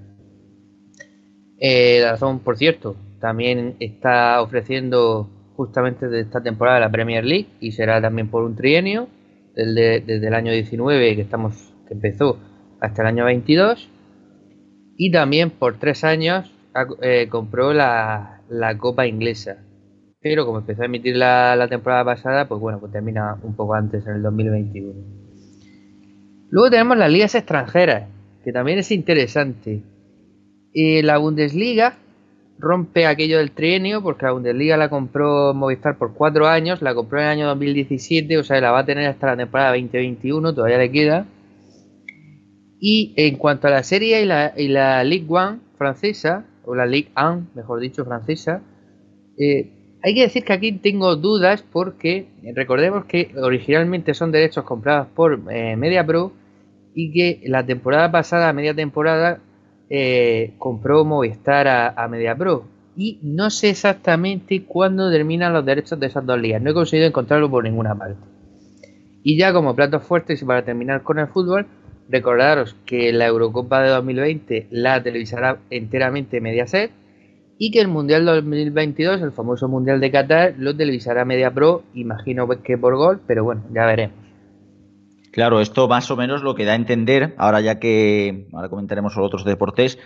Eh, 1.59 2.01
Dazón, 2.01 2.41
por 2.41 2.57
cierto, 2.57 2.97
también 3.21 3.77
está 3.81 4.41
ofreciendo 4.43 5.29
justamente 5.57 6.09
de 6.09 6.21
esta 6.21 6.43
temporada 6.43 6.81
la 6.81 6.91
Premier 6.91 7.25
League 7.25 7.49
y 7.61 7.73
será 7.73 8.01
también 8.01 8.29
por 8.29 8.45
un 8.45 8.57
trienio 8.57 9.09
desde, 9.55 10.27
el 10.27 10.35
año 10.35 10.53
19 10.53 11.17
que 11.17 11.23
estamos 11.23 11.55
que 11.89 11.95
empezó 11.95 12.39
hasta 12.81 13.03
el 13.03 13.09
año 13.09 13.25
22 13.25 13.89
y 14.99 15.11
también 15.11 15.51
por 15.51 15.79
tres 15.79 16.05
años 16.05 16.53
eh, 17.01 17.29
compró 17.31 17.73
la, 17.73 18.43
Copa 18.79 19.07
Inglesa 19.07 19.66
pero 20.21 20.47
como 20.47 20.59
empezó 20.59 20.83
a 20.83 20.87
emitir 20.87 21.17
la, 21.17 21.67
temporada 21.69 22.05
pasada 22.05 22.49
pues 22.49 22.61
bueno 22.61 22.81
pues 22.81 22.93
termina 22.93 23.39
un 23.43 23.55
poco 23.55 23.75
antes 23.75 24.07
en 24.07 24.15
el 24.15 24.23
2021 24.23 24.95
luego 26.51 26.71
tenemos 26.71 26.97
las 26.97 27.11
ligas 27.11 27.35
extranjeras 27.35 28.09
que 28.45 28.53
también 28.53 28.79
es 28.79 28.91
interesante 28.91 29.83
y 30.73 31.03
la 31.03 31.19
Bundesliga 31.19 31.97
rompe 32.59 33.07
aquello 33.07 33.39
del 33.39 33.51
trienio, 33.51 34.03
porque 34.03 34.27
la 34.27 34.33
Bundesliga 34.33 34.77
la 34.77 34.89
compró 34.89 35.55
Movistar 35.55 35.99
por 35.99 36.15
cuatro 36.15 36.47
años, 36.47 36.83
la 36.83 36.95
compró 36.95 37.19
en 37.19 37.25
el 37.27 37.31
año 37.31 37.47
2017, 37.49 38.39
o 38.39 38.45
sea, 38.45 38.61
la 38.61 38.71
va 38.71 38.81
a 38.81 38.87
tener 38.87 39.07
hasta 39.07 39.29
la 39.29 39.37
temporada 39.37 39.71
2021, 39.71 40.55
todavía 40.55 40.79
le 40.79 40.91
queda. 40.91 41.27
Y 42.79 43.15
en 43.17 43.37
cuanto 43.37 43.69
a 43.69 43.71
la 43.71 43.83
serie 43.83 44.23
y 44.23 44.27
la, 44.27 44.53
y 44.57 44.69
la 44.69 45.03
Ligue 45.05 45.27
1 45.29 45.61
francesa, 45.79 46.47
o 46.65 46.75
la 46.75 46.87
Ligue 46.87 47.11
1, 47.17 47.49
mejor 47.55 47.81
dicho, 47.81 48.05
francesa, 48.05 48.63
eh, 49.39 49.76
hay 50.07 50.15
que 50.15 50.23
decir 50.23 50.45
que 50.45 50.53
aquí 50.53 50.71
tengo 50.71 51.17
dudas 51.17 51.63
porque 51.63 52.29
recordemos 52.55 53.07
que 53.07 53.33
originalmente 53.43 54.15
son 54.15 54.31
derechos 54.31 54.63
comprados 54.63 55.09
por 55.09 55.43
eh, 55.51 55.75
Media 55.75 56.07
Pro 56.07 56.31
y 56.95 57.11
que 57.11 57.41
la 57.49 57.67
temporada 57.67 58.13
pasada, 58.13 58.53
media 58.53 58.73
temporada, 58.73 59.41
eh, 59.91 60.55
compró 60.59 61.05
Movistar 61.05 61.67
a, 61.67 61.89
a 61.89 62.07
MediaPro 62.07 62.63
y 62.97 63.19
no 63.21 63.51
sé 63.51 63.71
exactamente 63.71 64.63
cuándo 64.63 65.11
terminan 65.11 65.53
los 65.53 65.67
derechos 65.67 65.99
de 65.99 66.07
esas 66.07 66.25
dos 66.25 66.39
ligas. 66.39 66.63
No 66.63 66.71
he 66.71 66.75
conseguido 66.75 67.09
encontrarlo 67.09 67.51
por 67.51 67.65
ninguna 67.65 67.97
parte. 67.97 68.21
Y 69.25 69.37
ya 69.37 69.53
como 69.53 69.75
platos 69.75 70.05
fuertes 70.05 70.41
y 70.41 70.45
para 70.45 70.65
terminar 70.65 71.03
con 71.03 71.19
el 71.19 71.27
fútbol, 71.27 71.67
recordaros 72.09 72.77
que 72.87 73.13
la 73.13 73.27
Eurocopa 73.27 73.83
de 73.83 73.89
2020 73.89 74.69
la 74.71 75.03
televisará 75.03 75.59
enteramente 75.69 76.41
Mediaset 76.41 76.93
y 77.59 77.71
que 77.71 77.81
el 77.81 77.89
Mundial 77.89 78.25
2022, 78.27 79.23
el 79.23 79.33
famoso 79.33 79.69
Mundial 79.69 80.01
de 80.01 80.11
Qatar, 80.11 80.55
lo 80.59 80.77
televisará 80.77 81.25
MediaPro, 81.25 81.85
imagino 81.95 82.49
que 82.63 82.77
por 82.77 82.97
gol, 82.97 83.21
pero 83.27 83.45
bueno, 83.45 83.65
ya 83.73 83.87
veremos. 83.87 84.17
Claro, 85.33 85.61
esto 85.61 85.89
más 85.89 86.11
o 86.11 86.17
menos 86.17 86.43
lo 86.43 86.55
que 86.55 86.65
da 86.65 86.73
a 86.73 86.77
entender, 86.77 87.35
ahora 87.37 87.61
ya 87.61 87.79
que 87.79 88.47
ahora 88.53 88.69
comentaremos 88.69 89.13
sobre 89.13 89.27
otros 89.27 89.45
deportes, 89.45 89.99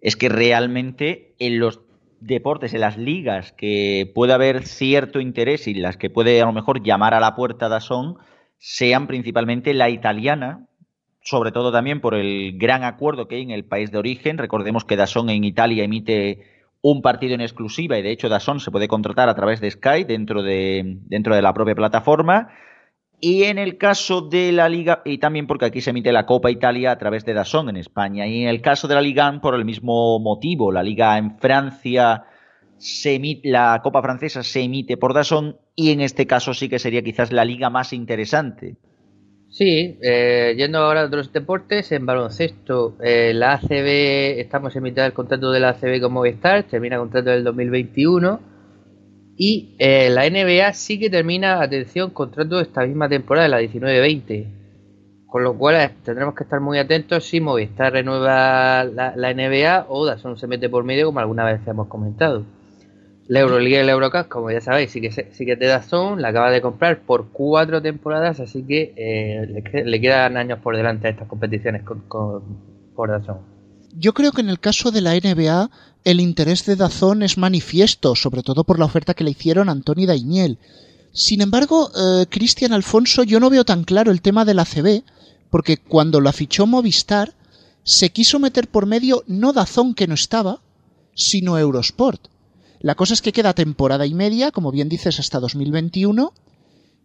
es 0.00 0.16
que 0.16 0.28
realmente 0.28 1.34
en 1.38 1.58
los 1.58 1.80
deportes, 2.20 2.74
en 2.74 2.80
las 2.80 2.96
ligas 2.96 3.52
que 3.52 4.10
puede 4.14 4.32
haber 4.32 4.66
cierto 4.66 5.20
interés 5.20 5.66
y 5.68 5.74
las 5.74 5.96
que 5.96 6.10
puede 6.10 6.40
a 6.40 6.46
lo 6.46 6.52
mejor 6.52 6.82
llamar 6.82 7.14
a 7.14 7.20
la 7.20 7.34
puerta 7.34 7.80
Son, 7.80 8.16
sean 8.58 9.06
principalmente 9.06 9.74
la 9.74 9.90
italiana, 9.90 10.66
sobre 11.22 11.52
todo 11.52 11.72
también 11.72 12.00
por 12.00 12.14
el 12.14 12.58
gran 12.58 12.84
acuerdo 12.84 13.28
que 13.28 13.36
hay 13.36 13.42
en 13.42 13.50
el 13.50 13.64
país 13.64 13.90
de 13.90 13.98
origen. 13.98 14.38
Recordemos 14.38 14.84
que 14.84 14.96
Dazón 14.96 15.30
en 15.30 15.44
Italia 15.44 15.84
emite 15.84 16.53
un 16.86 17.00
partido 17.00 17.34
en 17.34 17.40
exclusiva 17.40 17.98
y 17.98 18.02
de 18.02 18.10
hecho 18.10 18.28
Dazón 18.28 18.60
se 18.60 18.70
puede 18.70 18.88
contratar 18.88 19.30
a 19.30 19.34
través 19.34 19.58
de 19.58 19.70
Sky 19.70 20.04
dentro 20.04 20.42
de, 20.42 20.98
dentro 21.06 21.34
de 21.34 21.40
la 21.40 21.54
propia 21.54 21.74
plataforma. 21.74 22.50
Y 23.20 23.44
en 23.44 23.56
el 23.56 23.78
caso 23.78 24.20
de 24.20 24.52
la 24.52 24.68
Liga, 24.68 25.00
y 25.06 25.16
también 25.16 25.46
porque 25.46 25.64
aquí 25.64 25.80
se 25.80 25.90
emite 25.90 26.12
la 26.12 26.26
Copa 26.26 26.50
Italia 26.50 26.90
a 26.90 26.98
través 26.98 27.24
de 27.24 27.32
Dazón 27.32 27.70
en 27.70 27.78
España, 27.78 28.26
y 28.26 28.42
en 28.42 28.48
el 28.50 28.60
caso 28.60 28.86
de 28.86 28.96
la 28.96 29.00
Liga 29.00 29.40
por 29.40 29.54
el 29.54 29.64
mismo 29.64 30.18
motivo, 30.20 30.72
la 30.72 30.82
Liga 30.82 31.16
en 31.16 31.38
Francia, 31.38 32.24
se 32.76 33.14
emite, 33.14 33.48
la 33.48 33.80
Copa 33.82 34.02
Francesa 34.02 34.42
se 34.42 34.60
emite 34.60 34.98
por 34.98 35.14
Dazón, 35.14 35.56
y 35.74 35.90
en 35.90 36.02
este 36.02 36.26
caso 36.26 36.52
sí 36.52 36.68
que 36.68 36.78
sería 36.78 37.00
quizás 37.00 37.32
la 37.32 37.46
liga 37.46 37.70
más 37.70 37.94
interesante. 37.94 38.76
Sí, 39.54 39.98
eh, 40.02 40.56
yendo 40.58 40.78
ahora 40.78 41.02
a 41.02 41.04
otros 41.04 41.32
deportes, 41.32 41.92
en 41.92 42.04
baloncesto, 42.04 42.96
eh, 43.00 43.30
la 43.32 43.52
ACB, 43.52 44.40
estamos 44.40 44.74
en 44.74 44.82
mitad 44.82 45.04
del 45.04 45.12
contrato 45.12 45.52
de 45.52 45.60
la 45.60 45.68
ACB 45.68 46.00
con 46.00 46.12
Movistar, 46.12 46.64
termina 46.64 46.96
el 46.96 47.02
contrato 47.02 47.30
del 47.30 47.44
2021 47.44 48.40
y 49.36 49.76
eh, 49.78 50.10
la 50.10 50.28
NBA 50.28 50.72
sí 50.72 50.98
que 50.98 51.08
termina, 51.08 51.62
atención, 51.62 52.10
contrato 52.10 52.58
esta 52.58 52.84
misma 52.84 53.08
temporada, 53.08 53.46
la 53.46 53.60
19-20, 53.60 55.24
Con 55.26 55.44
lo 55.44 55.56
cual 55.56 55.76
eh, 55.76 55.90
tendremos 56.02 56.34
que 56.34 56.42
estar 56.42 56.60
muy 56.60 56.78
atentos 56.80 57.24
si 57.24 57.40
Movistar 57.40 57.92
renueva 57.92 58.82
la, 58.82 59.34
NBA 59.34 59.86
o 59.88 60.04
Dazón 60.04 60.36
se 60.36 60.48
mete 60.48 60.68
por 60.68 60.82
medio, 60.82 61.06
como 61.06 61.20
alguna 61.20 61.44
vez 61.44 61.60
hemos 61.68 61.86
comentado. 61.86 62.44
La 63.26 63.40
Euroliga 63.40 63.80
y 63.80 63.86
la 63.86 63.92
Eurocup, 63.92 64.28
como 64.28 64.50
ya 64.50 64.60
sabéis, 64.60 64.90
sí 64.90 65.00
que, 65.00 65.10
sí 65.10 65.46
que 65.46 65.56
te 65.56 65.66
Dazón, 65.66 66.20
la 66.20 66.28
acaba 66.28 66.50
de 66.50 66.60
comprar 66.60 67.00
por 67.00 67.28
cuatro 67.30 67.80
temporadas, 67.80 68.38
así 68.40 68.62
que 68.62 68.92
eh, 68.96 69.62
le, 69.84 70.00
quedan 70.00 70.36
años 70.36 70.58
por 70.62 70.76
delante 70.76 71.06
a 71.06 71.10
estas 71.10 71.26
competiciones 71.26 71.82
con, 71.84 72.42
por 72.94 73.10
Dazón. 73.10 73.38
Yo 73.96 74.12
creo 74.12 74.32
que 74.32 74.42
en 74.42 74.50
el 74.50 74.60
caso 74.60 74.90
de 74.90 75.00
la 75.00 75.14
NBA 75.14 75.70
el 76.04 76.20
interés 76.20 76.66
de 76.66 76.76
Dazón 76.76 77.22
es 77.22 77.38
manifiesto, 77.38 78.14
sobre 78.14 78.42
todo 78.42 78.64
por 78.64 78.78
la 78.78 78.84
oferta 78.84 79.14
que 79.14 79.24
le 79.24 79.30
hicieron 79.30 79.70
Antoni 79.70 80.04
Daimiel. 80.04 80.58
Sin 81.12 81.40
embargo, 81.40 81.90
eh, 81.96 82.26
Cristian 82.28 82.74
Alfonso, 82.74 83.22
yo 83.22 83.40
no 83.40 83.48
veo 83.48 83.64
tan 83.64 83.84
claro 83.84 84.10
el 84.10 84.20
tema 84.20 84.44
de 84.44 84.54
la 84.54 84.66
CB, 84.66 85.02
porque 85.48 85.78
cuando 85.78 86.20
la 86.20 86.32
fichó 86.32 86.66
Movistar, 86.66 87.32
se 87.84 88.10
quiso 88.10 88.38
meter 88.38 88.68
por 88.68 88.84
medio 88.86 89.22
no 89.26 89.52
Dazón 89.52 89.94
que 89.94 90.06
no 90.06 90.14
estaba, 90.14 90.60
sino 91.14 91.56
Eurosport. 91.58 92.33
La 92.84 92.96
cosa 92.96 93.14
es 93.14 93.22
que 93.22 93.32
queda 93.32 93.54
temporada 93.54 94.04
y 94.04 94.12
media, 94.12 94.50
como 94.50 94.70
bien 94.70 94.90
dices, 94.90 95.18
hasta 95.18 95.40
2021. 95.40 96.34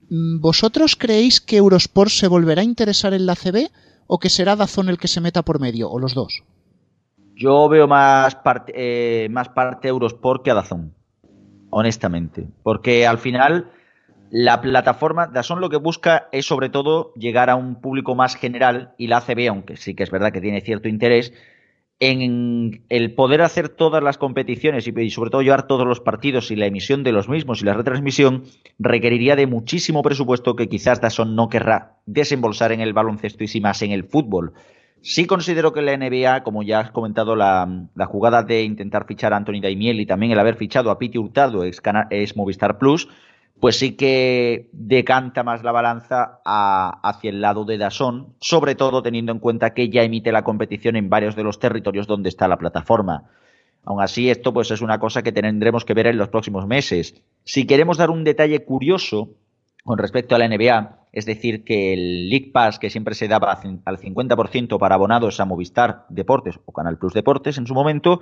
Mm, 0.10 0.42
¿Vosotros 0.42 0.98
creéis 0.98 1.40
que 1.40 1.56
Eurosport 1.56 2.10
se 2.10 2.28
volverá 2.28 2.64
a 2.64 2.66
interesar 2.66 3.14
en 3.14 3.26
la 3.26 3.36
CB 3.36 3.70
o 4.06 4.20
que 4.20 4.30
será 4.30 4.58
Dazón 4.58 4.90
el 4.90 4.98
que 4.98 5.08
se 5.08 5.22
meta 5.22 5.42
por 5.42 5.62
medio, 5.62 5.90
o 5.90 5.98
los 5.98 6.14
dos? 6.14 6.44
Yo 7.34 7.70
veo 7.70 7.88
más 7.88 8.36
parte, 8.36 8.74
eh, 8.76 9.30
más 9.30 9.48
parte 9.48 9.88
Eurosport 9.88 10.44
que 10.44 10.52
a 10.52 10.56
Dazón, 10.56 10.96
honestamente. 11.70 12.50
Porque 12.62 13.08
al 13.08 13.18
final 13.18 13.72
la 14.32 14.60
plataforma, 14.60 15.28
Dazón 15.28 15.62
lo 15.62 15.70
que 15.70 15.78
busca 15.78 16.28
es 16.34 16.46
sobre 16.46 16.68
todo 16.68 17.14
llegar 17.14 17.50
a 17.50 17.56
un 17.56 17.80
público 17.80 18.16
más 18.16 18.36
general 18.36 18.96
y 18.98 19.08
la 19.08 19.20
ACB, 19.20 19.48
aunque 19.48 19.78
sí 19.78 19.96
que 19.96 20.04
es 20.04 20.12
verdad 20.12 20.34
que 20.34 20.42
tiene 20.42 20.60
cierto 20.60 20.90
interés, 20.90 21.32
en 22.00 22.86
el 22.88 23.14
poder 23.14 23.42
hacer 23.42 23.68
todas 23.68 24.02
las 24.02 24.18
competiciones 24.18 24.88
y, 24.88 25.10
sobre 25.10 25.30
todo 25.30 25.42
llevar 25.42 25.68
todos 25.68 25.86
los 25.86 26.00
partidos 26.00 26.50
y 26.50 26.56
la 26.56 26.66
emisión 26.66 27.04
de 27.04 27.12
los 27.12 27.28
mismos 27.28 27.62
y 27.62 27.66
la 27.66 27.74
retransmisión 27.74 28.44
requeriría 28.78 29.36
de 29.36 29.48
muchísimo 29.48 30.02
presupuesto 30.02 30.56
que 30.56 30.70
quizás 30.70 31.02
Dazón 31.02 31.36
no 31.36 31.50
querrá 31.50 31.98
desembolsar 32.06 32.72
en 32.72 32.80
el 32.80 32.94
baloncesto 32.94 33.44
y 33.44 33.48
si 33.48 33.60
más 33.60 33.82
en 33.82 33.92
el 33.92 34.06
fútbol. 34.06 34.54
Sí 35.02 35.26
considero 35.26 35.72
que 35.72 35.82
la 35.82 35.96
NBA, 35.96 36.44
como 36.44 36.64
ya 36.64 36.80
has 36.80 36.92
comentado, 36.92 37.36
la, 37.36 37.68
jugada 38.08 38.44
de 38.44 38.64
intentar 38.64 39.06
fichar 39.06 39.34
a 39.34 39.38
Anthony 39.38 39.62
Daimiel 39.62 40.00
y 40.00 40.06
también 40.06 40.32
el 40.32 40.40
haber 40.40 40.56
fichado 40.56 40.92
a 40.92 41.00
Piti 41.00 41.18
Hurtado 41.18 41.64
es, 41.64 41.82
es 42.10 42.36
Movistar 42.36 42.78
Plus, 42.78 43.08
pues 43.60 43.78
sí 43.78 43.96
que 43.96 44.70
decanta 44.72 45.44
más 45.44 45.64
la 45.64 45.72
balanza 45.72 46.40
hacia 46.46 47.30
el 47.30 47.42
lado 47.42 47.66
de 47.66 47.78
Dazón, 47.78 48.34
sobre 48.40 48.76
todo 48.76 49.04
teniendo 49.04 49.32
en 49.32 49.40
cuenta 49.40 49.74
que 49.74 49.90
ya 49.90 50.04
emite 50.04 50.32
la 50.32 50.44
competición 50.44 50.96
en 50.96 51.10
varios 51.10 51.36
de 51.36 51.44
los 51.44 51.60
territorios 51.60 52.08
donde 52.08 52.30
está 52.30 52.48
la 52.48 52.58
plataforma. 52.58 53.26
Aún 53.84 54.02
así, 54.02 54.30
esto 54.30 54.54
pues 54.54 54.72
es 54.72 54.82
una 54.82 55.00
cosa 55.00 55.24
que 55.24 55.32
tendremos 55.32 55.84
que 55.84 55.94
ver 55.94 56.08
en 56.08 56.18
los 56.18 56.30
próximos 56.30 56.68
meses. 56.68 57.16
Si 57.44 57.66
queremos 57.66 57.98
dar 57.98 58.10
un 58.10 58.24
detalle 58.24 58.64
curioso 58.64 59.30
con 59.84 59.98
respecto 59.98 60.36
a 60.36 60.38
la 60.38 60.48
NBA, 60.48 61.00
es 61.12 61.26
decir, 61.26 61.64
que 61.64 61.94
el 61.94 62.30
League 62.30 62.52
Pass, 62.54 62.80
que 62.80 62.90
siempre 62.90 63.16
se 63.16 63.28
daba 63.28 63.52
al 63.52 63.98
50% 63.98 64.78
para 64.78 64.96
abonados 64.96 65.40
a 65.40 65.46
Movistar 65.46 66.06
Deportes 66.10 66.60
o 66.66 66.72
Canal 66.72 66.98
Plus 66.98 67.14
Deportes 67.14 67.58
en 67.58 67.66
su 67.66 67.74
momento, 67.74 68.22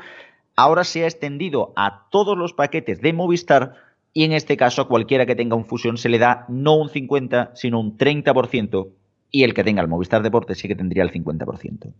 ahora 0.55 0.83
se 0.83 1.03
ha 1.03 1.07
extendido 1.07 1.73
a 1.75 2.07
todos 2.09 2.37
los 2.37 2.53
paquetes 2.53 3.01
de 3.01 3.13
Movistar 3.13 3.86
y 4.17 4.23
en 4.23 4.31
este 4.31 4.57
caso 4.57 4.81
a 4.81 4.87
cualquiera 4.87 5.27
que 5.27 5.35
tenga 5.35 5.55
un 5.55 5.65
fusión 5.65 5.95
se 5.99 6.09
le 6.09 6.17
da 6.17 6.47
no 6.49 6.75
un 6.75 6.89
50, 6.89 7.51
sino 7.53 7.79
un 7.79 7.99
30% 7.99 8.89
y 9.29 9.43
el 9.43 9.53
que 9.53 9.63
tenga 9.63 9.83
el 9.83 9.87
Movistar 9.87 10.23
Deportes 10.23 10.57
sí 10.57 10.67
que 10.67 10.75
tendría 10.75 11.03
el 11.03 11.11
50%. 11.11 11.93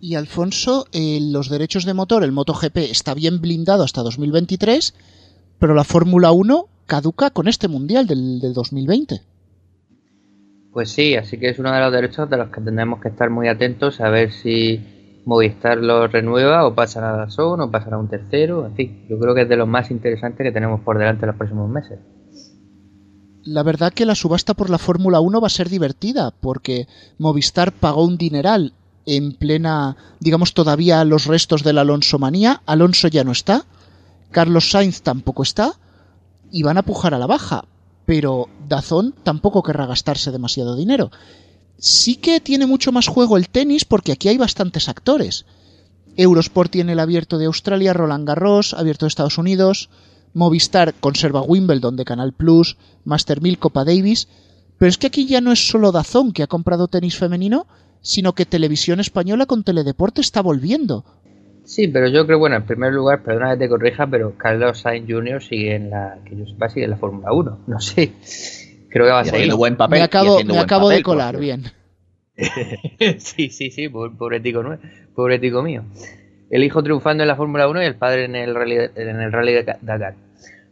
Y 0.00 0.16
Alfonso, 0.16 0.86
eh, 0.90 1.20
los 1.22 1.50
derechos 1.50 1.84
de 1.84 1.94
motor, 1.94 2.24
el 2.24 2.32
MotoGP 2.32 2.78
está 2.78 3.14
bien 3.14 3.40
blindado 3.40 3.84
hasta 3.84 4.02
2023, 4.02 4.92
pero 5.60 5.72
la 5.72 5.84
Fórmula 5.84 6.32
1 6.32 6.66
caduca 6.86 7.30
con 7.30 7.46
este 7.46 7.68
Mundial 7.68 8.08
del, 8.08 8.52
2020. 8.52 9.20
Pues 10.72 10.90
sí, 10.90 11.14
así 11.14 11.38
que 11.38 11.50
es 11.50 11.60
uno 11.60 11.72
de 11.72 11.78
los 11.78 11.92
derechos 11.92 12.28
de 12.28 12.38
los 12.38 12.48
que 12.48 12.60
tendremos 12.60 13.00
que 13.00 13.10
estar 13.10 13.30
muy 13.30 13.46
atentos 13.46 14.00
a 14.00 14.08
ver 14.08 14.32
si 14.32 14.80
Movistar 15.26 15.78
lo 15.78 16.06
renueva 16.06 16.66
o 16.66 16.74
pasa 16.74 17.00
a 17.00 17.16
la 17.16 17.30
zona 17.30 17.64
o 17.64 17.70
pasa 17.70 17.94
a 17.94 17.98
un 17.98 18.08
tercero. 18.08 18.64
En 18.64 18.74
fin, 18.74 19.06
yo 19.10 19.18
creo 19.18 19.34
que 19.34 19.42
es 19.42 19.48
de 19.48 19.56
los 19.56 19.66
más 19.66 19.90
interesantes 19.90 20.44
que 20.44 20.52
tenemos 20.52 20.80
por 20.80 20.98
delante 20.98 21.24
en 21.24 21.26
los 21.26 21.36
próximos 21.36 21.68
meses. 21.68 21.98
La 23.42 23.64
verdad 23.64 23.92
que 23.92 24.06
la 24.06 24.14
subasta 24.14 24.54
por 24.54 24.70
la 24.70 24.78
Fórmula 24.78 25.18
1 25.18 25.40
va 25.40 25.48
a 25.48 25.50
ser 25.50 25.68
divertida 25.68 26.32
porque 26.40 26.86
Movistar 27.18 27.72
pagó 27.72 28.04
un 28.04 28.16
dineral 28.16 28.72
en 29.04 29.32
plena, 29.32 29.96
digamos, 30.20 30.54
todavía 30.54 31.04
los 31.04 31.26
restos 31.26 31.64
de 31.64 31.72
la 31.72 31.80
Alonso 31.80 32.20
manía. 32.20 32.62
Alonso 32.64 33.08
ya 33.08 33.24
no 33.24 33.32
está. 33.32 33.64
Carlos 34.30 34.70
Sainz 34.70 35.02
tampoco 35.02 35.42
está 35.42 35.72
y 36.52 36.62
van 36.62 36.78
a 36.78 36.82
pujar 36.82 37.14
a 37.14 37.18
la 37.18 37.26
baja, 37.26 37.64
pero 38.04 38.48
Dazón 38.68 39.12
tampoco 39.24 39.64
querrá 39.64 39.86
gastarse 39.86 40.30
demasiado 40.30 40.76
dinero. 40.76 41.10
Sí 41.78 42.16
que 42.16 42.40
tiene 42.40 42.66
mucho 42.66 42.92
más 42.92 43.08
juego 43.08 43.36
el 43.36 43.48
tenis 43.48 43.84
porque 43.84 44.12
aquí 44.12 44.28
hay 44.28 44.38
bastantes 44.38 44.88
actores. 44.88 45.44
Eurosport 46.16 46.70
tiene 46.70 46.92
el 46.92 47.00
abierto 47.00 47.38
de 47.38 47.46
Australia, 47.46 47.92
Roland 47.92 48.26
Garros, 48.26 48.72
abierto 48.74 49.04
de 49.04 49.08
Estados 49.08 49.38
Unidos, 49.38 49.90
Movistar 50.32 50.94
conserva 50.94 51.42
Wimbledon 51.42 51.96
de 51.96 52.04
Canal 52.04 52.32
Plus, 52.32 52.76
Master 53.04 53.40
1000 53.40 53.58
Copa 53.58 53.84
Davis, 53.84 54.28
pero 54.78 54.88
es 54.88 54.98
que 54.98 55.06
aquí 55.06 55.26
ya 55.26 55.40
no 55.40 55.52
es 55.52 55.68
solo 55.68 55.92
Dazón 55.92 56.32
que 56.32 56.42
ha 56.42 56.46
comprado 56.46 56.88
tenis 56.88 57.16
femenino, 57.16 57.66
sino 58.02 58.34
que 58.34 58.46
Televisión 58.46 59.00
Española 59.00 59.46
con 59.46 59.64
Teledeporte 59.64 60.20
está 60.20 60.42
volviendo. 60.42 61.04
Sí, 61.64 61.88
pero 61.88 62.08
yo 62.08 62.26
creo, 62.26 62.38
bueno, 62.38 62.56
en 62.56 62.66
primer 62.66 62.92
lugar, 62.92 63.22
perdona 63.22 63.54
que 63.54 63.64
te 63.64 63.68
corrija, 63.68 64.06
pero 64.06 64.36
Carlos 64.36 64.78
Sainz 64.78 65.10
Jr. 65.10 65.42
sigue 65.42 65.74
en 65.74 65.90
la, 65.90 66.18
que 66.24 66.36
yo 66.36 66.46
sepa, 66.46 66.68
sigue 66.68 66.84
en 66.84 66.90
la 66.90 66.96
Fórmula 66.96 67.32
1. 67.32 67.58
No 67.66 67.80
sé. 67.80 68.12
Creo 68.96 69.06
que 69.06 69.12
va 69.12 69.20
a 69.20 69.24
seguir. 69.26 69.54
Buen 69.54 69.76
papel, 69.76 69.98
me 69.98 70.04
acabo, 70.04 70.42
me 70.42 70.58
acabo 70.58 70.88
de 70.88 71.02
colar, 71.02 71.36
bien. 71.38 71.64
sí, 73.18 73.50
sí, 73.50 73.70
sí, 73.70 73.90
pobre 73.90 74.40
tico, 74.40 74.64
pobre 75.14 75.38
tico 75.38 75.62
mío. 75.62 75.84
El 76.48 76.64
hijo 76.64 76.82
triunfando 76.82 77.22
en 77.22 77.28
la 77.28 77.36
Fórmula 77.36 77.68
1 77.68 77.82
y 77.82 77.84
el 77.84 77.96
padre 77.96 78.24
en 78.24 78.36
el 78.36 78.54
Rally, 78.54 78.76
en 78.94 79.20
el 79.20 79.32
rally 79.32 79.52
de 79.52 79.76
Dakar. 79.82 80.14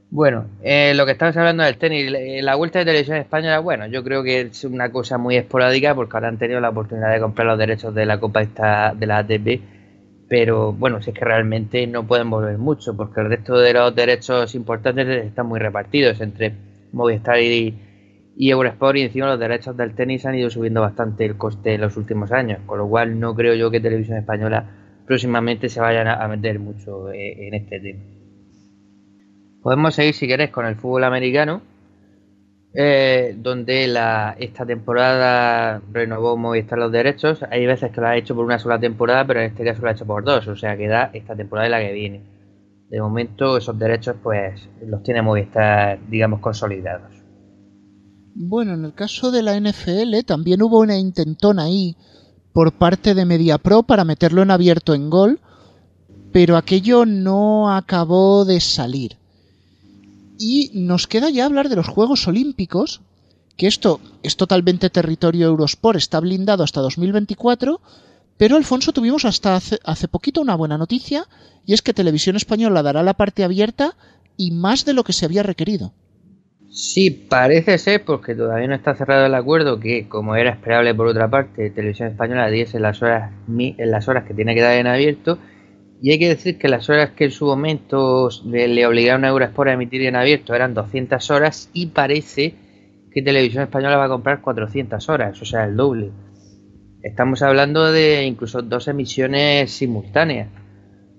Bueno, 0.09 0.47
eh, 0.63 0.95
lo 0.95 1.05
que 1.05 1.13
estabas 1.13 1.37
hablando 1.37 1.65
del 1.65 1.77
tenis, 1.77 2.11
la 2.43 2.55
vuelta 2.55 2.79
de 2.79 2.87
televisión 2.87 3.19
española, 3.19 3.59
bueno, 3.59 3.89
yo 3.89 4.03
creo 4.03 4.23
que 4.23 4.41
es 4.41 4.65
una 4.65 4.91
cosa 4.91 5.19
muy 5.19 5.37
esporádica 5.37 5.95
porque 5.95 6.17
ahora 6.17 6.29
han 6.29 6.39
tenido 6.39 6.61
la 6.61 6.71
oportunidad 6.71 7.13
de 7.13 7.21
comprar 7.21 7.47
los 7.47 7.59
derechos 7.59 7.95
de 7.95 8.07
la 8.07 8.19
Copa 8.21 8.41
esta, 8.41 8.95
de 8.95 9.07
la 9.07 9.19
ATP 9.19 9.61
pero 10.29 10.73
bueno, 10.73 11.03
si 11.03 11.11
es 11.11 11.17
que 11.17 11.25
realmente 11.25 11.87
no 11.87 12.07
pueden 12.07 12.31
volver 12.31 12.57
mucho, 12.57 12.97
porque 12.97 13.21
el 13.21 13.29
resto 13.29 13.59
de 13.59 13.75
los 13.75 13.95
derechos 13.95 14.55
importantes 14.55 15.07
están 15.27 15.47
muy 15.47 15.61
repartidos 15.61 16.21
entre 16.21 16.55
Movistar 16.93 17.41
y, 17.41 17.75
y 18.37 18.51
Eurosport 18.51 18.97
y 18.97 19.03
encima 19.03 19.27
los 19.27 19.39
derechos 19.39 19.77
del 19.77 19.95
tenis 19.95 20.27
han 20.27 20.35
ido 20.35 20.51
subiendo 20.51 20.81
bastante 20.81 21.25
el 21.25 21.37
coste 21.37 21.75
en 21.75 21.81
los 21.83 21.97
últimos 21.97 22.33
años, 22.33 22.61
con 22.67 22.79
lo 22.79 22.89
cual 22.89 23.19
no 23.21 23.35
creo 23.35 23.55
yo 23.55 23.71
que 23.71 23.81
Televisión 23.81 24.19
Española 24.19 24.65
próximamente 25.07 25.69
se 25.69 25.81
vayan 25.81 26.09
a, 26.09 26.27
meter 26.29 26.59
mucho 26.59 27.13
eh, 27.13 27.47
en 27.47 27.55
este 27.55 27.81
tema. 27.81 28.03
Podemos 29.63 29.95
seguir 29.95 30.15
si 30.15 30.27
queréis 30.27 30.51
con 30.51 30.67
el 30.67 30.75
fútbol 30.75 31.05
americano, 31.05 31.63
eh, 32.75 33.35
donde 33.39 33.85
esta 34.39 34.67
temporada 34.67 35.81
renovó 35.93 36.37
Movistar 36.37 36.79
los 36.79 36.91
derechos. 36.91 37.45
Hay 37.51 37.65
veces 37.67 37.93
que 37.93 38.01
lo 38.01 38.09
ha 38.09 38.17
hecho 38.17 38.35
por 38.35 38.45
una 38.45 38.59
sola 38.59 38.81
temporada, 38.81 39.25
pero 39.27 39.41
en 39.41 39.47
este 39.47 39.65
caso 39.65 39.83
lo 39.83 39.89
ha 39.89 39.93
hecho 39.93 40.07
por 40.07 40.25
dos, 40.25 40.49
o 40.49 40.57
sea 40.57 40.77
que 40.77 40.89
da 40.89 41.11
esta 41.13 41.37
temporada 41.37 41.69
y 41.69 41.71
la 41.71 41.81
que 41.81 41.93
viene. 41.93 42.23
De 42.91 43.01
momento 43.01 43.57
esos 43.57 43.79
derechos 43.79 44.17
pues 44.23 44.69
los 44.87 45.03
tiene 45.03 45.23
Movistar, 45.23 45.99
digamos, 46.09 46.41
consolidados. 46.41 47.24
Bueno, 48.37 48.75
en 48.75 48.85
el 48.85 48.95
caso 48.95 49.31
de 49.31 49.43
la 49.43 49.59
NFL 49.59 50.25
también 50.27 50.61
hubo 50.61 50.81
una 50.81 50.99
intentona 50.99 51.65
ahí 51.65 51.97
por 52.53 52.73
parte 52.73 53.15
de 53.15 53.25
MediaPro 53.25 53.85
para 53.85 54.05
meterlo 54.05 54.43
en 54.43 54.51
abierto 54.51 54.93
en 54.93 55.09
gol, 55.09 55.41
pero 56.33 56.57
aquello 56.57 57.07
no 57.07 57.71
acabó 57.73 58.45
de 58.45 58.61
salir. 58.61 59.19
Y 60.37 60.73
nos 60.75 61.07
queda 61.07 61.31
ya 61.31 61.47
hablar 61.47 61.69
de 61.69 61.77
los 61.77 61.87
Juegos 61.87 62.27
Olímpicos, 62.27 63.03
que 63.57 63.69
esto 63.69 64.01
es 64.25 64.37
totalmente 64.37 64.91
territorio 64.91 65.47
Eurosport, 65.47 65.97
está 65.97 66.19
blindado 66.19 66.65
hasta 66.65 66.81
2024, 66.81 67.81
pero 68.37 68.57
Alfonso 68.57 68.93
tuvimos 68.93 69.25
hasta 69.25 69.55
hace, 69.55 69.79
hace, 69.85 70.09
poquito 70.09 70.41
una 70.41 70.57
buena 70.57 70.77
noticia, 70.77 71.29
y 71.65 71.73
es 71.73 71.83
que 71.83 71.95
Televisión 71.95 72.35
Española 72.35 72.83
dará 72.83 73.05
la 73.05 73.15
parte 73.15 73.45
abierta 73.45 73.97
y 74.37 74.51
más 74.51 74.85
de 74.85 74.95
lo 74.95 75.05
que 75.05 75.13
se 75.13 75.25
había 75.25 75.45
requerido. 75.45 75.93
Sí, 76.77 77.09
parece 77.11 77.79
ser, 77.79 78.05
porque 78.05 78.35
todavía 78.35 78.67
no 78.67 78.75
está 78.75 78.97
cerrado 78.97 79.27
el 79.27 79.35
acuerdo, 79.37 79.79
que 79.79 80.09
como 80.09 80.35
era 80.35 80.51
esperable 80.51 80.93
por 80.93 81.07
otra 81.07 81.31
parte, 81.31 81.71
Televisión 81.71 82.09
Española 82.09 82.51
diese 82.51 82.81
las 82.81 83.01
horas, 83.01 83.31
en 83.47 83.91
las 83.93 84.09
horas 84.09 84.25
que 84.25 84.35
tiene 84.35 84.57
que 84.57 84.61
dar 84.61 84.75
en 84.75 84.89
abierto, 84.89 85.39
y 86.03 86.11
hay 86.11 86.19
que 86.19 86.29
decir 86.31 86.59
que 86.59 86.67
las 86.67 86.91
horas 86.91 87.11
que 87.11 87.27
en 87.27 87.31
su 87.31 87.47
momento 87.47 88.29
le, 88.45 88.87
obligaron 88.87 89.25
a 89.25 89.29
Eurosport 89.29 89.71
a 89.71 89.75
emitir 89.75 90.03
en 90.03 90.17
abierto 90.17 90.53
eran 90.53 90.75
200 90.75 91.31
horas 91.31 91.71
y 91.73 91.87
parece 91.87 92.57
que 93.13 93.23
Televisión 93.23 93.63
Española 93.63 93.97
va 93.97 94.07
a 94.07 94.09
comprar 94.09 94.41
400 94.41 95.09
horas, 95.09 95.41
o 95.41 95.45
sea, 95.45 95.67
el 95.67 95.77
doble. 95.77 96.11
Estamos 97.05 97.41
hablando 97.43 97.93
de 97.93 98.25
incluso 98.25 98.63
dos 98.63 98.89
emisiones 98.89 99.71
simultáneas, 99.71 100.49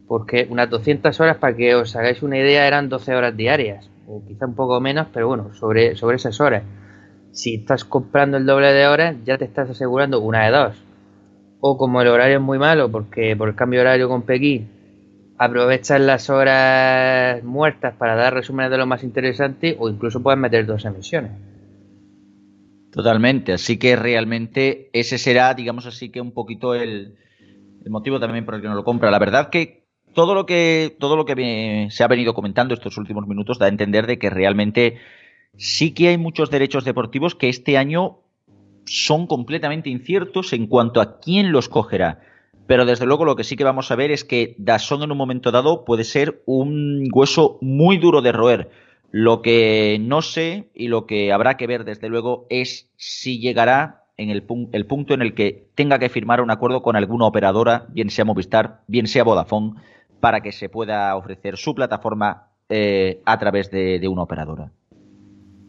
porque 0.05 0.47
unas 0.49 0.69
200 0.69 1.17
horas, 1.21 1.37
para 1.37 1.55
que 1.55 1.75
os 1.75 1.95
hagáis 1.95 2.21
una 2.23 2.39
idea, 2.39 2.67
eran 2.67 2.89
12 2.89 3.15
horas 3.15 3.37
diarias, 3.37 3.89
o 4.07 4.23
quizá 4.25 4.45
un 4.45 4.55
poco 4.55 4.79
menos, 4.79 5.07
pero 5.13 5.27
bueno, 5.27 5.53
sobre, 5.53 5.95
sobre 5.95 6.17
esas 6.17 6.39
horas. 6.39 6.63
Si 7.31 7.55
estás 7.55 7.83
comprando 7.83 8.37
el 8.37 8.45
doble 8.45 8.71
de 8.71 8.87
horas, 8.87 9.15
ya 9.25 9.37
te 9.37 9.45
estás 9.45 9.69
asegurando 9.69 10.21
una 10.21 10.45
de 10.45 10.51
dos. 10.51 10.83
O 11.59 11.77
como 11.77 12.01
el 12.01 12.07
horario 12.07 12.37
es 12.37 12.43
muy 12.43 12.57
malo, 12.57 12.91
porque 12.91 13.35
por 13.35 13.49
el 13.49 13.55
cambio 13.55 13.79
de 13.79 13.85
horario 13.85 14.07
con 14.07 14.21
Pekín, 14.21 14.69
aprovechas 15.37 15.99
las 15.99 16.29
horas 16.29 17.43
muertas 17.43 17.95
para 17.95 18.15
dar 18.15 18.33
resúmenes 18.33 18.71
de 18.71 18.77
lo 18.77 18.85
más 18.85 19.03
interesante, 19.03 19.75
o 19.79 19.89
incluso 19.89 20.23
puedes 20.23 20.39
meter 20.39 20.65
dos 20.65 20.85
emisiones. 20.85 21.31
Totalmente, 22.95 23.51
así 23.51 23.77
que 23.77 23.97
realmente 23.97 24.89
ese 24.93 25.17
será, 25.17 25.53
digamos 25.53 25.85
así, 25.85 26.09
que 26.09 26.21
un 26.21 26.31
poquito 26.31 26.73
el, 26.73 27.17
motivo 27.89 28.21
también 28.21 28.45
por 28.45 28.55
el 28.55 28.61
que 28.61 28.69
no 28.69 28.75
lo 28.75 28.85
compra. 28.85 29.11
La 29.11 29.19
verdad 29.19 29.49
que 29.49 29.84
todo 30.15 30.33
lo 30.33 30.47
que 30.47 30.95
todo 30.99 31.15
lo 31.15 31.25
que 31.25 31.87
se 31.91 32.03
ha 32.03 32.07
venido 32.07 32.33
comentando 32.33 32.73
estos 32.73 32.97
últimos 32.97 33.27
minutos 33.27 33.59
da 33.59 33.67
a 33.67 33.69
entender 33.69 34.07
de 34.07 34.17
que 34.17 34.31
realmente 34.31 34.97
sí 35.57 35.91
que 35.91 36.07
hay 36.07 36.17
muchos 36.17 36.49
derechos 36.49 36.85
deportivos 36.85 37.35
que 37.35 37.49
este 37.49 37.77
año 37.77 38.17
son 38.85 39.27
completamente 39.27 39.91
inciertos 39.91 40.53
en 40.53 40.65
cuanto 40.65 41.01
a 41.01 41.19
quién 41.19 41.51
los 41.51 41.69
cogerá. 41.69 42.21
Pero 42.65 42.85
desde 42.85 43.05
luego 43.05 43.25
lo 43.25 43.35
que 43.35 43.43
sí 43.43 43.55
que 43.55 43.63
vamos 43.63 43.91
a 43.91 43.95
ver 43.95 44.09
es 44.09 44.23
que 44.23 44.55
Dazón 44.57 45.03
en 45.03 45.11
un 45.11 45.17
momento 45.17 45.51
dado 45.51 45.85
puede 45.85 46.03
ser 46.03 46.41
un 46.45 47.07
hueso 47.13 47.59
muy 47.61 47.97
duro 47.97 48.23
de 48.23 48.31
roer 48.31 48.71
lo 49.11 49.41
que 49.41 49.97
no 50.01 50.21
sé 50.21 50.69
y 50.73 50.87
lo 50.87 51.05
que 51.05 51.31
habrá 51.31 51.55
que 51.55 51.67
ver 51.67 51.85
desde 51.85 52.09
luego 52.09 52.47
es 52.49 52.89
si 52.97 53.39
llegará 53.39 54.03
en 54.17 54.29
el, 54.29 54.43
el, 54.73 54.85
punto 54.85 55.13
en 55.13 55.21
el 55.21 55.33
que 55.33 55.67
tenga 55.75 55.99
que 55.99 56.09
firmar 56.09 56.41
un 56.41 56.51
acuerdo 56.51 56.81
con 56.81 56.95
alguna 56.95 57.25
operadora, 57.25 57.85
bien 57.89 58.09
sea 58.09 58.25
Movistar, 58.25 58.81
bien 58.87 59.07
sea 59.07 59.23
Vodafone, 59.23 59.75
para 60.19 60.41
que 60.41 60.51
se 60.51 60.69
pueda 60.69 61.15
ofrecer 61.15 61.57
su 61.57 61.75
plataforma 61.75 62.49
eh, 62.69 63.21
a 63.25 63.37
través 63.37 63.69
de, 63.71 63.99
de 63.99 64.07
una 64.07 64.23
operadora. 64.23 64.71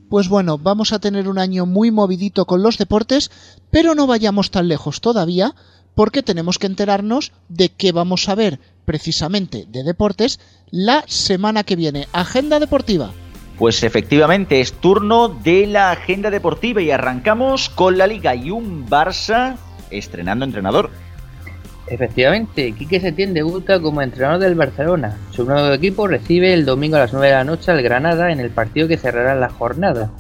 Pues 0.09 0.29
bueno, 0.29 0.57
vamos 0.57 0.93
a 0.93 1.01
tener 1.01 1.29
un 1.29 1.39
año 1.39 1.67
muy 1.67 1.91
movidito 1.91 2.45
con 2.45 2.63
los 2.63 2.79
deportes, 2.79 3.31
pero 3.71 3.95
no 3.95 4.07
vayamos 4.07 4.51
tan 4.51 4.69
lejos 4.69 5.01
todavía, 5.01 5.55
porque 5.97 6.23
tenemos 6.23 6.59
que 6.59 6.69
enterarnos 6.69 7.33
de 7.49 7.71
qué 7.71 7.91
vamos 7.91 8.29
a 8.29 8.37
ver 8.37 8.61
precisamente 8.85 9.67
de 9.69 9.83
deportes 9.83 10.39
la 10.71 11.03
semana 11.09 11.65
que 11.65 11.75
viene. 11.75 12.07
Agenda 12.13 12.61
deportiva. 12.61 13.11
Pues 13.59 13.83
efectivamente 13.83 14.61
es 14.61 14.75
turno 14.75 15.29
de 15.29 15.67
la 15.67 15.91
agenda 15.91 16.31
deportiva 16.31 16.83
y 16.83 16.91
arrancamos 16.91 17.71
con 17.71 17.97
la 17.97 18.07
liga 18.07 18.35
y 18.35 18.51
un 18.51 18.87
Barça 18.87 19.57
estrenando 19.91 20.45
entrenador. 20.45 20.91
Efectivamente, 21.89 22.73
Quique 22.73 23.01
Setién 23.01 23.33
debuta 23.33 23.81
como 23.81 24.03
entrenador 24.03 24.41
del 24.41 24.57
Barcelona. 24.57 25.17
Su 25.31 25.45
nuevo 25.45 25.73
equipo 25.73 26.09
recibe 26.09 26.53
el 26.53 26.65
domingo 26.65 26.97
a 26.97 27.01
las 27.01 27.13
9 27.13 27.29
de 27.29 27.33
la 27.33 27.45
noche 27.45 27.71
al 27.71 27.83
Granada 27.83 28.33
en 28.33 28.41
el 28.41 28.51
partido 28.51 28.89
que 28.89 28.97
cerrará 28.97 29.37
la 29.37 29.49
jornada. 29.49 30.11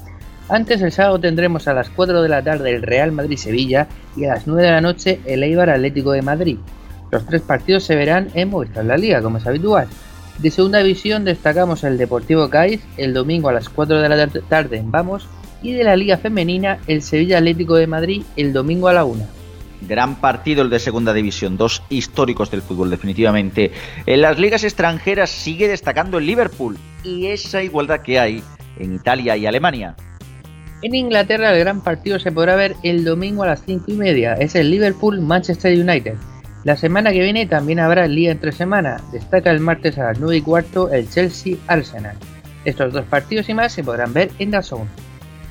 Antes 0.48 0.80
el 0.80 0.92
sábado 0.92 1.18
tendremos 1.18 1.66
a 1.66 1.74
las 1.74 1.90
4 1.90 2.22
de 2.22 2.28
la 2.28 2.42
tarde 2.42 2.70
el 2.70 2.82
Real 2.82 3.10
Madrid-Sevilla 3.10 3.88
y 4.16 4.26
a 4.26 4.34
las 4.34 4.46
9 4.46 4.62
de 4.62 4.70
la 4.70 4.80
noche 4.80 5.20
el 5.24 5.42
Eibar 5.42 5.70
Atlético 5.70 6.12
de 6.12 6.22
Madrid. 6.22 6.58
Los 7.10 7.26
tres 7.26 7.42
partidos 7.42 7.82
se 7.82 7.96
verán 7.96 8.28
en 8.34 8.50
Movistar 8.50 8.84
La 8.84 8.96
Liga, 8.96 9.20
como 9.22 9.38
es 9.38 9.46
habitual. 9.46 9.88
De 10.38 10.50
segunda 10.52 10.78
división 10.78 11.24
destacamos 11.24 11.82
el 11.82 11.98
Deportivo 11.98 12.48
Cádiz 12.48 12.82
el 12.96 13.12
domingo 13.12 13.48
a 13.48 13.52
las 13.52 13.68
4 13.68 14.00
de 14.00 14.08
la 14.08 14.26
tarde 14.26 14.76
en 14.76 14.92
Vamos 14.92 15.26
y 15.62 15.72
de 15.72 15.82
la 15.82 15.96
Liga 15.96 16.16
Femenina 16.16 16.78
el 16.86 17.02
Sevilla 17.02 17.38
Atlético 17.38 17.74
de 17.74 17.88
Madrid 17.88 18.22
el 18.36 18.52
domingo 18.52 18.86
a 18.86 18.92
la 18.92 19.04
1. 19.04 19.35
Gran 19.82 20.16
partido 20.16 20.62
el 20.62 20.70
de 20.70 20.78
segunda 20.78 21.12
división, 21.12 21.56
dos 21.56 21.82
históricos 21.90 22.50
del 22.50 22.62
fútbol 22.62 22.90
definitivamente. 22.90 23.72
En 24.06 24.22
las 24.22 24.38
ligas 24.38 24.64
extranjeras 24.64 25.30
sigue 25.30 25.68
destacando 25.68 26.18
el 26.18 26.26
Liverpool 26.26 26.78
y 27.04 27.26
esa 27.26 27.62
igualdad 27.62 28.00
que 28.00 28.18
hay 28.18 28.42
en 28.78 28.94
Italia 28.94 29.36
y 29.36 29.46
Alemania. 29.46 29.94
En 30.82 30.94
Inglaterra 30.94 31.52
el 31.52 31.60
gran 31.60 31.82
partido 31.82 32.18
se 32.18 32.32
podrá 32.32 32.54
ver 32.56 32.76
el 32.82 33.04
domingo 33.04 33.42
a 33.42 33.46
las 33.46 33.62
5 33.64 33.84
y 33.88 33.94
media, 33.94 34.34
es 34.34 34.54
el 34.54 34.70
Liverpool 34.70 35.20
Manchester 35.20 35.72
United. 35.72 36.16
La 36.66 36.76
semana 36.76 37.12
que 37.12 37.22
viene 37.22 37.46
también 37.46 37.78
habrá 37.78 38.08
liga 38.08 38.32
entre 38.32 38.50
semana. 38.50 39.00
Destaca 39.12 39.52
el 39.52 39.60
martes 39.60 39.98
a 39.98 40.06
las 40.06 40.18
9 40.18 40.38
y 40.38 40.40
cuarto 40.40 40.90
el 40.90 41.08
Chelsea 41.08 41.56
Arsenal. 41.68 42.16
Estos 42.64 42.92
dos 42.92 43.04
partidos 43.04 43.48
y 43.48 43.54
más 43.54 43.72
se 43.72 43.84
podrán 43.84 44.12
ver 44.12 44.32
en 44.40 44.50
DAZN. 44.50 44.88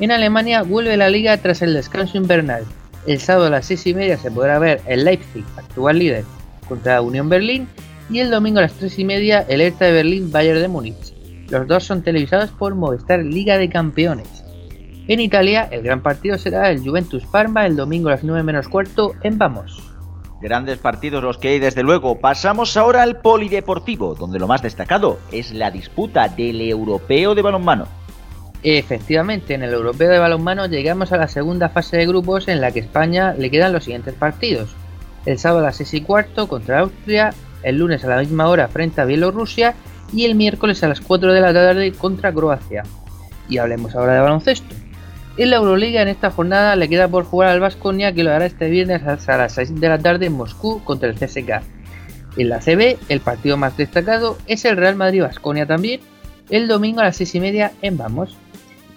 En 0.01 0.11
Alemania 0.11 0.63
vuelve 0.63 0.97
la 0.97 1.09
liga 1.09 1.37
tras 1.37 1.61
el 1.61 1.73
descanso 1.73 2.17
invernal. 2.17 2.65
El 3.07 3.19
sábado 3.19 3.47
a 3.47 3.49
las 3.51 3.65
6 3.67 3.87
y 3.87 3.93
media 3.93 4.17
se 4.17 4.31
podrá 4.31 4.57
ver 4.57 4.81
el 4.87 5.05
Leipzig, 5.05 5.45
actual 5.57 5.99
líder, 5.99 6.25
contra 6.67 7.01
Unión 7.01 7.29
Berlín. 7.29 7.67
Y 8.09 8.19
el 8.19 8.31
domingo 8.31 8.59
a 8.59 8.63
las 8.63 8.73
3 8.73 8.99
y 8.99 9.05
media 9.05 9.45
el 9.47 9.61
Hertha 9.61 9.85
de 9.85 9.91
Berlín 9.91 10.31
Bayern 10.31 10.61
de 10.61 10.67
Múnich. 10.67 11.13
Los 11.49 11.67
dos 11.67 11.83
son 11.83 12.01
televisados 12.01 12.51
por 12.51 12.73
Movistar 12.75 13.19
Liga 13.19 13.57
de 13.57 13.69
Campeones. 13.69 14.43
En 15.07 15.19
Italia, 15.19 15.67
el 15.71 15.83
gran 15.83 16.01
partido 16.01 16.37
será 16.39 16.71
el 16.71 16.79
Juventus 16.79 17.25
Parma 17.25 17.67
el 17.67 17.75
domingo 17.75 18.09
a 18.09 18.13
las 18.13 18.23
9 18.23 18.41
menos 18.41 18.67
cuarto 18.67 19.13
en 19.21 19.37
Vamos. 19.37 19.83
Grandes 20.41 20.79
partidos 20.79 21.23
los 21.23 21.37
que 21.37 21.49
hay 21.49 21.59
desde 21.59 21.83
luego. 21.83 22.19
Pasamos 22.19 22.75
ahora 22.75 23.03
al 23.03 23.21
polideportivo, 23.21 24.15
donde 24.15 24.39
lo 24.39 24.47
más 24.47 24.63
destacado 24.63 25.19
es 25.31 25.51
la 25.51 25.69
disputa 25.69 26.27
del 26.27 26.61
europeo 26.61 27.35
de 27.35 27.41
balonmano. 27.43 27.87
Efectivamente, 28.67 29.53
en 29.53 29.61
el 29.61 29.75
europeo 29.75 30.09
de 30.09 30.17
balonmano 30.17 30.65
llegamos 30.65 31.11
a 31.11 31.17
la 31.17 31.27
segunda 31.27 31.69
fase 31.69 31.97
de 31.97 32.07
grupos 32.07 32.47
en 32.47 32.61
la 32.61 32.71
que 32.71 32.79
España 32.79 33.35
le 33.37 33.51
quedan 33.51 33.71
los 33.71 33.83
siguientes 33.83 34.15
partidos. 34.15 34.75
El 35.27 35.37
sábado 35.37 35.59
a 35.59 35.67
las 35.67 35.75
6 35.75 35.93
y 35.93 36.01
cuarto 36.01 36.47
contra 36.47 36.79
Austria, 36.79 37.31
el 37.61 37.77
lunes 37.77 38.03
a 38.03 38.07
la 38.07 38.21
misma 38.21 38.47
hora 38.47 38.67
frente 38.67 39.01
a 39.01 39.05
Bielorrusia 39.05 39.75
y 40.11 40.25
el 40.25 40.33
miércoles 40.33 40.83
a 40.83 40.87
las 40.87 40.99
4 40.99 41.31
de 41.31 41.41
la 41.41 41.53
tarde 41.53 41.91
contra 41.91 42.33
Croacia. 42.33 42.81
Y 43.47 43.59
hablemos 43.59 43.95
ahora 43.95 44.15
de 44.15 44.21
baloncesto. 44.21 44.73
En 45.37 45.51
la 45.51 45.57
Euroliga 45.57 46.01
en 46.01 46.07
esta 46.07 46.31
jornada 46.31 46.75
le 46.75 46.89
queda 46.89 47.07
por 47.07 47.25
jugar 47.25 47.49
al 47.49 47.59
Vasconia 47.59 48.13
que 48.13 48.23
lo 48.23 48.31
hará 48.31 48.47
este 48.47 48.67
viernes 48.71 49.03
a 49.03 49.37
las 49.37 49.53
6 49.53 49.79
de 49.79 49.89
la 49.89 49.99
tarde 49.99 50.25
en 50.25 50.33
Moscú 50.33 50.83
contra 50.83 51.07
el 51.07 51.19
CSK. 51.19 51.61
En 52.37 52.49
la 52.49 52.61
CB, 52.61 52.97
el 53.09 53.19
partido 53.19 53.57
más 53.57 53.77
destacado 53.77 54.39
es 54.47 54.65
el 54.65 54.75
Real 54.75 54.95
Madrid-Vasconia 54.95 55.67
también, 55.67 56.01
el 56.49 56.67
domingo 56.67 57.01
a 57.01 57.03
las 57.03 57.17
6 57.17 57.35
y 57.35 57.39
media 57.39 57.71
en 57.83 57.97
Vamos. 57.97 58.35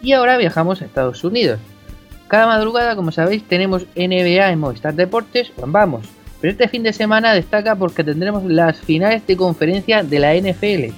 Y 0.03 0.13
ahora 0.13 0.37
viajamos 0.37 0.81
a 0.81 0.85
Estados 0.85 1.25
Unidos. 1.25 1.59
Cada 2.29 2.47
madrugada, 2.47 2.95
como 2.95 3.11
sabéis, 3.11 3.43
tenemos 3.45 3.87
NBA 3.97 4.51
en 4.51 4.59
Movistar 4.59 4.95
Deportes 4.95 5.53
o 5.57 5.65
en 5.65 5.73
Vamos. 5.73 6.07
Pero 6.41 6.53
este 6.53 6.69
fin 6.69 6.83
de 6.83 6.93
semana 6.93 7.33
destaca 7.33 7.75
porque 7.75 8.05
tendremos 8.05 8.45
las 8.45 8.79
finales 8.79 9.27
de 9.27 9.37
conferencia 9.37 10.03
de 10.03 10.19
la 10.19 10.35
NFL. 10.35 10.95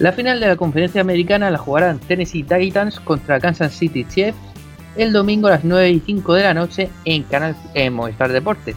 La 0.00 0.12
final 0.12 0.40
de 0.40 0.48
la 0.48 0.56
conferencia 0.56 1.00
americana 1.00 1.50
la 1.50 1.58
jugarán 1.58 2.00
Tennessee 2.00 2.42
Titans 2.42 2.98
contra 2.98 3.38
Kansas 3.38 3.74
City 3.74 4.04
Chiefs 4.04 4.36
el 4.96 5.12
domingo 5.12 5.48
a 5.48 5.52
las 5.52 5.64
9 5.64 5.90
y 5.90 6.00
5 6.00 6.34
de 6.34 6.42
la 6.42 6.54
noche 6.54 6.88
en 7.04 7.22
Canal 7.24 7.56
en 7.74 7.92
Movistar 7.92 8.32
Deportes. 8.32 8.76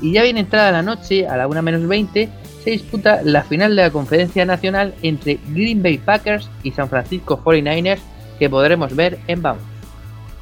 Y 0.00 0.12
ya 0.12 0.22
bien 0.22 0.38
entrada 0.38 0.72
la 0.72 0.82
noche, 0.82 1.26
a 1.26 1.36
la 1.36 1.46
1 1.46 1.62
menos 1.62 1.86
20, 1.86 2.28
se 2.62 2.70
disputa 2.70 3.20
la 3.22 3.42
final 3.44 3.76
de 3.76 3.82
la 3.82 3.90
conferencia 3.90 4.44
nacional 4.44 4.94
entre 5.02 5.38
Green 5.48 5.82
Bay 5.82 5.98
Packers 5.98 6.50
y 6.62 6.72
San 6.72 6.88
Francisco 6.88 7.40
49ers 7.42 8.00
que 8.38 8.50
podremos 8.50 8.94
ver 8.94 9.18
en 9.26 9.42
Vamos. 9.42 9.62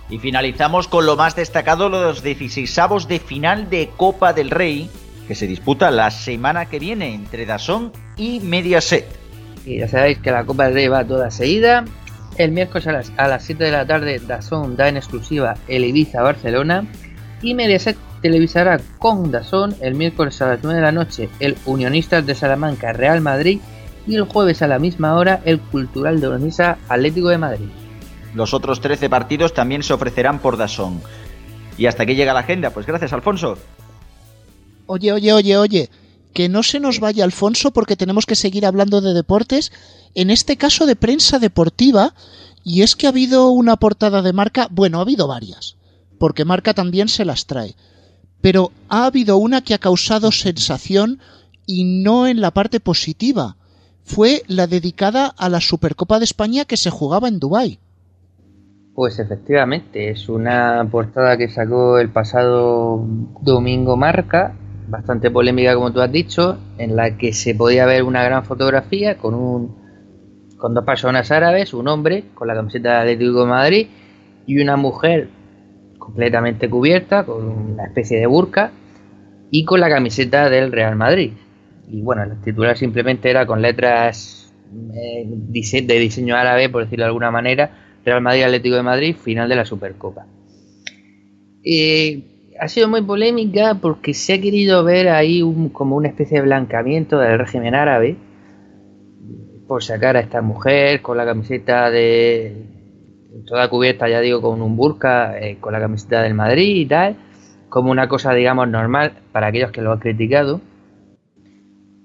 Y 0.09 0.19
finalizamos 0.19 0.89
con 0.89 1.07
lo 1.07 1.17
más 1.17 1.37
destacado, 1.37 1.89
los 1.89 2.23
16 2.23 3.09
de 3.09 3.19
final 3.19 3.71
de 3.71 3.91
Copa 3.97 4.33
del 4.33 4.51
Rey, 4.51 4.91
que 5.27 5.35
se 5.35 5.47
disputa 5.47 5.91
la 5.91 6.11
semana 6.11 6.67
que 6.67 6.79
viene 6.79 7.15
entre 7.15 7.47
Dazón 7.47 7.93
y 8.17 8.41
Mediaset. 8.41 9.07
Y 9.65 9.79
ya 9.79 9.89
sabéis 9.89 10.19
que 10.19 10.31
la 10.31 10.45
Copa 10.45 10.65
del 10.65 10.75
Rey 10.75 10.89
va 10.89 11.05
toda 11.05 11.31
seguida, 11.31 11.85
el 12.37 12.53
miércoles 12.53 12.87
a 12.87 12.93
las, 12.93 13.13
a 13.17 13.29
las 13.29 13.45
7 13.45 13.65
de 13.65 13.71
la 13.71 13.87
tarde, 13.87 14.19
Dazón 14.19 14.77
da 14.77 14.89
en 14.89 14.97
exclusiva 14.97 15.55
el 15.69 15.85
Ibiza 15.85 16.23
Barcelona 16.23 16.87
y 17.43 17.55
Mediaset 17.55 17.97
televisará 18.23 18.81
con 18.99 19.31
Dazón 19.31 19.75
el 19.81 19.95
miércoles 19.95 20.41
a 20.41 20.47
las 20.47 20.61
9 20.63 20.77
de 20.77 20.83
la 20.83 20.93
noche 20.93 21.29
el 21.41 21.57
Unionistas 21.67 22.25
de 22.25 22.35
Salamanca 22.35 22.93
Real 22.93 23.21
Madrid 23.21 23.61
y 24.07 24.17
el 24.17 24.25
jueves 24.25 24.63
a 24.63 24.69
la 24.69 24.79
misma 24.79 25.15
hora 25.15 25.41
el 25.45 25.61
Cultural 25.61 26.21
de 26.21 26.29
Onisa 26.29 26.79
Atlético 26.89 27.29
de 27.29 27.39
Madrid. 27.39 27.69
Los 28.35 28.55
otros 28.55 28.81
13 28.81 29.11
partidos 29.11 29.55
también 29.55 29.83
se 29.83 29.93
ofrecerán 29.93 30.41
por 30.41 30.57
Dazón. 30.57 31.03
Y 31.77 31.87
hasta 31.87 32.03
aquí 32.03 32.15
llega 32.15 32.35
la 32.35 32.41
agenda, 32.41 32.71
pues 32.71 32.87
gracias 32.87 33.13
Alfonso. 33.13 33.59
Oye, 34.87 35.13
oye, 35.13 35.33
oye, 35.33 35.57
oye, 35.57 35.91
que 36.33 36.49
no 36.49 36.63
se 36.63 36.81
nos 36.81 37.01
vaya 37.01 37.25
Alfonso 37.25 37.73
porque 37.73 37.97
tenemos 37.97 38.27
que 38.27 38.37
seguir 38.37 38.67
hablando 38.67 39.01
de 39.01 39.15
deportes, 39.15 39.73
en 40.15 40.31
este 40.31 40.57
caso 40.57 40.87
de 40.87 40.97
prensa 40.97 41.39
deportiva, 41.39 42.15
y 42.65 42.83
es 42.83 42.97
que 42.97 43.07
ha 43.07 43.11
habido 43.11 43.51
una 43.51 43.77
portada 43.77 44.23
de 44.23 44.33
marca, 44.33 44.69
bueno, 44.71 44.99
ha 44.99 45.03
habido 45.03 45.27
varias, 45.27 45.77
porque 46.19 46.45
marca 46.45 46.75
también 46.75 47.09
se 47.09 47.25
las 47.25 47.47
trae, 47.47 47.77
pero 48.41 48.73
ha 48.89 49.07
habido 49.07 49.37
una 49.37 49.63
que 49.63 49.75
ha 49.75 49.79
causado 49.79 50.33
sensación 50.33 51.21
y 51.67 51.85
no 51.85 52.27
en 52.27 52.41
la 52.41 52.51
parte 52.51 52.81
positiva, 52.81 53.57
fue 54.05 54.43
la 54.47 54.67
dedicada 54.67 55.27
a 55.27 55.49
la 55.49 55.61
Supercopa 55.61 56.19
de 56.19 56.25
España 56.25 56.65
que 56.65 56.77
se 56.77 56.91
jugaba 56.91 57.29
en 57.29 57.39
Dubái. 57.39 57.79
Pues 58.95 59.19
efectivamente, 59.19 60.11
es 60.11 60.29
una 60.29 60.87
portada 60.91 61.39
que 61.39 61.49
sacó 61.49 61.99
el 61.99 62.11
pasado 62.11 63.03
domingo 63.41 63.97
Marca, 63.97 64.55
bastante 64.87 65.31
polémica 65.31 65.75
como 65.75 65.93
tú 65.93 66.01
has 66.03 66.13
dicho, 66.13 66.59
en 66.77 66.95
la 66.95 67.17
que 67.17 67.33
se 67.33 67.55
podía 67.55 67.87
ver 67.87 68.03
una 68.03 68.23
gran 68.23 68.45
fotografía 68.45 69.17
con 69.17 69.35
un 69.35 69.83
con 70.59 70.75
dos 70.75 70.85
personas 70.85 71.33
árabes, 71.33 71.75
un 71.75 71.89
hombre 71.89 72.25
con 72.35 72.47
la 72.47 72.55
camiseta 72.55 72.91
de 72.91 73.13
Atlético 73.13 73.47
Madrid 73.47 73.89
y 74.47 74.61
una 74.61 74.77
mujer 74.77 75.29
completamente 75.99 76.71
cubierta 76.71 77.25
con 77.25 77.49
una 77.49 77.87
especie 77.87 78.21
de 78.21 78.27
burka 78.27 78.71
y 79.51 79.65
con 79.65 79.81
la 79.81 79.89
camiseta 79.89 80.51
del 80.51 80.71
Real 80.71 80.95
Madrid. 80.97 81.33
Y 81.89 82.03
bueno, 82.03 82.23
el 82.23 82.41
titular 82.43 82.77
simplemente 82.77 83.29
era 83.29 83.47
con 83.47 83.61
letras 83.61 84.55
eh, 84.95 85.25
de 85.27 85.99
diseño 85.99 86.37
árabe, 86.37 86.69
por 86.69 86.85
decirlo 86.85 87.05
de 87.05 87.09
alguna 87.09 87.31
manera, 87.31 87.71
Real 88.05 88.21
Madrid 88.21 88.43
Atlético 88.43 88.77
de 88.77 88.83
Madrid, 88.83 89.17
final 89.17 89.49
de 89.49 89.57
la 89.57 89.65
Supercopa. 89.65 90.27
Ha 92.61 92.69
sido 92.69 92.89
muy 92.89 93.03
polémica 93.03 93.79
porque 93.81 94.15
se 94.15 94.35
ha 94.35 94.41
querido 94.41 94.85
ver 94.85 95.09
ahí 95.09 95.43
como 95.73 95.97
una 95.97 96.09
especie 96.09 96.39
de 96.39 96.45
blancamiento 96.45 97.19
del 97.19 97.39
régimen 97.39 97.75
árabe 97.75 98.17
por 99.67 99.83
sacar 99.83 100.17
a 100.17 100.21
esta 100.21 100.43
mujer 100.43 101.03
con 101.03 101.17
la 101.17 101.25
camiseta 101.25 101.91
de 101.91 102.67
toda 103.47 103.69
cubierta, 103.69 104.09
ya 104.09 104.21
digo, 104.21 104.41
con 104.43 104.61
un 104.61 104.77
burka, 104.77 105.39
eh, 105.39 105.57
con 105.61 105.73
la 105.73 105.81
camiseta 105.81 106.23
del 106.23 106.35
Madrid 106.35 106.77
y 106.77 106.87
tal, 106.87 107.17
como 107.69 107.91
una 107.91 108.09
cosa, 108.09 108.35
digamos, 108.35 108.69
normal 108.69 109.13
para 109.33 109.47
aquellos 109.47 109.71
que 109.73 109.81
lo 109.81 109.93
han 109.93 109.99
criticado. 109.99 110.61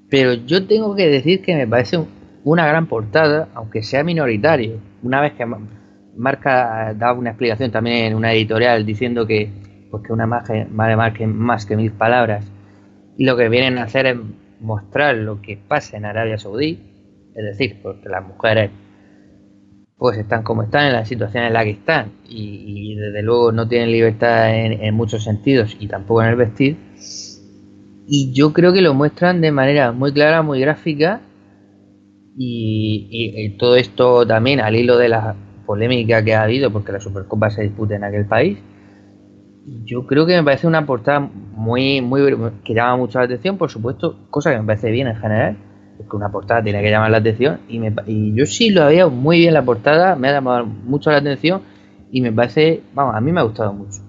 Pero 0.09 0.33
yo 0.33 0.65
tengo 0.65 0.95
que 0.95 1.07
decir 1.07 1.41
que 1.41 1.55
me 1.55 1.67
parece 1.67 1.99
una 2.43 2.65
gran 2.65 2.87
portada, 2.87 3.49
aunque 3.53 3.83
sea 3.83 4.03
minoritario. 4.03 4.79
Una 5.03 5.19
vez 5.19 5.33
que 5.33 5.43
Marca 6.17 6.93
da 6.95 7.13
una 7.13 7.29
explicación 7.29 7.71
también 7.71 8.05
en 8.05 8.15
una 8.15 8.33
editorial 8.33 8.85
diciendo 8.85 9.25
que, 9.27 9.49
pues 9.91 10.03
que 10.03 10.13
una 10.13 10.25
imagen 10.25 10.67
vale 10.71 10.95
más 10.95 11.13
que, 11.13 11.27
más 11.27 11.65
que 11.65 11.77
mil 11.77 11.91
palabras. 11.91 12.45
Y 13.17 13.25
lo 13.25 13.37
que 13.37 13.49
vienen 13.49 13.77
a 13.77 13.83
hacer 13.83 14.05
es 14.07 14.17
mostrar 14.59 15.15
lo 15.15 15.41
que 15.41 15.57
pasa 15.57 15.97
en 15.97 16.05
Arabia 16.05 16.37
Saudí, 16.37 16.79
es 17.35 17.43
decir, 17.43 17.79
porque 17.81 18.09
las 18.09 18.25
mujeres 18.25 18.71
pues 19.97 20.17
están 20.17 20.43
como 20.43 20.61
están 20.61 20.87
en 20.87 20.93
la 20.93 21.05
situación 21.05 21.43
en 21.43 21.53
la 21.53 21.63
que 21.63 21.71
están 21.71 22.11
y, 22.29 22.95
desde 22.95 23.23
luego 23.23 23.51
no 23.51 23.67
tienen 23.67 23.91
libertad 23.91 24.55
en, 24.55 24.93
muchos 24.93 25.23
sentidos 25.23 25.75
y 25.79 25.87
tampoco 25.87 26.21
en 26.21 26.29
el 26.29 26.35
vestir. 26.35 26.77
Y 28.07 28.31
yo 28.31 28.53
creo 28.53 28.73
que 28.73 28.81
lo 28.81 28.93
muestran 28.93 29.41
de 29.41 29.51
manera 29.51 29.91
muy 29.91 30.13
clara, 30.13 30.41
muy 30.43 30.59
gráfica 30.59 31.21
y, 32.37 33.07
y 33.11 33.49
todo 33.57 33.75
esto 33.75 34.25
también 34.25 34.59
al 34.59 34.75
hilo 34.75 34.97
de 34.97 35.09
las 35.09 35.35
polémica 35.67 36.23
que 36.23 36.33
ha 36.33 36.41
habido 36.41 36.71
porque 36.71 36.91
la 36.91 36.99
Supercopa 36.99 37.51
se 37.51 37.61
disputa 37.61 37.95
en 37.95 38.03
aquel 38.03 38.25
país. 38.25 38.57
Yo 39.83 40.07
creo 40.07 40.25
que 40.25 40.35
me 40.35 40.43
parece 40.43 40.65
una 40.65 40.85
portada 40.85 41.19
muy, 41.19 42.01
muy 42.01 42.21
que 42.63 42.73
llama 42.73 42.97
mucho 42.97 43.19
la 43.19 43.25
atención, 43.25 43.57
por 43.57 43.69
supuesto, 43.69 44.17
cosa 44.31 44.51
que 44.51 44.59
me 44.59 44.65
parece 44.65 44.89
bien 44.89 45.07
en 45.07 45.17
general, 45.17 45.57
porque 45.97 46.15
una 46.15 46.31
portada 46.31 46.63
tiene 46.63 46.81
que 46.81 46.89
llamar 46.89 47.11
la 47.11 47.17
atención 47.17 47.59
y, 47.67 47.79
me, 47.79 47.93
y 48.07 48.33
yo 48.33 48.45
sí 48.45 48.69
lo 48.69 48.83
había 48.83 49.07
muy 49.07 49.39
bien 49.39 49.53
la 49.53 49.63
portada, 49.63 50.15
me 50.15 50.29
ha 50.29 50.33
llamado 50.33 50.65
mucho 50.65 51.11
la 51.11 51.17
atención 51.17 51.61
y 52.09 52.21
me 52.21 52.31
parece, 52.31 52.81
vamos, 52.93 53.13
a 53.15 53.21
mí 53.21 53.31
me 53.33 53.41
ha 53.41 53.43
gustado 53.43 53.73
mucho. 53.73 53.99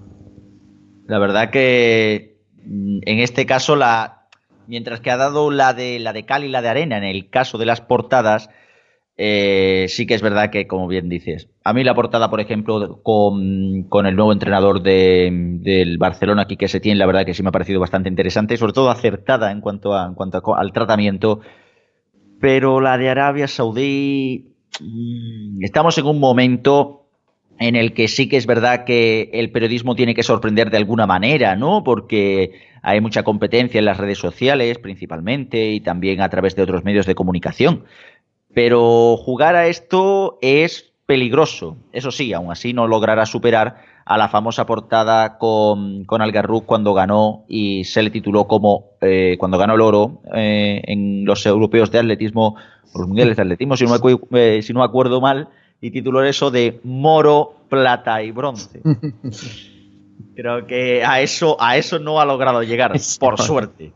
La 1.07 1.19
verdad 1.19 1.49
que 1.49 2.37
mm, 2.65 2.99
en 3.05 3.19
este 3.19 3.45
caso 3.45 3.75
la 3.75 4.15
mientras 4.67 5.01
que 5.01 5.09
ha 5.09 5.17
dado 5.17 5.49
la 5.49 5.73
de 5.73 5.99
la 5.99 6.13
de 6.13 6.25
cal 6.25 6.43
y 6.45 6.47
la 6.47 6.61
de 6.61 6.69
arena 6.69 6.97
en 6.97 7.03
el 7.03 7.29
caso 7.29 7.57
de 7.57 7.65
las 7.65 7.81
portadas, 7.81 8.49
eh, 9.21 9.87
sí 9.89 10.07
que 10.07 10.13
es 10.13 10.21
verdad 10.21 10.49
que, 10.49 10.65
como 10.65 10.87
bien 10.87 11.09
dices, 11.09 11.49
a 11.65 11.73
mí 11.73 11.83
la 11.83 11.93
portada, 11.93 12.29
por 12.29 12.39
ejemplo, 12.39 13.01
con, 13.03 14.05
el 14.05 14.15
nuevo 14.15 14.31
entrenador 14.31 14.81
del 14.81 15.97
Barcelona, 15.97 16.43
aquí 16.43 16.55
que 16.55 16.69
se 16.69 16.79
tiene, 16.79 16.99
la 16.99 17.05
verdad 17.05 17.25
que 17.25 17.33
sí 17.33 17.43
me 17.43 17.49
ha 17.49 17.51
parecido 17.51 17.81
bastante 17.81 18.07
interesante, 18.07 18.55
sobre 18.55 18.71
todo 18.71 18.89
acertada 18.89 19.51
en 19.51 19.59
cuanto, 19.59 19.93
a, 19.93 20.05
en 20.05 20.13
cuanto 20.13 20.55
al 20.55 20.71
tratamiento. 20.71 21.41
Pero 22.39 22.79
la 22.79 22.97
de 22.97 23.09
Arabia 23.09 23.49
Saudí, 23.49 24.55
mm, 24.79 25.65
estamos 25.65 25.97
en 25.97 26.05
un 26.05 26.21
momento 26.21 26.99
en 27.59 27.75
el 27.75 27.93
que 27.93 28.07
sí 28.07 28.29
que 28.29 28.37
es 28.37 28.45
verdad 28.45 28.85
que 28.85 29.31
el 29.33 29.51
periodismo 29.51 29.95
tiene 29.95 30.15
que 30.15 30.23
sorprender 30.23 30.71
de 30.71 30.77
alguna 30.77 31.05
manera, 31.05 31.57
¿no? 31.57 31.83
Porque 31.83 32.53
hay 32.81 33.01
mucha 33.01 33.23
competencia 33.23 33.79
en 33.79 33.85
las 33.85 33.97
redes 33.97 34.17
sociales, 34.17 34.77
principalmente, 34.77 35.71
y 35.71 35.81
también 35.81 36.21
a 36.21 36.29
través 36.29 36.55
de 36.55 36.63
otros 36.63 36.85
medios 36.85 37.05
de 37.05 37.15
comunicación. 37.15 37.83
Pero 38.53 39.17
jugar 39.17 39.55
a 39.55 39.67
esto 39.67 40.37
es 40.41 40.91
peligroso. 41.05 41.77
Eso 41.91 42.11
sí, 42.11 42.33
aún 42.33 42.51
así 42.51 42.73
no 42.73 42.87
logrará 42.87 43.25
superar 43.25 43.77
a 44.05 44.17
la 44.17 44.27
famosa 44.27 44.65
portada 44.65 45.37
con, 45.37 46.05
con 46.05 46.21
Algarruz 46.21 46.63
cuando 46.65 46.93
ganó 46.95 47.45
y 47.47 47.83
se 47.83 48.01
le 48.01 48.09
tituló 48.09 48.47
como 48.47 48.91
eh, 49.01 49.35
cuando 49.39 49.57
ganó 49.59 49.75
el 49.75 49.81
oro 49.81 50.21
eh, 50.35 50.81
en 50.85 51.25
los 51.25 51.45
europeos 51.45 51.91
de 51.91 51.99
atletismo, 51.99 52.55
los 52.95 53.07
mundiales 53.07 53.37
de 53.37 53.43
atletismo, 53.43 53.77
si 53.77 53.85
no, 53.85 53.95
me, 54.31 54.57
eh, 54.57 54.61
si 54.63 54.73
no 54.73 54.83
acuerdo 54.83 55.21
mal, 55.21 55.49
y 55.79 55.91
tituló 55.91 56.23
eso 56.23 56.49
de 56.49 56.79
Moro, 56.83 57.55
Plata 57.69 58.23
y 58.23 58.31
Bronce. 58.31 58.81
Creo 60.35 60.65
que 60.65 61.03
a 61.03 61.21
eso, 61.21 61.57
a 61.59 61.77
eso 61.77 61.99
no 61.99 62.19
ha 62.19 62.25
logrado 62.25 62.63
llegar, 62.63 62.93
por 63.19 63.39
suerte. 63.39 63.93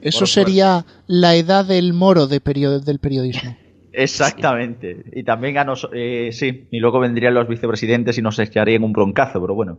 Eso 0.00 0.26
sería 0.26 0.84
la 1.06 1.34
edad 1.34 1.64
del 1.64 1.92
moro 1.92 2.26
de 2.26 2.38
del 2.38 2.98
periodismo. 2.98 3.56
Exactamente. 3.96 5.04
Y 5.14 5.24
también 5.24 5.54
ganó, 5.54 5.72
eh, 5.94 6.28
sí, 6.30 6.68
y 6.70 6.80
luego 6.80 7.00
vendrían 7.00 7.32
los 7.32 7.48
vicepresidentes 7.48 8.18
y 8.18 8.22
nos 8.22 8.38
echarían 8.38 8.84
un 8.84 8.92
broncazo, 8.92 9.40
pero 9.40 9.54
bueno. 9.54 9.78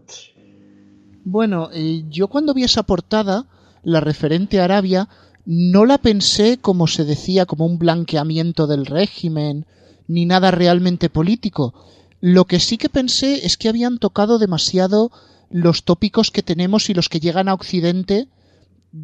Bueno, 1.24 1.70
eh, 1.72 2.04
yo 2.10 2.28
cuando 2.28 2.56
vi 2.56 2.64
esa 2.64 2.82
portada, 2.82 3.46
la 3.84 4.00
referente 4.00 4.60
a 4.60 4.64
Arabia, 4.64 5.08
no 5.46 5.86
la 5.86 6.00
pensé 6.00 6.58
como 6.58 6.88
se 6.88 7.06
decía, 7.06 7.46
como 7.46 7.68
un 7.68 7.78
blanqueamiento 7.78 8.66
del 8.66 8.88
régimen, 8.88 9.68
ni 10.08 10.26
nada 10.26 10.50
realmente 10.50 11.10
político. 11.10 11.76
Lo 12.20 12.46
que 12.46 12.60
sí 12.60 12.78
que 12.78 12.90
pensé 12.90 13.46
es 13.46 13.56
que 13.56 13.70
habían 13.70 14.00
tocado 14.00 14.40
demasiado 14.40 15.12
los 15.52 15.84
tópicos 15.84 16.32
que 16.32 16.42
tenemos 16.42 16.90
y 16.90 16.96
los 16.96 17.08
que 17.08 17.20
llegan 17.20 17.50
a 17.50 17.54
Occidente 17.54 18.28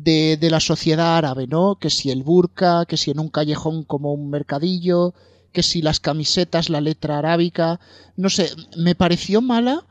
de, 0.02 0.38
de, 0.38 0.50
la 0.50 0.60
sociedad 0.60 1.18
árabe, 1.18 1.48
¿no? 1.48 1.76
Que 1.76 1.90
si 1.90 2.10
el 2.10 2.24
burka, 2.24 2.86
que 2.86 2.98
si 2.98 3.12
en 3.12 3.20
un 3.20 3.30
callejón 3.30 3.84
como 3.84 4.14
un 4.14 4.30
mercadillo, 4.30 5.14
que 5.52 5.64
si 5.64 5.82
las 5.82 6.00
camisetas, 6.00 6.70
la 6.70 6.82
letra 6.82 7.20
arábica, 7.20 7.80
no 8.18 8.30
sé, 8.30 8.50
me 8.78 8.96
pareció 8.96 9.42
mala, 9.42 9.86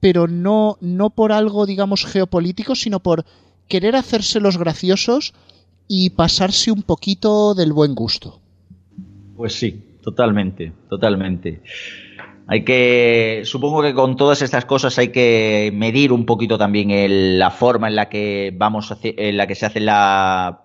pero 0.00 0.26
no, 0.26 0.76
no 0.80 1.10
por 1.10 1.32
algo, 1.32 1.66
digamos, 1.66 2.04
geopolítico, 2.04 2.74
sino 2.74 3.00
por 3.00 3.24
querer 3.68 3.96
hacerse 3.96 4.40
los 4.40 4.58
graciosos 4.58 5.32
y 5.88 6.10
pasarse 6.10 6.70
un 6.70 6.82
poquito 6.82 7.54
del 7.54 7.72
buen 7.72 7.94
gusto. 7.94 8.40
Pues 9.36 9.54
sí, 9.54 9.98
totalmente, 10.02 10.72
totalmente. 10.88 11.62
Hay 12.46 12.64
que, 12.64 13.42
supongo 13.44 13.80
que 13.82 13.94
con 13.94 14.16
todas 14.16 14.42
estas 14.42 14.66
cosas 14.66 14.98
hay 14.98 15.08
que 15.08 15.70
medir 15.74 16.12
un 16.12 16.26
poquito 16.26 16.58
también 16.58 17.38
la 17.38 17.50
forma 17.50 17.88
en 17.88 17.96
la 17.96 18.08
que 18.08 18.52
vamos, 18.54 18.92
a 18.92 18.98
en 19.02 19.36
la 19.36 19.46
que 19.46 19.54
se 19.54 19.66
hacen 19.66 19.86
las 19.86 20.56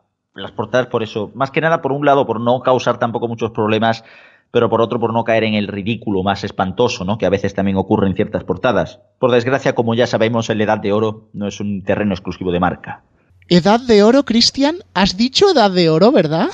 portadas, 0.55 0.87
por 0.87 1.03
eso, 1.03 1.31
más 1.35 1.51
que 1.51 1.61
nada 1.61 1.81
por 1.81 1.93
un 1.93 2.05
lado, 2.05 2.25
por 2.25 2.41
no 2.41 2.59
causar 2.61 2.99
tampoco 2.99 3.29
muchos 3.29 3.51
problemas, 3.51 4.03
pero 4.51 4.69
por 4.69 4.81
otro, 4.81 4.99
por 4.99 5.13
no 5.13 5.23
caer 5.23 5.45
en 5.45 5.53
el 5.53 5.67
ridículo 5.67 6.21
más 6.21 6.43
espantoso, 6.43 7.05
¿no? 7.05 7.17
Que 7.17 7.25
a 7.25 7.29
veces 7.29 7.53
también 7.53 7.77
ocurre 7.77 8.07
en 8.07 8.15
ciertas 8.15 8.43
portadas. 8.43 8.99
Por 9.19 9.31
desgracia, 9.31 9.73
como 9.73 9.95
ya 9.95 10.07
sabemos, 10.07 10.49
la 10.49 10.63
Edad 10.63 10.79
de 10.79 10.91
Oro 10.91 11.29
no 11.33 11.47
es 11.47 11.59
un 11.59 11.83
terreno 11.83 12.13
exclusivo 12.13 12.51
de 12.51 12.59
marca. 12.59 13.03
¿Edad 13.47 13.79
de 13.79 14.03
Oro, 14.03 14.25
Cristian? 14.25 14.77
¿Has 14.93 15.15
dicho 15.17 15.51
Edad 15.51 15.71
de 15.71 15.89
Oro, 15.89 16.11
verdad? 16.11 16.49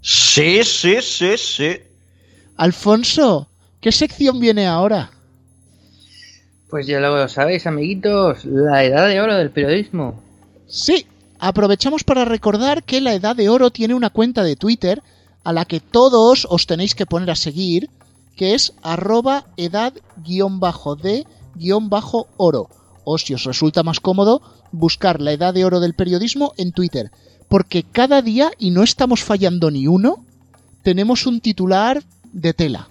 Sí, 0.00 0.64
sí, 0.64 0.96
sí, 1.02 1.36
sí. 1.36 1.76
Alfonso, 2.56 3.48
¿Qué 3.80 3.92
sección 3.92 4.40
viene 4.40 4.66
ahora? 4.66 5.10
Pues 6.68 6.86
ya 6.86 7.00
lo 7.00 7.26
sabéis, 7.28 7.66
amiguitos, 7.66 8.44
la 8.44 8.84
edad 8.84 9.08
de 9.08 9.20
oro 9.20 9.34
del 9.34 9.50
periodismo. 9.50 10.22
Sí, 10.68 11.06
aprovechamos 11.38 12.04
para 12.04 12.26
recordar 12.26 12.84
que 12.84 13.00
la 13.00 13.14
edad 13.14 13.34
de 13.34 13.48
oro 13.48 13.70
tiene 13.70 13.94
una 13.94 14.10
cuenta 14.10 14.44
de 14.44 14.54
Twitter 14.54 15.02
a 15.44 15.52
la 15.54 15.64
que 15.64 15.80
todos 15.80 16.46
os 16.50 16.66
tenéis 16.66 16.94
que 16.94 17.06
poner 17.06 17.30
a 17.30 17.36
seguir, 17.36 17.88
que 18.36 18.54
es 18.54 18.74
arroba 18.82 19.46
edad-de-oro. 19.56 19.88
O 23.04 23.18
si 23.18 23.34
os 23.34 23.44
resulta 23.44 23.82
más 23.82 23.98
cómodo, 23.98 24.42
buscar 24.72 25.22
la 25.22 25.32
edad 25.32 25.54
de 25.54 25.64
oro 25.64 25.80
del 25.80 25.94
periodismo 25.94 26.52
en 26.58 26.72
Twitter. 26.72 27.10
Porque 27.48 27.82
cada 27.82 28.20
día, 28.20 28.50
y 28.58 28.70
no 28.70 28.82
estamos 28.82 29.24
fallando 29.24 29.70
ni 29.70 29.86
uno, 29.86 30.24
tenemos 30.82 31.26
un 31.26 31.40
titular 31.40 32.04
de 32.32 32.52
tela. 32.52 32.90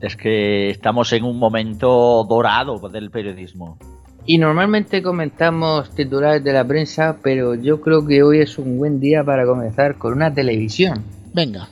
Es 0.00 0.16
que 0.16 0.70
estamos 0.70 1.12
en 1.12 1.24
un 1.24 1.38
momento 1.38 2.24
dorado 2.28 2.88
del 2.88 3.10
periodismo. 3.10 3.78
Y 4.24 4.38
normalmente 4.38 5.02
comentamos 5.02 5.90
titulares 5.94 6.44
de 6.44 6.52
la 6.52 6.64
prensa, 6.64 7.18
pero 7.22 7.54
yo 7.54 7.80
creo 7.80 8.06
que 8.06 8.22
hoy 8.22 8.40
es 8.40 8.58
un 8.58 8.78
buen 8.78 9.00
día 9.00 9.24
para 9.24 9.46
comenzar 9.46 9.96
con 9.96 10.12
una 10.12 10.32
televisión. 10.32 11.02
Venga. 11.32 11.68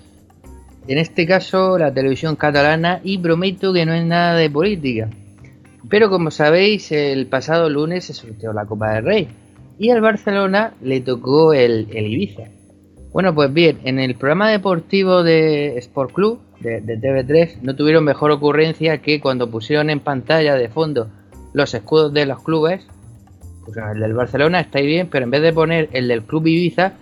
En 0.88 0.98
este 0.98 1.26
caso, 1.26 1.76
la 1.78 1.92
televisión 1.92 2.36
catalana, 2.36 3.00
y 3.02 3.18
prometo 3.18 3.72
que 3.72 3.84
no 3.84 3.92
es 3.92 4.04
nada 4.04 4.34
de 4.36 4.48
política. 4.48 5.10
Pero 5.88 6.10
como 6.10 6.30
sabéis, 6.30 6.90
el 6.92 7.26
pasado 7.26 7.68
lunes 7.68 8.04
se 8.04 8.14
sorteó 8.14 8.52
la 8.52 8.66
Copa 8.66 8.94
del 8.94 9.04
Rey 9.04 9.28
y 9.78 9.90
al 9.90 10.00
Barcelona 10.00 10.74
le 10.82 11.00
tocó 11.00 11.52
el, 11.52 11.88
Ibiza. 11.92 12.44
Bueno, 13.16 13.34
pues 13.34 13.50
bien, 13.50 13.80
en 13.84 13.98
el 13.98 14.14
programa 14.14 14.50
deportivo 14.50 15.22
de 15.22 15.78
Sport 15.78 16.12
Club 16.12 16.38
de, 16.60 16.82
de, 16.82 17.00
TV3 17.00 17.62
no 17.62 17.74
tuvieron 17.74 18.04
mejor 18.04 18.30
ocurrencia 18.30 18.98
que 18.98 19.22
cuando 19.22 19.50
pusieron 19.50 19.88
en 19.88 20.00
pantalla 20.00 20.54
de 20.54 20.68
fondo 20.68 21.08
los 21.54 21.72
escudos 21.72 22.12
de 22.12 22.26
los 22.26 22.42
clubes, 22.42 22.86
pues 23.64 23.78
el 23.78 24.00
del 24.00 24.12
Barcelona 24.12 24.60
está 24.60 24.80
ahí 24.80 24.86
bien, 24.86 25.08
pero 25.10 25.24
en 25.24 25.30
vez 25.30 25.40
de 25.40 25.54
poner 25.54 25.88
el 25.94 26.08
del 26.08 26.24
Club 26.24 26.46
Ibiza, 26.46 26.92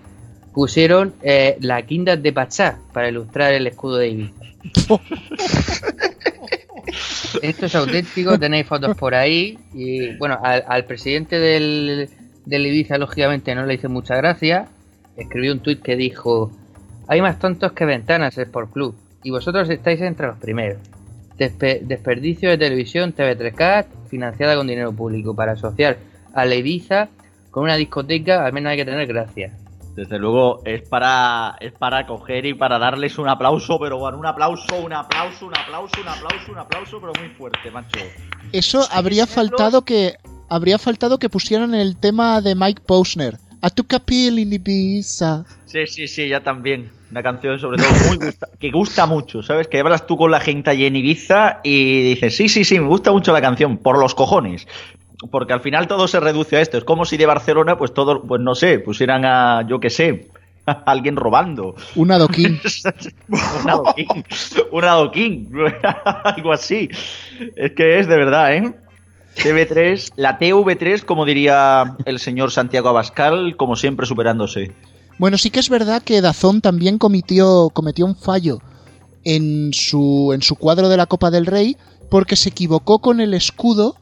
pusieron 0.53 1.15
eh, 1.21 1.57
la 1.61 1.83
quinta 1.83 2.17
de 2.17 2.33
Pachá 2.33 2.79
para 2.93 3.09
ilustrar 3.09 3.53
el 3.53 3.67
escudo 3.67 3.97
de 3.97 4.11
Ibiza. 4.11 4.45
Esto 7.43 7.67
es 7.67 7.75
auténtico, 7.75 8.39
tenéis 8.39 8.69
fotos 8.69 8.97
por 8.97 9.17
ahí. 9.17 9.59
Y 9.75 10.17
bueno, 10.19 10.39
al, 10.41 10.85
presidente 10.85 11.41
del, 11.41 12.09
del, 12.47 12.67
Ibiza, 12.67 12.99
lógicamente, 12.99 13.53
no 13.57 13.67
le 13.67 13.75
hice 13.75 13.89
mucha 13.89 14.15
gracia. 14.15 14.69
Escribió 15.17 15.53
un 15.53 15.61
tuit 15.61 15.83
que 15.83 15.97
dijo: 15.97 16.51
Hay 17.09 17.21
más 17.21 17.39
tontos 17.39 17.73
que 17.73 17.85
ventanas 17.85 18.35
por 18.53 18.71
Club, 18.71 18.95
y 19.23 19.31
vosotros 19.31 19.69
estáis 19.71 20.01
entre 20.01 20.27
los 20.27 20.39
primeros. 20.39 20.79
desperdicio 21.37 22.51
de 22.51 22.59
televisión 22.59 23.15
TV3Cat, 23.15 23.87
financiada 24.09 24.57
con 24.57 24.67
dinero 24.67 24.93
público, 24.93 25.35
para 25.35 25.53
asociar 25.53 25.99
a 26.35 26.45
la 26.45 26.55
Ibiza 26.55 27.09
con 27.51 27.65
una 27.65 27.77
discoteca, 27.77 28.45
al 28.45 28.53
menos 28.53 28.73
hay 28.73 28.79
que 28.79 28.85
tener 28.85 29.07
gracia. 29.07 29.53
Desde 29.95 30.19
luego 30.19 30.61
es 30.65 30.83
para 30.89 31.57
es 31.61 31.73
para 31.73 32.05
coger 32.05 32.47
y 32.47 32.55
para 32.55 32.81
darles 32.81 33.17
un 33.17 33.29
aplauso, 33.29 33.79
pero 33.79 33.97
bueno, 33.97 34.19
un 34.19 34.27
aplauso, 34.27 34.77
un 34.83 34.93
aplauso, 34.93 35.47
un 35.47 35.57
aplauso, 35.57 36.01
un 36.01 36.09
aplauso, 36.09 36.51
un 36.51 36.59
aplauso, 36.59 37.01
pero 37.01 37.13
muy 37.21 37.29
fuerte, 37.37 37.71
macho. 37.71 38.01
Eso 38.51 38.85
habría 38.91 39.29
faltado 39.29 39.83
que 39.83 40.17
habría 40.49 40.79
faltado 40.79 41.19
que 41.19 41.31
pusieran 41.31 41.75
el 41.75 41.97
tema 41.97 42.41
de 42.41 42.57
Mike 42.57 42.83
Posner. 42.85 43.39
A 43.65 43.71
tu 43.71 43.85
capil 43.85 44.39
in 44.39 44.53
Ibiza. 44.53 45.47
Sí, 45.65 45.87
sí, 45.87 46.07
sí, 46.07 46.29
ya 46.29 46.41
también. 46.43 46.91
Una 47.11 47.23
canción 47.23 47.59
sobre 47.59 47.79
todo 47.79 47.89
muy 48.09 48.19
que 48.59 48.71
gusta 48.71 49.07
mucho, 49.07 49.43
¿sabes? 49.43 49.69
Que 49.69 49.81
hablas 49.81 50.07
tú 50.07 50.19
con 50.19 50.31
la 50.31 50.41
gente 50.41 50.69
allí 50.69 50.85
en 50.85 50.97
Ibiza 50.97 51.61
y 51.65 52.03
dices, 52.11 52.37
sí, 52.37 52.51
sí, 52.51 52.65
sí, 52.65 52.79
me 52.79 52.89
gusta 52.89 53.11
mucho 53.11 53.33
la 53.33 53.41
canción, 53.41 53.79
por 53.79 53.99
los 53.99 54.15
cojones 54.15 54.67
porque 55.31 55.55
al 55.55 55.61
final 55.61 55.87
todo 55.87 56.07
se 56.09 56.21
reduce 56.21 56.57
a 56.57 56.61
esto. 56.61 56.77
Es 56.77 56.85
como 56.85 57.07
si 57.07 57.17
de 57.17 57.25
Barcelona, 57.25 57.79
pues 57.79 57.95
todo, 57.95 58.23
pues 58.23 58.43
no 58.43 58.55
sé, 58.55 58.79
pusieran 58.81 59.25
a, 59.25 59.67
yo 59.67 59.81
qué 59.81 59.89
sé, 59.89 60.29
a 60.67 60.83
alguien 60.87 61.17
robando. 61.17 61.75
Un 61.95 62.13
adoquín. 62.13 62.61
un 63.29 63.71
adoquín. 63.71 64.25
Un 64.71 64.85
adoquín. 64.85 65.51
Algo 66.25 66.53
así. 66.53 66.91
Es 67.57 67.73
que 67.73 67.99
es 67.99 68.07
de 68.09 68.17
verdad, 68.17 68.55
¿eh? 68.55 68.75
TV3, 69.37 70.13
la 70.17 70.39
TV3, 70.39 71.05
como 71.05 71.25
diría 71.25 71.97
el 72.05 72.19
señor 72.19 72.51
Santiago 72.51 72.89
Abascal, 72.89 73.57
como 73.57 73.77
siempre 73.77 74.07
superándose. 74.07 74.73
Bueno, 75.19 75.39
sí 75.39 75.51
que 75.51 75.61
es 75.61 75.69
verdad 75.69 76.03
que 76.03 76.21
Dazón 76.21 76.61
también 76.61 76.99
cometió, 76.99 77.71
cometió 77.73 78.05
un 78.05 78.17
fallo 78.17 78.59
en 79.25 79.73
su, 79.73 80.33
en 80.35 80.43
su 80.43 80.57
cuadro 80.57 80.89
de 80.89 80.97
la 80.97 81.07
Copa 81.07 81.31
del 81.31 81.47
Rey 81.47 81.77
porque 82.11 82.37
se 82.37 82.51
equivocó 82.51 82.99
con 83.01 83.21
el 83.21 83.35
escudo 83.35 83.97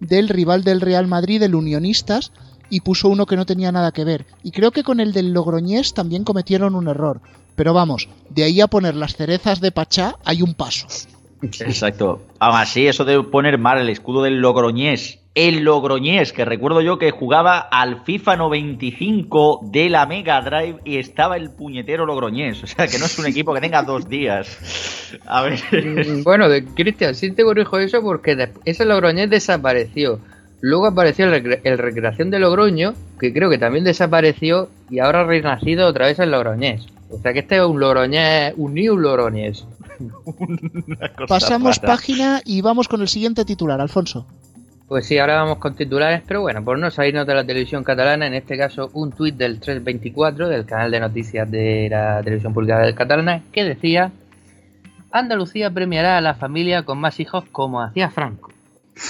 del 0.00 0.28
rival 0.28 0.64
del 0.64 0.80
Real 0.80 1.06
Madrid, 1.06 1.42
el 1.42 1.54
Unionistas, 1.54 2.32
y 2.68 2.80
puso 2.80 3.08
uno 3.08 3.26
que 3.26 3.36
no 3.36 3.46
tenía 3.46 3.72
nada 3.72 3.92
que 3.92 4.04
ver. 4.04 4.26
Y 4.42 4.50
creo 4.50 4.72
que 4.72 4.82
con 4.82 5.00
el 5.00 5.12
del 5.12 5.32
Logroñés 5.32 5.94
también 5.94 6.24
cometieron 6.24 6.74
un 6.74 6.88
error. 6.88 7.20
Pero 7.54 7.72
vamos, 7.72 8.08
de 8.28 8.44
ahí 8.44 8.60
a 8.60 8.66
poner 8.66 8.94
las 8.94 9.16
cerezas 9.16 9.60
de 9.60 9.72
Pachá 9.72 10.16
hay 10.24 10.42
un 10.42 10.54
paso. 10.54 10.86
Exacto. 11.42 12.22
Aún 12.38 12.56
así, 12.56 12.86
eso 12.86 13.04
de 13.04 13.22
poner 13.22 13.58
mal 13.58 13.78
el 13.78 13.88
escudo 13.88 14.22
del 14.22 14.40
Logroñés 14.40 15.20
el 15.36 15.64
Logroñés, 15.64 16.32
que 16.32 16.46
recuerdo 16.46 16.80
yo 16.80 16.98
que 16.98 17.10
jugaba 17.10 17.58
al 17.58 18.04
FIFA 18.04 18.36
95 18.36 19.68
de 19.70 19.90
la 19.90 20.06
Mega 20.06 20.40
Drive 20.40 20.78
y 20.82 20.96
estaba 20.96 21.36
el 21.36 21.50
puñetero 21.50 22.06
Logroñés. 22.06 22.64
O 22.64 22.66
sea, 22.66 22.88
que 22.88 22.98
no 22.98 23.04
es 23.04 23.18
un 23.18 23.26
equipo 23.26 23.52
que 23.52 23.60
tenga 23.60 23.82
dos 23.82 24.08
días. 24.08 25.12
A 25.26 25.42
ver. 25.42 25.60
Mm, 25.70 26.22
bueno, 26.24 26.46
Cristian, 26.74 27.14
sí 27.14 27.30
te 27.32 27.44
corrijo 27.44 27.78
eso 27.78 28.00
porque 28.00 28.48
ese 28.64 28.86
Logroñés 28.86 29.28
desapareció. 29.28 30.20
Luego 30.62 30.86
apareció 30.86 31.26
el, 31.26 31.78
Recreación 31.78 32.30
de 32.30 32.38
Logroño, 32.38 32.94
que 33.20 33.34
creo 33.34 33.50
que 33.50 33.58
también 33.58 33.84
desapareció 33.84 34.70
y 34.88 35.00
ahora 35.00 35.20
ha 35.20 35.24
renacido 35.24 35.86
otra 35.86 36.06
vez 36.06 36.18
el 36.18 36.30
Logroñés. 36.30 36.86
O 37.10 37.18
sea 37.18 37.34
que 37.34 37.40
este 37.40 37.56
es 37.56 37.62
un 37.62 37.78
Logroñés, 37.78 38.54
un 38.56 38.72
New 38.72 38.96
Logroñés. 38.96 39.66
Pasamos 41.28 41.78
página 41.78 42.40
y 42.44 42.60
vamos 42.60 42.88
con 42.88 43.00
el 43.00 43.08
siguiente 43.08 43.44
titular, 43.44 43.80
Alfonso. 43.80 44.26
Pues 44.88 45.06
sí, 45.06 45.18
ahora 45.18 45.42
vamos 45.42 45.58
con 45.58 45.74
titulares, 45.74 46.22
pero 46.26 46.42
bueno, 46.42 46.64
por 46.64 46.78
no 46.78 46.90
salirnos 46.92 47.26
de 47.26 47.34
la 47.34 47.44
televisión 47.44 47.82
catalana, 47.82 48.28
en 48.28 48.34
este 48.34 48.56
caso 48.56 48.88
un 48.92 49.10
tuit 49.10 49.34
del 49.34 49.58
324 49.58 50.48
del 50.48 50.64
canal 50.64 50.92
de 50.92 51.00
noticias 51.00 51.50
de 51.50 51.88
la 51.90 52.22
televisión 52.22 52.54
pública 52.54 52.78
del 52.78 52.94
catalana 52.94 53.42
que 53.50 53.64
decía 53.64 54.12
Andalucía 55.10 55.70
premiará 55.70 56.18
a 56.18 56.20
la 56.20 56.34
familia 56.34 56.84
con 56.84 56.98
más 56.98 57.18
hijos 57.18 57.44
como 57.50 57.82
hacía 57.82 58.10
Franco. 58.10 58.52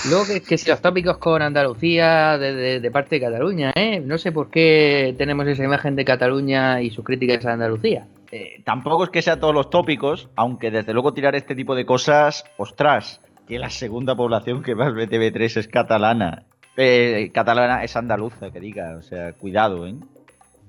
Luego 0.08 0.24
que, 0.46 0.58
si 0.58 0.68
los 0.68 0.80
tópicos 0.80 1.18
con 1.18 1.42
Andalucía 1.42 2.38
de, 2.38 2.90
parte 2.90 3.16
de 3.16 3.20
Cataluña, 3.20 3.72
¿eh? 3.74 4.00
No 4.00 4.18
sé 4.18 4.32
por 4.32 4.50
qué 4.50 5.14
tenemos 5.16 5.46
esa 5.46 5.62
imagen 5.62 5.94
de 5.94 6.04
Cataluña 6.04 6.82
y 6.82 6.90
sus 6.90 7.04
críticas 7.04 7.44
a 7.46 7.52
Andalucía. 7.52 8.06
Eh, 8.36 8.60
tampoco 8.64 9.04
es 9.04 9.10
que 9.10 9.22
sean 9.22 9.40
todos 9.40 9.54
los 9.54 9.70
tópicos, 9.70 10.28
aunque 10.36 10.70
desde 10.70 10.92
luego 10.92 11.14
tirar 11.14 11.34
este 11.34 11.54
tipo 11.54 11.74
de 11.74 11.86
cosas, 11.86 12.44
ostras, 12.58 13.22
que 13.48 13.58
la 13.58 13.70
segunda 13.70 14.14
población 14.14 14.62
que 14.62 14.74
más 14.74 14.92
ve 14.92 15.08
TV3 15.08 15.56
es 15.56 15.68
catalana. 15.68 16.44
Eh, 16.76 17.30
catalana 17.32 17.82
es 17.82 17.96
andaluza, 17.96 18.50
que 18.50 18.60
diga. 18.60 18.96
O 18.98 19.02
sea, 19.02 19.32
cuidado, 19.32 19.86
¿eh? 19.86 19.94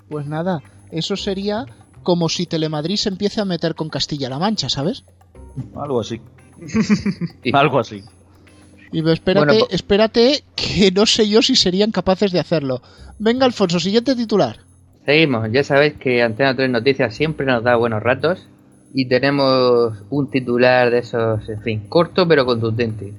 Pues 0.07 0.25
nada, 0.27 0.61
eso 0.91 1.17
sería 1.17 1.65
como 2.03 2.29
si 2.29 2.45
Telemadrid 2.45 2.95
se 2.95 3.09
empiece 3.09 3.41
a 3.41 3.45
meter 3.45 3.75
con 3.75 3.89
Castilla-La 3.89 4.39
Mancha, 4.39 4.69
¿sabes? 4.69 5.03
Algo 5.75 5.99
así. 5.99 6.21
Algo 7.51 7.79
así. 7.79 8.01
Y 8.93 9.09
espérate, 9.09 9.59
espérate, 9.71 10.43
que 10.55 10.89
no 10.93 11.05
sé 11.05 11.27
yo 11.27 11.41
si 11.41 11.57
serían 11.57 11.91
capaces 11.91 12.31
de 12.31 12.39
hacerlo. 12.39 12.81
Venga, 13.19 13.45
Alfonso, 13.45 13.81
siguiente 13.81 14.15
titular. 14.15 14.66
Seguimos, 15.07 15.49
ya 15.53 15.63
sabéis 15.63 15.93
que 15.93 16.21
Antena 16.21 16.53
3 16.53 16.69
Noticias 16.69 17.15
siempre 17.15 17.45
nos 17.45 17.63
da 17.63 17.77
buenos 17.77 18.03
ratos 18.03 18.45
y 18.93 19.05
tenemos 19.05 19.93
un 20.09 20.29
titular 20.29 20.91
de 20.91 20.99
esos, 20.99 21.47
en 21.47 21.61
fin, 21.61 21.87
corto 21.87 22.27
pero 22.27 22.45
contundente. 22.45 23.13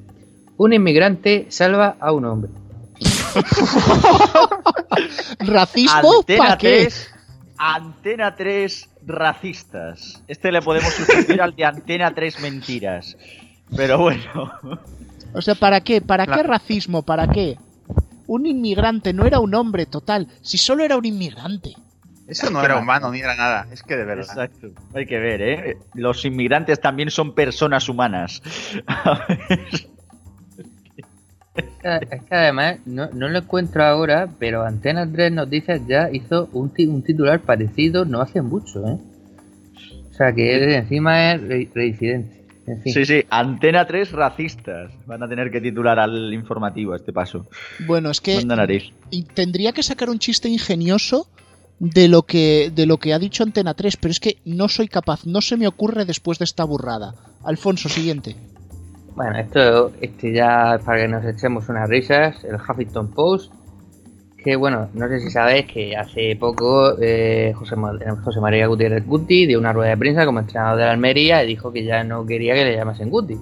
Un 0.58 0.74
inmigrante 0.74 1.46
salva 1.48 1.96
a 1.98 2.12
un 2.12 2.26
hombre. 2.26 2.50
¿Racismo? 5.38 6.18
Antena 6.18 6.58
3, 6.58 7.10
Antena 7.56 8.36
3 8.36 8.90
racistas. 9.06 10.22
Este 10.28 10.52
le 10.52 10.60
podemos 10.60 10.92
sustituir 10.92 11.40
al 11.40 11.56
de 11.56 11.64
Antena 11.64 12.14
3 12.14 12.40
mentiras. 12.40 13.16
Pero 13.74 13.96
bueno. 13.96 14.52
O 15.32 15.40
sea, 15.40 15.54
¿para 15.54 15.80
qué? 15.80 16.02
¿Para 16.02 16.26
qué 16.26 16.42
racismo? 16.42 17.02
¿Para 17.02 17.28
qué? 17.28 17.56
Un 18.28 18.46
inmigrante 18.46 19.12
no 19.12 19.26
era 19.26 19.40
un 19.40 19.54
hombre 19.54 19.86
total, 19.86 20.28
si 20.42 20.58
solo 20.58 20.84
era 20.84 20.96
un 20.96 21.04
inmigrante. 21.04 21.74
Eso 22.26 22.50
no 22.50 22.62
era 22.62 22.76
humano 22.76 23.10
ni 23.10 23.20
era 23.20 23.34
nada, 23.34 23.66
es 23.72 23.82
que 23.82 23.96
de 23.96 24.04
verdad. 24.04 24.26
Exacto. 24.28 24.68
Hay 24.94 25.06
que 25.06 25.18
ver, 25.18 25.40
¿eh? 25.40 25.78
Los 25.94 26.26
inmigrantes 26.26 26.78
también 26.78 27.10
son 27.10 27.34
personas 27.34 27.88
humanas. 27.88 28.42
Es 31.82 32.22
que 32.22 32.34
además, 32.34 32.78
no, 32.86 33.08
lo 33.10 33.38
encuentro 33.38 33.84
ahora, 33.84 34.28
pero 34.38 34.62
Antena 34.62 35.10
3 35.10 35.32
Noticias 35.32 35.80
ya 35.88 36.08
hizo 36.12 36.48
un, 36.52 36.72
un 36.86 37.02
titular 37.02 37.40
parecido 37.40 38.04
no 38.04 38.20
hace 38.20 38.42
mucho, 38.42 38.86
¿eh? 38.86 38.98
O 40.08 40.12
sea 40.14 40.32
que 40.32 40.76
encima 40.76 41.32
es 41.32 41.72
reincidente. 41.74 42.37
Sí, 42.84 43.04
sí, 43.04 43.24
Antena 43.30 43.86
3 43.86 44.12
racistas. 44.12 44.92
Van 45.06 45.22
a 45.22 45.28
tener 45.28 45.50
que 45.50 45.60
titular 45.60 45.98
al 45.98 46.32
informativo 46.32 46.92
a 46.92 46.96
este 46.96 47.12
paso. 47.12 47.46
Bueno, 47.86 48.10
es 48.10 48.20
que 48.20 48.44
tendría 49.34 49.72
que 49.72 49.82
sacar 49.82 50.10
un 50.10 50.18
chiste 50.18 50.48
ingenioso 50.48 51.28
de 51.78 52.08
lo 52.08 52.22
que 52.22 52.72
de 52.74 52.86
lo 52.86 52.96
que 52.96 53.14
ha 53.14 53.18
dicho 53.18 53.42
Antena 53.44 53.74
3, 53.74 53.96
pero 53.96 54.10
es 54.10 54.20
que 54.20 54.38
no 54.44 54.68
soy 54.68 54.88
capaz, 54.88 55.26
no 55.26 55.40
se 55.40 55.56
me 55.56 55.68
ocurre 55.68 56.04
después 56.04 56.38
de 56.38 56.44
esta 56.44 56.64
burrada. 56.64 57.14
Alfonso, 57.44 57.88
siguiente. 57.88 58.36
Bueno, 59.14 59.38
esto 59.38 59.92
este 60.00 60.32
ya 60.32 60.78
para 60.84 61.02
que 61.02 61.08
nos 61.08 61.24
echemos 61.24 61.68
unas 61.68 61.88
risas, 61.88 62.44
el 62.44 62.56
Huffington 62.56 63.10
Post, 63.10 63.52
que 64.48 64.56
bueno, 64.56 64.88
no 64.94 65.08
sé 65.08 65.20
si 65.20 65.30
sabéis 65.30 65.66
que 65.66 65.94
hace 65.94 66.34
poco 66.34 66.96
eh, 67.02 67.52
José, 67.54 67.76
José, 68.24 68.40
María 68.40 68.66
Gutiérrez 68.66 69.04
Guti 69.04 69.44
dio 69.44 69.58
una 69.58 69.74
rueda 69.74 69.90
de 69.90 69.98
prensa 69.98 70.24
como 70.24 70.38
entrenador 70.38 70.78
de 70.78 70.86
la 70.86 70.92
Almería 70.92 71.44
y 71.44 71.48
dijo 71.48 71.70
que 71.70 71.84
ya 71.84 72.02
no 72.02 72.24
quería 72.24 72.54
que 72.54 72.64
le 72.64 72.74
llamasen 72.74 73.10
Guti. 73.10 73.36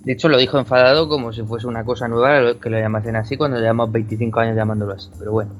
De 0.00 0.12
hecho, 0.12 0.28
lo 0.28 0.38
dijo 0.38 0.58
enfadado 0.58 1.08
como 1.08 1.32
si 1.32 1.42
fuese 1.44 1.68
una 1.68 1.84
cosa 1.84 2.08
nueva 2.08 2.58
que 2.58 2.68
lo 2.68 2.80
llamasen 2.80 3.14
así 3.14 3.36
cuando 3.36 3.60
llevamos 3.60 3.92
25 3.92 4.40
años 4.40 4.56
llamándolo 4.56 4.94
así. 4.94 5.08
Pero 5.16 5.30
bueno, 5.30 5.52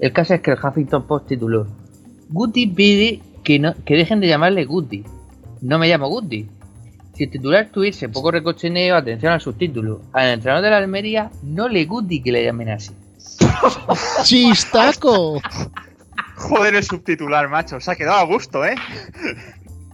el 0.00 0.14
caso 0.14 0.32
es 0.32 0.40
que 0.40 0.52
el 0.52 0.58
Huffington 0.58 1.06
Post 1.06 1.26
tituló 1.26 1.66
Guti 2.30 2.68
pide 2.68 3.20
que, 3.44 3.58
no, 3.58 3.74
que 3.84 3.96
dejen 3.96 4.20
de 4.20 4.28
llamarle 4.28 4.64
Guti. 4.64 5.04
No 5.60 5.78
me 5.78 5.88
llamo 5.88 6.08
Guti. 6.08 6.48
Si 7.12 7.24
el 7.24 7.30
titular 7.30 7.68
tuviese 7.70 8.08
poco 8.08 8.30
recochineo, 8.30 8.96
atención 8.96 9.34
al 9.34 9.42
subtítulo. 9.42 10.00
Al 10.14 10.28
entrenador 10.28 10.64
de 10.64 10.70
la 10.70 10.78
Almería 10.78 11.30
no 11.42 11.68
le 11.68 11.84
gusta 11.84 12.14
que 12.24 12.32
le 12.32 12.42
llamen 12.42 12.70
así. 12.70 12.94
¡Chistaco! 14.24 15.40
Joder, 16.36 16.74
el 16.76 16.84
subtitular, 16.84 17.48
macho. 17.48 17.80
Se 17.80 17.90
ha 17.90 17.96
quedado 17.96 18.18
a 18.18 18.24
gusto, 18.24 18.64
¿eh? 18.64 18.74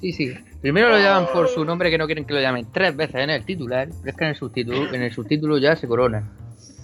Sí, 0.01 0.13
sí. 0.13 0.35
Primero 0.61 0.89
lo 0.91 0.99
llaman 0.99 1.27
por 1.33 1.49
su 1.49 1.65
nombre 1.65 1.91
que 1.91 1.99
no 1.99 2.07
quieren 2.07 2.25
que 2.25 2.35
lo 2.35 2.41
llamen 2.41 2.67
tres 2.73 2.95
veces 2.97 3.17
en 3.17 3.31
el 3.31 3.45
titular, 3.45 3.89
pero 4.01 4.11
es 4.11 4.17
que 4.17 4.25
en 4.25 4.31
el 4.31 4.37
subtítulo, 4.37 4.95
en 4.95 5.03
el 5.03 5.13
subtítulo 5.13 5.59
ya 5.59 5.77
se 5.77 5.87
corona. 5.87 6.31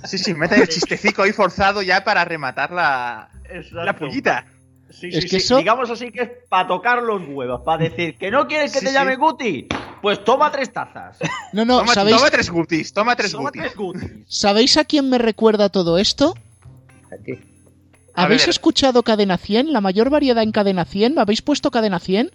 Sí, 0.05 0.19
sí, 0.19 0.35
meten 0.35 0.63
el 0.63 0.69
chistecico 0.69 1.23
ahí 1.23 1.33
forzado 1.33 1.83
ya 1.83 2.03
para 2.05 2.25
rematar 2.25 2.71
la, 2.73 3.29
Exacto. 3.45 3.85
la 3.85 3.97
pullita. 3.97 4.47
Sí, 4.91 5.09
Es 5.09 5.15
sí, 5.17 5.21
que 5.23 5.29
sí. 5.29 5.37
eso- 5.37 5.59
Digamos 5.59 5.89
así 5.91 6.11
que 6.11 6.23
es 6.23 6.31
para 6.49 6.67
tocar 6.69 7.03
los 7.03 7.23
huevos, 7.29 7.61
para 7.65 7.85
decir 7.85 8.17
que 8.19 8.31
no 8.31 8.47
quieres 8.49 8.73
que 8.73 8.79
Sí, 8.81 8.85
te 8.87 8.91
sí. 8.91 8.97
llame 8.97 9.17
Guti. 9.17 9.69
Pues 10.03 10.25
toma 10.25 10.51
tres 10.51 10.73
tazas. 10.73 11.19
No, 11.53 11.65
no, 11.65 11.81
toma, 11.81 11.95
¿sabéis, 11.95 12.17
toma 12.17 12.31
tres 12.31 12.51
gutis, 12.51 12.93
toma 12.93 13.17
tres 13.17 13.33
Toma 13.33 13.45
gutis. 13.51 13.63
tres 13.63 13.77
Gutis. 13.77 14.11
¿sabéis 14.29 14.77
a 14.77 14.85
quién 14.85 15.11
me 15.11 15.19
recuerda 15.19 15.69
todo 15.69 15.99
esto? 15.99 16.35
Aquí. 17.13 17.33
A 18.15 18.25
¿Habéis 18.25 18.43
ver. 18.43 18.51
escuchado 18.51 19.03
Cadena 19.03 19.37
100? 19.37 19.73
¿La 19.73 19.81
mayor 19.81 20.11
variedad 20.11 20.43
en 20.45 20.53
Cadena 20.53 20.85
100? 20.85 21.15
¿Me 21.17 21.21
habéis 21.23 21.43
puesto 21.43 21.71
Cadena 21.73 21.99
100? 21.99 22.31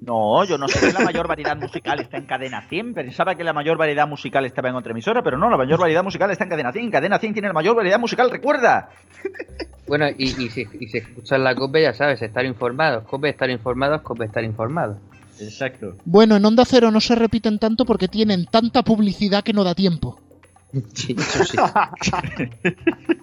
No, 0.00 0.44
yo 0.44 0.58
no 0.58 0.68
sé 0.68 0.78
que 0.80 0.92
la 0.92 1.00
mayor 1.04 1.26
variedad 1.26 1.56
musical 1.56 1.98
está 2.00 2.16
en 2.16 2.26
cadena 2.26 2.62
100. 2.68 2.94
Pensaba 2.94 3.34
que 3.34 3.42
la 3.42 3.52
mayor 3.52 3.76
variedad 3.76 4.06
musical 4.06 4.44
estaba 4.44 4.68
en 4.68 4.76
otra 4.76 4.92
emisora, 4.92 5.22
pero 5.24 5.36
no, 5.38 5.50
la 5.50 5.56
mayor 5.56 5.80
variedad 5.80 6.04
musical 6.04 6.30
está 6.30 6.44
en 6.44 6.50
cadena 6.50 6.72
100. 6.72 6.90
Cadena 6.92 7.18
100 7.18 7.32
tiene 7.32 7.48
la 7.48 7.54
mayor 7.54 7.74
variedad 7.74 7.98
musical, 7.98 8.30
recuerda. 8.30 8.90
Bueno, 9.88 10.06
y, 10.16 10.24
y 10.44 10.50
si, 10.50 10.66
y 10.80 10.86
si 10.86 10.98
escuchan 10.98 11.42
la 11.42 11.56
COPE, 11.56 11.82
ya 11.82 11.94
sabes, 11.94 12.22
estar 12.22 12.44
informados. 12.44 13.04
COPE, 13.08 13.30
estar 13.30 13.50
informados, 13.50 14.02
COPE, 14.02 14.26
estar 14.26 14.44
informados. 14.44 14.98
Exacto. 15.42 15.96
Bueno, 16.04 16.36
en 16.36 16.44
Onda 16.44 16.64
Cero 16.64 16.90
no 16.90 17.00
se 17.00 17.14
repiten 17.14 17.58
tanto 17.58 17.84
porque 17.84 18.08
tienen 18.08 18.46
tanta 18.46 18.82
publicidad 18.82 19.42
que 19.44 19.52
no 19.52 19.64
da 19.64 19.74
tiempo. 19.74 20.18
Sí, 20.94 21.14
eso 21.18 21.44
sí. 21.44 21.56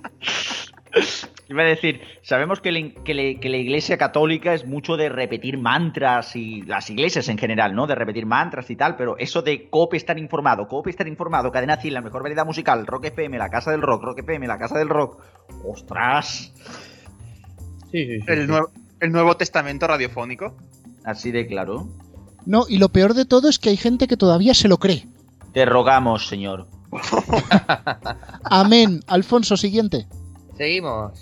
Iba 1.50 1.64
a 1.64 1.66
decir, 1.66 2.02
sabemos 2.22 2.60
que, 2.62 2.72
la- 2.72 3.04
que 3.04 3.14
le- 3.16 3.40
que 3.40 3.50
la 3.50 3.58
iglesia 3.58 3.98
católica 3.98 4.54
es 4.54 4.66
mucho 4.68 4.98
de 4.98 5.10
repetir 5.10 5.58
mantras 5.58 6.36
y 6.36 6.62
las 6.64 6.90
iglesias 6.92 7.28
en 7.30 7.38
general, 7.40 7.76
¿no? 7.76 7.88
De 7.88 7.96
repetir 7.96 8.26
mantras 8.28 8.70
y 8.70 8.76
tal, 8.76 8.96
pero 8.96 9.18
eso 9.18 9.42
de 9.42 9.68
COPE 9.70 9.98
estar 9.98 10.18
informado, 10.20 10.68
COPE 10.68 10.92
estar 10.92 11.08
informado, 11.08 11.52
Cadena 11.52 11.78
100, 11.78 11.94
la 11.94 12.02
mejor 12.02 12.22
variedad 12.22 12.46
musical, 12.46 12.86
Rock 12.86 13.06
FM, 13.06 13.38
la 13.40 13.50
casa 13.50 13.72
del 13.72 13.82
rock, 13.82 14.04
Rock 14.04 14.20
FM, 14.20 14.46
la 14.48 14.60
casa 14.60 14.78
del 14.78 14.90
rock. 14.90 15.20
¡Ostras! 15.66 16.54
Sí, 17.92 18.06
sí, 18.06 18.20
sí, 18.20 18.26
El, 18.28 18.42
sí. 18.42 18.48
nuevo, 18.48 18.70
el 19.00 19.12
Nuevo 19.12 19.38
Testamento 19.38 19.88
radiofónico. 19.88 20.56
Así 21.04 21.32
de 21.32 21.48
claro. 21.48 21.88
No, 22.46 22.66
y 22.68 22.78
lo 22.78 22.90
peor 22.90 23.14
de 23.14 23.26
todo 23.26 23.50
es 23.50 23.60
que 23.60 23.70
hay 23.70 23.78
gente 23.78 24.08
que 24.08 24.18
todavía 24.18 24.54
se 24.54 24.68
lo 24.68 24.78
cree. 24.78 25.08
Te 25.54 25.66
rogamos, 25.66 26.28
señor. 26.28 26.68
Amén. 28.44 29.02
Alfonso, 29.08 29.58
siguiente. 29.58 30.08
Seguimos. 30.58 31.14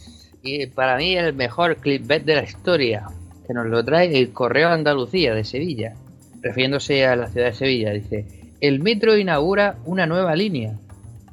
Y 0.43 0.67
para 0.67 0.97
mí 0.97 1.15
el 1.15 1.33
mejor 1.33 1.77
clipbait 1.77 2.23
de 2.23 2.35
la 2.35 2.43
historia, 2.43 3.07
que 3.45 3.53
nos 3.53 3.67
lo 3.67 3.83
trae 3.83 4.17
el 4.17 4.31
Correo 4.31 4.69
Andalucía 4.69 5.33
de 5.33 5.43
Sevilla, 5.43 5.95
refiriéndose 6.41 7.05
a 7.05 7.15
la 7.15 7.27
ciudad 7.27 7.47
de 7.47 7.53
Sevilla. 7.53 7.91
Dice, 7.91 8.25
el 8.61 8.79
metro 8.79 9.17
inaugura 9.17 9.77
una 9.85 10.05
nueva 10.05 10.35
línea. 10.35 10.77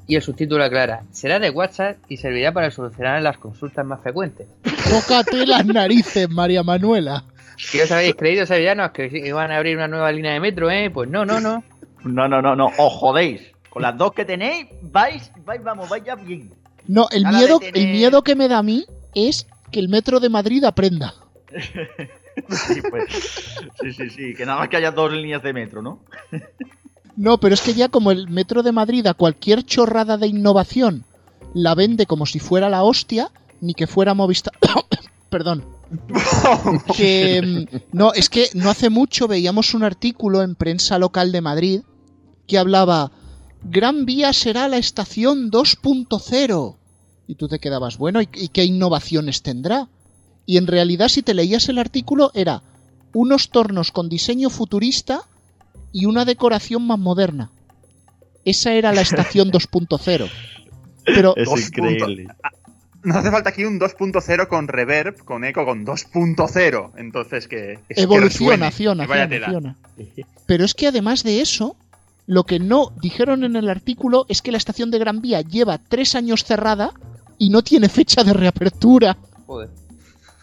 Y 0.07 0.17
el 0.17 0.23
subtítulo 0.23 0.63
aclara, 0.63 1.05
será 1.13 1.39
de 1.39 1.49
WhatsApp 1.49 1.97
y 2.11 2.19
servirá 2.19 2.53
para 2.53 2.71
solucionar 2.71 3.23
las 3.23 3.39
consultas 3.39 3.87
más 3.87 4.03
frecuentes. 4.03 4.47
Tócate 4.63 5.47
las 5.47 5.65
narices, 5.65 6.29
María 6.29 6.63
Manuela. 6.63 7.25
¿Qué 7.73 7.83
os 7.83 7.91
habéis 7.93 8.15
creído, 8.15 8.47
sevillanos, 8.47 8.91
que 8.93 9.07
iban 9.13 9.51
a 9.51 9.57
abrir 9.57 9.77
una 9.77 9.89
nueva 9.89 10.11
línea 10.13 10.33
de 10.33 10.41
metro, 10.41 10.71
eh? 10.71 10.91
Pues 10.91 11.09
no, 11.09 11.25
no, 11.25 11.41
no. 11.41 11.63
No, 12.05 12.29
no, 12.29 12.43
no, 12.43 12.55
no, 12.57 12.67
os 12.79 12.93
jodéis. 12.93 13.41
Con 13.71 13.83
las 13.83 13.97
dos 13.97 14.13
que 14.13 14.25
tenéis, 14.25 14.67
vais, 14.83 15.31
vais, 15.45 15.63
vamos, 15.63 15.89
vais 15.89 16.05
ya 16.05 16.15
bien. 16.17 16.51
No, 16.87 17.09
el 17.11 17.23
Nada 17.23 17.39
miedo, 17.39 17.59
tener- 17.61 17.79
el 17.79 17.87
miedo 17.93 18.23
que 18.23 18.35
me 18.37 18.47
da 18.49 18.59
a 18.59 18.63
mí 18.63 18.85
es 19.15 19.47
que 19.73 19.81
el 19.81 19.89
metro 19.89 20.21
de 20.21 20.29
Madrid 20.29 20.65
aprenda. 20.65 21.15
Sí, 22.51 22.81
pues, 22.91 23.05
sí, 23.81 23.93
sí, 23.93 24.11
sí, 24.11 24.35
que 24.35 24.45
nada 24.45 24.59
más 24.59 24.69
que 24.69 24.77
haya 24.77 24.91
dos 24.91 25.13
líneas 25.13 25.41
de 25.41 25.53
metro, 25.53 25.83
¿no? 25.83 26.01
No, 27.15 27.39
pero 27.39 27.55
es 27.55 27.61
que 27.61 27.75
ya 27.75 27.89
como 27.89 28.11
el 28.11 28.29
metro 28.29 28.65
de 28.65 28.73
Madrid 28.73 29.07
a 29.07 29.15
cualquier 29.15 29.63
chorrada 29.65 30.17
de 30.19 30.27
innovación 30.27 31.05
la 31.55 31.77
vende 31.77 32.07
como 32.07 32.27
si 32.27 32.41
fuera 32.41 32.69
la 32.69 32.83
hostia, 32.83 33.31
ni 33.61 33.73
que 33.75 33.87
fuera 33.87 34.15
Movistar. 34.15 34.53
Perdón. 35.31 35.65
Que, 36.97 37.43
mm, 37.43 37.77
no, 37.97 38.13
es 38.13 38.29
que 38.29 38.49
no 38.55 38.71
hace 38.71 38.91
mucho 38.91 39.29
veíamos 39.29 39.75
un 39.75 39.83
artículo 39.83 40.43
en 40.43 40.55
prensa 40.55 40.99
local 40.99 41.33
de 41.33 41.41
Madrid 41.41 41.81
que 42.47 42.59
hablaba 42.59 43.13
Gran 43.63 44.05
Vía 44.05 44.33
será 44.33 44.69
la 44.69 44.77
estación 44.77 45.51
2.0. 45.51 46.77
Y 47.27 47.37
tú 47.37 47.49
te 47.49 47.59
quedabas, 47.59 47.97
bueno, 47.97 48.21
¿y, 48.21 48.29
y 48.35 48.49
qué 48.49 48.65
innovaciones 48.65 49.43
tendrá? 49.43 49.89
Y 50.47 50.59
en 50.59 50.67
realidad 50.67 51.09
si 51.09 51.23
te 51.23 51.33
leías 51.33 51.69
el 51.69 51.79
artículo 51.79 52.31
era 52.35 52.63
unos 53.15 53.51
tornos 53.51 53.93
con 53.93 54.09
diseño 54.09 54.51
futurista 54.51 55.23
y 55.93 56.07
una 56.07 56.25
decoración 56.25 56.87
más 56.87 56.99
moderna. 56.99 57.51
Esa 58.45 58.75
era 58.75 58.93
la 58.93 59.01
estación 59.01 59.51
2.0. 59.53 60.31
Pero 61.05 61.35
Es 61.37 61.49
increíble. 61.49 62.27
Nos 63.05 63.17
hace 63.19 63.31
falta 63.31 63.51
aquí 63.51 63.65
un 63.65 63.79
2.0 63.79 64.49
con 64.49 64.67
reverb, 64.69 65.25
con 65.25 65.45
eco, 65.45 65.65
con 65.65 65.85
2.0. 65.87 66.93
Entonces 66.97 67.47
que. 67.49 67.79
evoluciona, 67.91 68.71
tela. 68.71 69.47
acciona. 69.47 69.77
Pero 70.47 70.65
es 70.65 70.75
que 70.75 70.89
además 70.89 71.23
de 71.23 71.41
eso, 71.41 71.77
lo 72.27 72.45
que 72.45 72.59
no 72.59 72.93
dijeron 73.01 73.45
en 73.45 73.57
el 73.57 73.69
artículo 73.69 74.25
es 74.29 74.41
que 74.43 74.51
la 74.53 74.59
estación 74.59 74.91
de 74.91 74.99
Gran 74.99 75.21
Vía 75.21 75.43
lleva 75.43 75.79
tres 75.79 76.15
años 76.15 76.45
cerrada 76.45 76.93
y 77.39 77.51
no 77.51 77.63
tiene 77.63 77.89
fecha 77.89 78.25
de 78.25 78.33
reapertura. 78.33 79.17
Joder. 79.47 79.69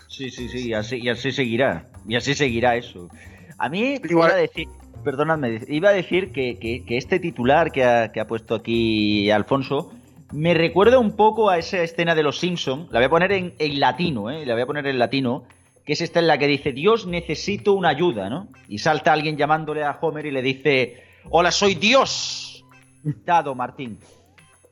Sí, 0.07 0.29
sí, 0.29 0.47
sí, 0.49 0.67
y 0.69 0.73
así, 0.73 0.97
y 0.97 1.09
así 1.09 1.31
seguirá. 1.31 1.87
Y 2.07 2.15
así 2.15 2.35
seguirá 2.35 2.75
eso. 2.75 3.09
A 3.57 3.69
mí, 3.69 3.95
Igual- 4.03 4.11
iba 4.11 4.27
a 4.27 4.35
decir, 4.35 4.67
perdonadme, 5.03 5.61
iba 5.67 5.89
a 5.89 5.93
decir 5.93 6.31
que, 6.31 6.57
que- 6.59 6.83
que 6.85 6.97
este 6.97 7.19
titular 7.19 7.71
que 7.71 7.83
ha, 7.85 8.11
que 8.11 8.19
ha 8.19 8.27
puesto 8.27 8.53
aquí 8.55 9.31
Alfonso 9.31 9.91
me 10.31 10.53
recuerda 10.53 10.99
un 10.99 11.15
poco 11.15 11.49
a 11.49 11.57
esa 11.57 11.81
escena 11.81 12.15
de 12.15 12.23
los 12.23 12.39
Simpson. 12.39 12.87
La 12.91 12.99
voy 12.99 13.05
a 13.05 13.09
poner 13.09 13.31
en, 13.31 13.53
en 13.59 13.79
latino, 13.79 14.29
¿eh? 14.31 14.45
La 14.45 14.53
voy 14.53 14.63
a 14.63 14.65
poner 14.65 14.85
en 14.87 14.99
latino. 14.99 15.43
Que 15.85 15.93
es 15.93 16.01
esta 16.01 16.19
en 16.19 16.27
la 16.27 16.37
que 16.37 16.45
dice, 16.47 16.71
Dios, 16.73 17.07
necesito 17.07 17.73
una 17.73 17.89
ayuda, 17.89 18.29
¿no? 18.29 18.49
Y 18.67 18.77
salta 18.77 19.11
alguien 19.13 19.35
llamándole 19.35 19.83
a 19.83 19.97
Homer 19.99 20.25
y 20.27 20.31
le 20.31 20.41
dice, 20.43 21.03
hola, 21.31 21.51
soy 21.51 21.73
Dios. 21.75 22.63
Dado, 23.03 23.55
Martín. 23.55 23.97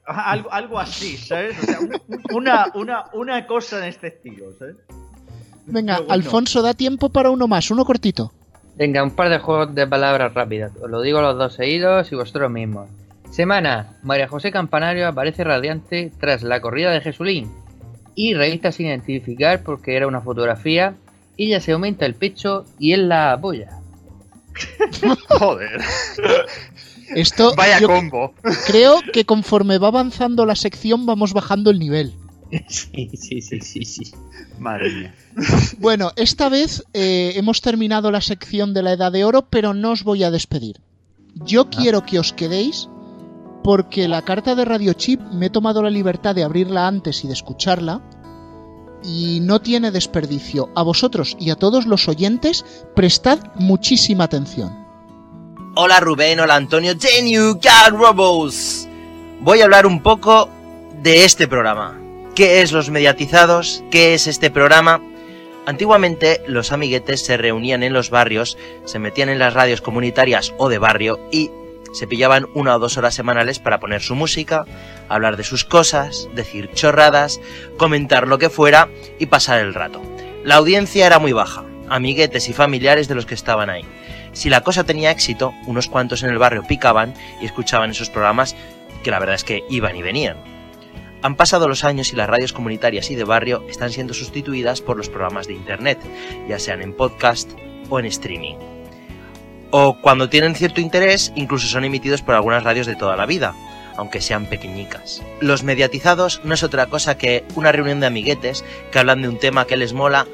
Algo, 0.05 0.51
algo 0.53 0.79
así, 0.79 1.17
¿sabes? 1.17 1.57
O 1.59 1.65
sea, 1.65 1.79
un- 1.79 1.93
un- 2.07 2.21
una, 2.35 2.71
una, 2.75 3.05
una 3.13 3.47
cosa 3.47 3.79
en 3.79 3.85
este 3.85 4.07
estilo, 4.07 4.45
¿sabes? 4.57 4.75
Venga, 5.65 5.97
bueno. 5.97 6.13
Alfonso, 6.13 6.61
da 6.61 6.73
tiempo 6.73 7.09
para 7.09 7.29
uno 7.31 7.47
más, 7.47 7.69
uno 7.71 7.85
cortito. 7.85 8.31
Venga, 8.75 9.03
un 9.03 9.11
par 9.15 9.29
de 9.29 9.39
juegos 9.39 9.73
de 9.75 9.85
palabras 9.87 10.33
rápidas. 10.33 10.71
Os 10.81 10.89
lo 10.89 11.01
digo 11.01 11.21
los 11.21 11.37
dos 11.37 11.53
seguidos 11.55 12.11
y 12.11 12.15
vosotros 12.15 12.49
mismos. 12.51 12.89
Semana. 13.29 13.97
María 14.03 14.27
José 14.27 14.51
Campanario 14.51 15.07
aparece 15.07 15.43
radiante 15.43 16.11
tras 16.19 16.43
la 16.43 16.61
corrida 16.61 16.91
de 16.91 17.01
Jesulín. 17.01 17.51
Y 18.15 18.33
revista 18.33 18.71
sin 18.71 18.87
identificar 18.87 19.63
porque 19.63 19.95
era 19.95 20.07
una 20.07 20.21
fotografía. 20.21 20.95
Ella 21.37 21.61
se 21.61 21.71
aumenta 21.71 22.05
el 22.05 22.15
pecho 22.15 22.65
y 22.79 22.93
él 22.93 23.07
la 23.07 23.31
apoya. 23.33 23.69
Joder. 25.29 25.79
Esto 27.15 27.55
Vaya 27.55 27.79
yo 27.79 27.87
combo. 27.87 28.33
creo 28.67 28.99
que 29.13 29.25
conforme 29.25 29.77
va 29.77 29.87
avanzando 29.87 30.45
la 30.45 30.55
sección 30.55 31.05
vamos 31.05 31.33
bajando 31.33 31.69
el 31.71 31.79
nivel. 31.79 32.13
Sí, 32.67 33.09
sí, 33.13 33.41
sí, 33.41 33.61
sí, 33.61 33.85
sí. 33.85 34.11
Madre 34.57 34.91
mía. 34.91 35.15
Bueno, 35.77 36.11
esta 36.15 36.49
vez 36.49 36.83
eh, 36.93 37.33
hemos 37.35 37.61
terminado 37.61 38.11
la 38.11 38.21
sección 38.21 38.73
de 38.73 38.81
la 38.81 38.93
Edad 38.93 39.11
de 39.11 39.23
Oro, 39.23 39.47
pero 39.49 39.73
no 39.73 39.91
os 39.91 40.03
voy 40.03 40.23
a 40.23 40.31
despedir. 40.31 40.81
Yo 41.35 41.69
quiero 41.69 42.05
que 42.05 42.19
os 42.19 42.33
quedéis 42.33 42.89
porque 43.69 44.07
la 44.07 44.23
carta 44.23 44.55
de 44.55 44.65
Radio 44.65 44.93
Chip 44.93 45.21
me 45.31 45.45
he 45.45 45.49
tomado 45.51 45.83
la 45.83 45.91
libertad 45.91 46.33
de 46.33 46.43
abrirla 46.43 46.87
antes 46.87 47.23
y 47.23 47.27
de 47.27 47.33
escucharla 47.33 48.01
y 49.03 49.41
no 49.41 49.61
tiene 49.61 49.91
desperdicio. 49.91 50.71
A 50.75 50.81
vosotros 50.81 51.37
y 51.39 51.51
a 51.51 51.55
todos 51.55 51.85
los 51.85 52.07
oyentes, 52.07 52.65
prestad 52.95 53.37
muchísima 53.53 54.23
atención. 54.23 54.75
Hola 55.75 55.99
Rubén, 55.99 56.39
hola 56.39 56.55
Antonio, 56.55 56.95
Genu, 56.99 57.59
Robots. 57.91 58.87
Voy 59.41 59.61
a 59.61 59.65
hablar 59.65 59.85
un 59.85 60.01
poco 60.01 60.49
de 61.03 61.25
este 61.25 61.47
programa. 61.47 61.95
¿Qué 62.33 62.63
es 62.63 62.71
los 62.71 62.89
mediatizados? 62.89 63.83
¿Qué 63.91 64.15
es 64.15 64.25
este 64.25 64.49
programa? 64.49 64.99
Antiguamente 65.67 66.41
los 66.47 66.71
amiguetes 66.71 67.23
se 67.23 67.37
reunían 67.37 67.83
en 67.83 67.93
los 67.93 68.09
barrios, 68.09 68.57
se 68.85 68.97
metían 68.97 69.29
en 69.29 69.37
las 69.37 69.53
radios 69.53 69.81
comunitarias 69.81 70.55
o 70.57 70.69
de 70.69 70.79
barrio 70.79 71.19
y 71.31 71.51
se 71.93 72.07
pillaban 72.07 72.47
una 72.53 72.75
o 72.75 72.79
dos 72.79 72.97
horas 72.97 73.15
semanales 73.15 73.59
para 73.59 73.79
poner 73.79 74.01
su 74.01 74.15
música, 74.15 74.65
hablar 75.07 75.37
de 75.37 75.43
sus 75.43 75.65
cosas, 75.65 76.29
decir 76.33 76.71
chorradas, 76.73 77.39
comentar 77.77 78.27
lo 78.27 78.37
que 78.37 78.49
fuera 78.49 78.89
y 79.19 79.27
pasar 79.27 79.59
el 79.59 79.73
rato. 79.73 80.01
La 80.43 80.55
audiencia 80.55 81.05
era 81.05 81.19
muy 81.19 81.33
baja, 81.33 81.65
amiguetes 81.89 82.49
y 82.49 82.53
familiares 82.53 83.07
de 83.07 83.15
los 83.15 83.25
que 83.25 83.35
estaban 83.35 83.69
ahí. 83.69 83.83
Si 84.31 84.49
la 84.49 84.61
cosa 84.61 84.83
tenía 84.83 85.11
éxito, 85.11 85.53
unos 85.65 85.87
cuantos 85.87 86.23
en 86.23 86.29
el 86.29 86.37
barrio 86.37 86.63
picaban 86.67 87.13
y 87.41 87.45
escuchaban 87.45 87.91
esos 87.91 88.09
programas 88.09 88.55
que 89.03 89.11
la 89.11 89.19
verdad 89.19 89.35
es 89.35 89.43
que 89.43 89.63
iban 89.69 89.95
y 89.95 90.01
venían. 90.01 90.37
Han 91.21 91.35
pasado 91.35 91.67
los 91.67 91.83
años 91.83 92.13
y 92.13 92.15
las 92.15 92.29
radios 92.29 92.53
comunitarias 92.53 93.11
y 93.11 93.15
de 93.15 93.25
barrio 93.25 93.65
están 93.69 93.91
siendo 93.91 94.13
sustituidas 94.13 94.81
por 94.81 94.95
los 94.95 95.09
programas 95.09 95.47
de 95.47 95.53
Internet, 95.53 95.99
ya 96.47 96.59
sean 96.59 96.81
en 96.81 96.93
podcast 96.93 97.51
o 97.89 97.99
en 97.99 98.05
streaming. 98.05 98.78
O 99.71 99.97
cuando 100.01 100.29
tienen 100.29 100.55
cierto 100.55 100.81
interés, 100.81 101.31
incluso 101.35 101.67
son 101.67 101.83
emitidos 101.83 102.21
por 102.21 102.35
algunas 102.35 102.63
radios 102.63 102.87
de 102.87 102.95
toda 102.95 103.15
la 103.15 103.27
vida, 103.27 103.53
aunque 103.97 104.21
sean 104.21 104.47
pequeñicas. 104.47 105.21
Los 105.41 105.63
mediatizados 105.63 106.41
no 106.43 106.53
es 106.53 106.63
otra 106.63 106.87
cosa 106.87 107.17
que 107.17 107.43
una 107.55 107.71
reunión 107.71 107.99
de 107.99 108.07
amiguetes 108.07 108.65
que 108.91 108.99
hablan 108.99 109.21
de 109.21 109.29
un 109.29 109.37
tema 109.37 109.67
que 109.67 109.77
les 109.77 109.93
mola 109.93 110.25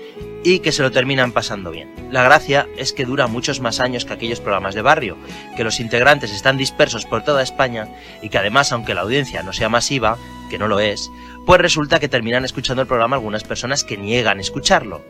y 0.44 0.60
que 0.60 0.72
se 0.72 0.84
lo 0.84 0.92
terminan 0.92 1.32
pasando 1.32 1.72
bien. 1.72 1.92
La 2.12 2.24
gracia 2.24 2.68
es 2.78 2.94
que 2.94 3.04
dura 3.04 3.28
muchos 3.28 3.60
más 3.60 3.80
años 3.80 4.06
que 4.06 4.14
aquellos 4.14 4.40
programas 4.40 4.76
de 4.76 4.84
barrio, 4.84 5.18
que 5.58 5.64
los 5.64 5.80
integrantes 5.80 6.32
están 6.32 6.56
dispersos 6.56 7.06
por 7.06 7.24
toda 7.24 7.42
España 7.42 7.90
y 8.22 8.30
que 8.30 8.38
además, 8.38 8.72
aunque 8.72 8.94
la 8.94 9.02
audiencia 9.02 9.42
no 9.42 9.52
sea 9.52 9.68
masiva, 9.68 10.18
que 10.50 10.60
no 10.60 10.68
lo 10.68 10.80
es, 10.80 11.10
pues 11.46 11.60
resulta 11.60 12.00
que 12.00 12.08
terminan 12.08 12.46
escuchando 12.46 12.84
el 12.84 12.88
programa 12.88 13.16
algunas 13.16 13.44
personas 13.44 13.84
que 13.84 13.98
niegan 13.98 14.40
escucharlo. 14.40 15.02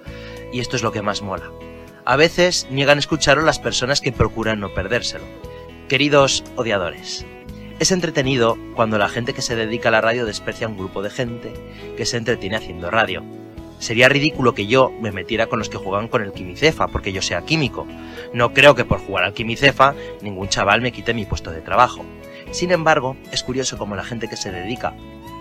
Y 0.54 0.62
esto 0.62 0.78
es 0.78 0.84
lo 0.84 0.94
que 0.94 1.02
más 1.02 1.22
mola. 1.22 1.52
A 2.08 2.18
veces 2.18 2.68
niegan 2.70 3.00
escucharlo 3.00 3.44
las 3.44 3.58
personas 3.58 4.00
que 4.00 4.12
procuran 4.12 4.60
no 4.60 4.76
perdérselo. 4.76 5.26
Queridos 5.90 6.44
odiadores, 6.56 7.26
es 7.80 7.92
entretenido 7.92 8.60
cuando 8.76 9.00
la 9.00 9.10
gente 9.10 9.34
que 9.34 9.42
se 9.42 9.56
dedica 9.56 9.90
a 9.90 9.92
la 9.92 10.02
radio 10.02 10.28
desprecia 10.28 10.68
a 10.68 10.70
un 10.70 10.78
grupo 10.78 11.02
de 11.02 11.10
gente 11.10 11.52
que 11.98 12.06
se 12.06 12.18
entretiene 12.18 12.58
haciendo 12.58 12.92
radio. 12.92 13.24
Sería 13.80 14.08
ridículo 14.08 14.54
que 14.54 14.68
yo 14.68 14.92
me 15.02 15.12
metiera 15.12 15.48
con 15.48 15.58
los 15.58 15.68
que 15.68 15.78
juegan 15.78 16.08
con 16.08 16.22
el 16.22 16.32
quimicefa 16.32 16.88
porque 16.90 17.12
yo 17.12 17.24
sea 17.24 17.42
químico. 17.42 17.88
No 18.34 18.54
creo 18.54 18.76
que 18.76 18.86
por 18.86 19.00
jugar 19.00 19.24
al 19.24 19.34
quimicefa 19.34 19.96
ningún 20.22 20.48
chaval 20.48 20.82
me 20.82 20.92
quite 20.92 21.16
mi 21.16 21.26
puesto 21.26 21.50
de 21.50 21.62
trabajo. 21.62 22.06
Sin 22.52 22.72
embargo, 22.72 23.18
es 23.32 23.42
curioso 23.42 23.80
como 23.80 23.96
la 23.96 24.04
gente 24.04 24.28
que 24.28 24.38
se 24.38 24.52
dedica 24.52 24.94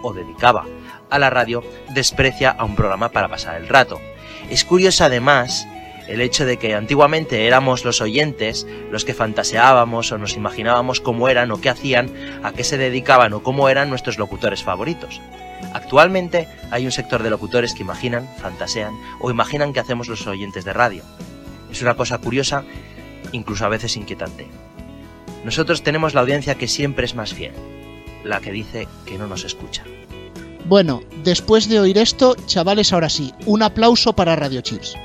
o 0.03 0.15
dedicaba 0.15 0.65
a 1.11 1.19
la 1.19 1.29
radio 1.29 1.63
desprecia 1.91 2.51
a 2.51 2.65
un 2.65 2.75
programa 2.75 3.11
para 3.11 3.29
pasar 3.29 3.61
el 3.61 3.69
rato. 3.69 4.01
Es 4.49 4.65
curioso 4.65 5.05
además 5.05 5.67
el 6.09 6.21
hecho 6.21 6.45
de 6.45 6.59
que 6.59 6.75
antiguamente 6.75 7.47
éramos 7.47 7.85
los 7.85 8.01
oyentes 8.01 8.67
los 8.91 9.05
que 9.05 9.15
fantaseábamos 9.15 10.13
o 10.13 10.19
nos 10.19 10.37
imaginábamos 10.37 11.01
cómo 11.01 11.29
eran 11.29 11.51
o 11.51 11.61
qué 11.61 11.71
hacían, 11.71 12.11
a 12.43 12.53
qué 12.53 12.65
se 12.65 12.79
dedicaban 12.79 13.33
o 13.33 13.43
cómo 13.43 13.69
eran 13.69 13.91
nuestros 13.91 14.19
locutores 14.19 14.63
favoritos. 14.63 15.21
Actualmente 15.73 16.49
hay 16.71 16.85
un 16.85 16.93
sector 16.93 17.23
de 17.23 17.31
locutores 17.31 17.75
que 17.75 17.83
imaginan, 17.83 18.29
fantasean 18.39 18.95
o 19.21 19.31
imaginan 19.31 19.73
que 19.73 19.81
hacemos 19.81 20.09
los 20.09 20.27
oyentes 20.27 20.65
de 20.65 20.73
radio. 20.73 21.03
Es 21.71 21.83
una 21.83 21.97
cosa 21.97 22.19
curiosa, 22.19 22.65
incluso 23.33 23.65
a 23.65 23.69
veces 23.69 23.97
inquietante. 23.97 24.47
Nosotros 25.45 25.83
tenemos 25.83 26.15
la 26.15 26.21
audiencia 26.21 26.55
que 26.55 26.69
siempre 26.69 27.05
es 27.05 27.15
más 27.15 27.35
fiel, 27.35 27.53
la 28.25 28.41
que 28.41 28.53
dice 28.53 28.89
que 29.05 29.19
no 29.19 29.27
nos 29.27 29.45
escucha. 29.45 29.85
Bueno, 30.67 31.03
después 31.23 31.69
de 31.69 31.81
oír 31.81 31.99
esto, 31.99 32.37
chavales, 32.47 32.93
ahora 32.93 33.11
sí, 33.11 33.35
un 33.45 33.63
aplauso 33.63 34.15
para 34.15 34.37
Radio 34.37 34.63
Chips. 34.63 34.97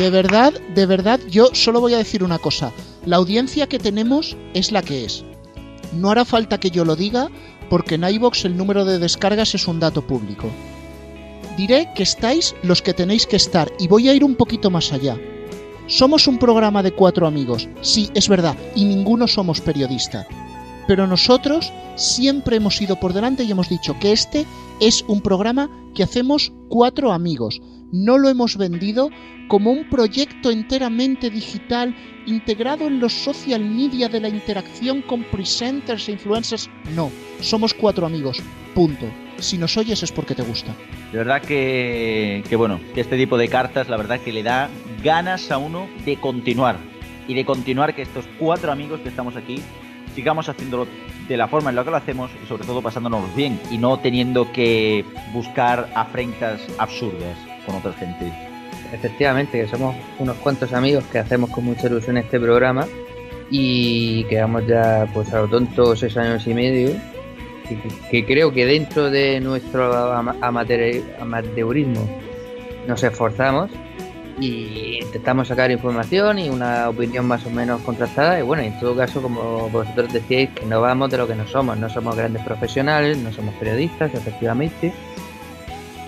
De 0.00 0.08
verdad, 0.08 0.54
de 0.74 0.86
verdad, 0.86 1.20
yo 1.28 1.50
solo 1.52 1.78
voy 1.78 1.92
a 1.92 1.98
decir 1.98 2.24
una 2.24 2.38
cosa. 2.38 2.72
La 3.04 3.16
audiencia 3.16 3.66
que 3.66 3.78
tenemos 3.78 4.34
es 4.54 4.72
la 4.72 4.80
que 4.80 5.04
es. 5.04 5.26
No 5.92 6.10
hará 6.10 6.24
falta 6.24 6.58
que 6.58 6.70
yo 6.70 6.86
lo 6.86 6.96
diga, 6.96 7.28
porque 7.68 7.96
en 7.96 8.04
iVox 8.04 8.46
el 8.46 8.56
número 8.56 8.86
de 8.86 8.98
descargas 8.98 9.54
es 9.54 9.68
un 9.68 9.78
dato 9.78 10.00
público. 10.00 10.48
Diré 11.58 11.90
que 11.94 12.02
estáis 12.02 12.54
los 12.62 12.80
que 12.80 12.94
tenéis 12.94 13.26
que 13.26 13.36
estar, 13.36 13.70
y 13.78 13.88
voy 13.88 14.08
a 14.08 14.14
ir 14.14 14.24
un 14.24 14.36
poquito 14.36 14.70
más 14.70 14.90
allá. 14.90 15.18
Somos 15.86 16.26
un 16.26 16.38
programa 16.38 16.82
de 16.82 16.92
cuatro 16.92 17.26
amigos, 17.26 17.68
sí, 17.82 18.08
es 18.14 18.26
verdad, 18.26 18.56
y 18.74 18.86
ninguno 18.86 19.28
somos 19.28 19.60
periodista. 19.60 20.26
Pero 20.86 21.06
nosotros 21.06 21.74
siempre 21.96 22.56
hemos 22.56 22.80
ido 22.80 22.98
por 22.98 23.12
delante 23.12 23.44
y 23.44 23.50
hemos 23.50 23.68
dicho 23.68 23.94
que 24.00 24.12
este 24.12 24.46
es 24.80 25.04
un 25.08 25.20
programa 25.20 25.68
que 25.94 26.04
hacemos 26.04 26.54
cuatro 26.70 27.12
amigos. 27.12 27.60
No 27.92 28.16
lo 28.16 28.30
hemos 28.30 28.56
vendido 28.56 29.10
como 29.50 29.72
un 29.72 29.84
proyecto 29.90 30.52
enteramente 30.52 31.28
digital 31.28 31.92
integrado 32.24 32.86
en 32.86 33.00
los 33.00 33.12
social 33.12 33.64
media 33.64 34.08
de 34.08 34.20
la 34.20 34.28
interacción 34.28 35.02
con 35.02 35.24
presenters 35.24 36.08
e 36.08 36.12
influencers. 36.12 36.70
No, 36.94 37.10
somos 37.40 37.74
cuatro 37.74 38.06
amigos. 38.06 38.40
Punto. 38.76 39.06
Si 39.38 39.58
nos 39.58 39.76
oyes 39.76 40.04
es 40.04 40.12
porque 40.12 40.36
te 40.36 40.42
gusta. 40.42 40.72
De 41.10 41.18
verdad 41.18 41.42
que, 41.42 42.44
que 42.48 42.54
bueno, 42.54 42.78
que 42.94 43.00
este 43.00 43.16
tipo 43.16 43.36
de 43.36 43.48
cartas, 43.48 43.88
la 43.88 43.96
verdad 43.96 44.20
que 44.20 44.32
le 44.32 44.44
da 44.44 44.70
ganas 45.02 45.50
a 45.50 45.58
uno 45.58 45.88
de 46.04 46.14
continuar. 46.16 46.78
Y 47.26 47.34
de 47.34 47.44
continuar 47.44 47.96
que 47.96 48.02
estos 48.02 48.26
cuatro 48.38 48.70
amigos 48.70 49.00
que 49.00 49.08
estamos 49.08 49.34
aquí 49.34 49.60
sigamos 50.14 50.48
haciéndolo 50.48 50.86
de 51.26 51.36
la 51.36 51.48
forma 51.48 51.70
en 51.70 51.76
la 51.76 51.82
que 51.82 51.90
lo 51.90 51.96
hacemos 51.96 52.30
y 52.40 52.46
sobre 52.46 52.64
todo 52.64 52.82
pasándonos 52.82 53.34
bien 53.34 53.58
y 53.68 53.78
no 53.78 53.98
teniendo 53.98 54.52
que 54.52 55.04
buscar 55.32 55.90
afrentas 55.96 56.60
absurdas 56.78 57.36
con 57.66 57.74
otra 57.74 57.92
gente. 57.94 58.49
Efectivamente, 58.92 59.60
que 59.60 59.68
somos 59.68 59.94
unos 60.18 60.36
cuantos 60.38 60.72
amigos 60.72 61.04
que 61.12 61.18
hacemos 61.18 61.50
con 61.50 61.64
mucha 61.64 61.86
ilusión 61.86 62.16
este 62.16 62.40
programa 62.40 62.86
y 63.50 64.24
quedamos 64.24 64.66
ya 64.66 65.06
pues 65.12 65.32
a 65.32 65.40
lo 65.40 65.48
tonto 65.48 65.94
seis 65.96 66.16
años 66.16 66.46
y 66.46 66.54
medio 66.54 66.90
que, 67.68 67.76
que 68.10 68.24
creo 68.26 68.52
que 68.52 68.66
dentro 68.66 69.10
de 69.10 69.40
nuestro 69.40 69.92
ama- 70.12 70.36
amateur- 70.40 71.02
amateurismo 71.20 72.08
nos 72.86 73.02
esforzamos 73.02 73.70
y 74.40 75.00
intentamos 75.02 75.48
sacar 75.48 75.70
información 75.70 76.38
y 76.38 76.48
una 76.48 76.88
opinión 76.88 77.26
más 77.26 77.44
o 77.44 77.50
menos 77.50 77.82
contrastada 77.82 78.38
y 78.40 78.42
bueno, 78.42 78.62
en 78.62 78.78
todo 78.80 78.96
caso 78.96 79.20
como 79.20 79.68
vosotros 79.68 80.12
decíais 80.12 80.48
que 80.50 80.64
no 80.66 80.80
vamos 80.80 81.10
de 81.10 81.18
lo 81.18 81.26
que 81.28 81.34
no 81.34 81.46
somos, 81.46 81.76
no 81.78 81.90
somos 81.90 82.16
grandes 82.16 82.42
profesionales, 82.42 83.18
no 83.18 83.32
somos 83.32 83.54
periodistas 83.56 84.14
efectivamente, 84.14 84.92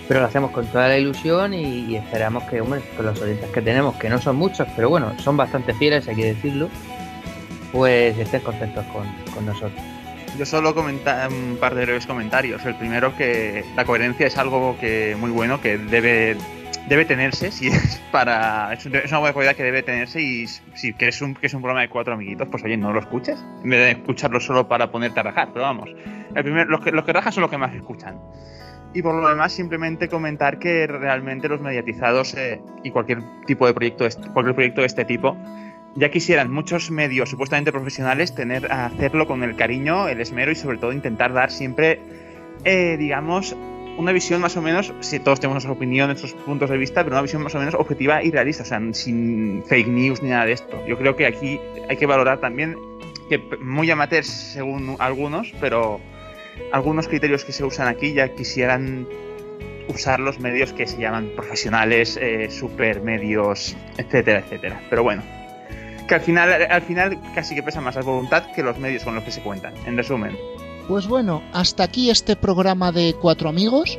pero 0.07 0.19
lo 0.19 0.25
hacemos 0.27 0.51
con 0.51 0.65
toda 0.67 0.87
la 0.89 0.97
ilusión 0.97 1.53
y, 1.53 1.95
esperamos 1.95 2.43
que, 2.43 2.61
hombre, 2.61 2.81
con 2.95 3.05
los 3.05 3.19
oyentes 3.21 3.49
que 3.51 3.61
tenemos, 3.61 3.95
que 3.95 4.09
no 4.09 4.19
son 4.19 4.35
muchos, 4.35 4.67
pero 4.75 4.89
bueno, 4.89 5.13
son 5.19 5.37
bastante 5.37 5.73
fieles, 5.73 6.07
hay 6.07 6.15
que 6.15 6.25
decirlo, 6.33 6.69
pues 7.71 8.17
estén 8.17 8.41
contentos 8.41 8.85
con, 8.87 9.07
con 9.33 9.45
nosotros. 9.45 9.81
Yo 10.37 10.45
solo 10.45 10.73
comentar 10.73 11.29
un 11.29 11.57
par 11.59 11.75
de 11.75 11.83
breves 11.85 12.07
comentarios. 12.07 12.65
El 12.65 12.75
primero 12.75 13.15
que 13.15 13.63
la 13.75 13.85
coherencia 13.85 14.25
es 14.27 14.37
algo 14.37 14.75
que 14.79 15.15
muy 15.19 15.29
bueno 15.31 15.61
que 15.61 15.77
debe 15.77 16.35
debe 16.89 17.05
tenerse 17.05 17.49
si 17.51 17.67
es 17.67 18.01
para 18.11 18.73
es, 18.73 18.85
un- 18.85 18.95
es 18.95 19.09
una 19.09 19.19
buena 19.19 19.33
cualidad 19.33 19.55
que 19.55 19.63
debe 19.63 19.83
tenerse 19.83 20.19
y 20.21 20.47
si 20.47 20.91
quieres 20.93 21.21
un 21.21 21.33
que 21.33 21.47
es 21.47 21.53
un 21.53 21.61
programa 21.61 21.79
de 21.81 21.87
cuatro 21.87 22.13
amiguitos 22.13 22.45
pues 22.51 22.61
oye 22.65 22.75
no 22.75 22.91
lo 22.91 22.99
escuches 22.99 23.39
en 23.63 23.69
vez 23.69 23.79
de 23.79 23.91
escucharlo 23.91 24.41
solo 24.41 24.67
para 24.67 24.91
ponerte 24.91 25.17
a 25.21 25.23
rajar 25.23 25.47
pero 25.53 25.63
vamos 25.63 25.87
el 26.35 26.43
primer, 26.43 26.67
los 26.67 26.81
que 26.81 26.91
los 26.91 27.05
que 27.05 27.13
rajan 27.13 27.31
son 27.31 27.39
los 27.43 27.49
que 27.49 27.57
más 27.57 27.73
escuchan 27.73 28.19
y 28.93 29.01
por 29.01 29.15
lo 29.15 29.27
demás 29.27 29.53
simplemente 29.53 30.07
comentar 30.07 30.59
que 30.59 30.87
realmente 30.87 31.47
los 31.47 31.61
mediatizados 31.61 32.35
eh, 32.35 32.61
y 32.83 32.91
cualquier 32.91 33.23
tipo 33.45 33.65
de 33.65 33.73
proyecto 33.73 34.05
cualquier 34.33 34.55
proyecto 34.55 34.81
de 34.81 34.87
este 34.87 35.05
tipo 35.05 35.37
ya 35.95 36.09
quisieran 36.09 36.51
muchos 36.51 36.91
medios 36.91 37.29
supuestamente 37.29 37.71
profesionales 37.71 38.33
tener 38.33 38.71
hacerlo 38.71 39.27
con 39.27 39.43
el 39.43 39.55
cariño, 39.55 40.07
el 40.07 40.21
esmero 40.21 40.51
y 40.51 40.55
sobre 40.55 40.77
todo 40.77 40.91
intentar 40.91 41.33
dar 41.33 41.51
siempre, 41.51 41.99
eh, 42.63 42.97
digamos, 42.97 43.55
una 43.97 44.11
visión 44.11 44.41
más 44.41 44.57
o 44.57 44.61
menos, 44.61 44.91
si 45.01 45.19
todos 45.19 45.39
tenemos 45.39 45.55
nuestras 45.55 45.75
opiniones, 45.75 46.21
nuestros 46.21 46.43
puntos 46.45 46.69
de 46.69 46.77
vista, 46.77 47.03
pero 47.03 47.15
una 47.15 47.21
visión 47.21 47.43
más 47.43 47.53
o 47.53 47.59
menos 47.59 47.75
objetiva 47.75 48.23
y 48.23 48.31
realista, 48.31 48.63
o 48.63 48.65
sea, 48.65 48.81
sin 48.93 49.63
fake 49.67 49.87
news 49.87 50.23
ni 50.23 50.29
nada 50.29 50.45
de 50.45 50.53
esto. 50.53 50.83
Yo 50.87 50.97
creo 50.97 51.15
que 51.15 51.27
aquí 51.27 51.59
hay 51.87 51.97
que 51.97 52.07
valorar 52.07 52.39
también 52.39 52.75
que 53.29 53.37
muy 53.61 53.89
amateurs 53.91 54.27
según 54.27 54.95
algunos, 54.97 55.53
pero 55.61 56.01
algunos 56.71 57.07
criterios 57.07 57.45
que 57.45 57.51
se 57.51 57.63
usan 57.63 57.87
aquí 57.87 58.13
ya 58.13 58.29
quisieran 58.29 59.07
usar 59.87 60.19
los 60.19 60.39
medios 60.39 60.73
que 60.73 60.87
se 60.87 60.97
llaman 60.97 61.31
profesionales, 61.35 62.17
eh, 62.21 62.49
supermedios, 62.49 63.75
etcétera, 63.97 64.39
etcétera. 64.39 64.81
Pero 64.89 65.03
bueno, 65.03 65.23
que 66.07 66.15
al 66.15 66.21
final, 66.21 66.67
al 66.69 66.81
final 66.81 67.19
casi 67.35 67.55
que 67.55 67.63
pesa 67.63 67.81
más 67.81 67.95
la 67.95 68.01
voluntad 68.01 68.43
que 68.55 68.63
los 68.63 68.77
medios 68.77 69.03
con 69.03 69.15
los 69.15 69.23
que 69.23 69.31
se 69.31 69.41
cuentan. 69.41 69.73
En 69.85 69.97
resumen, 69.97 70.37
Pues 70.87 71.07
bueno, 71.07 71.41
hasta 71.53 71.83
aquí 71.83 72.09
este 72.09 72.35
programa 72.35 72.91
de 72.91 73.15
cuatro 73.21 73.49
amigos 73.49 73.97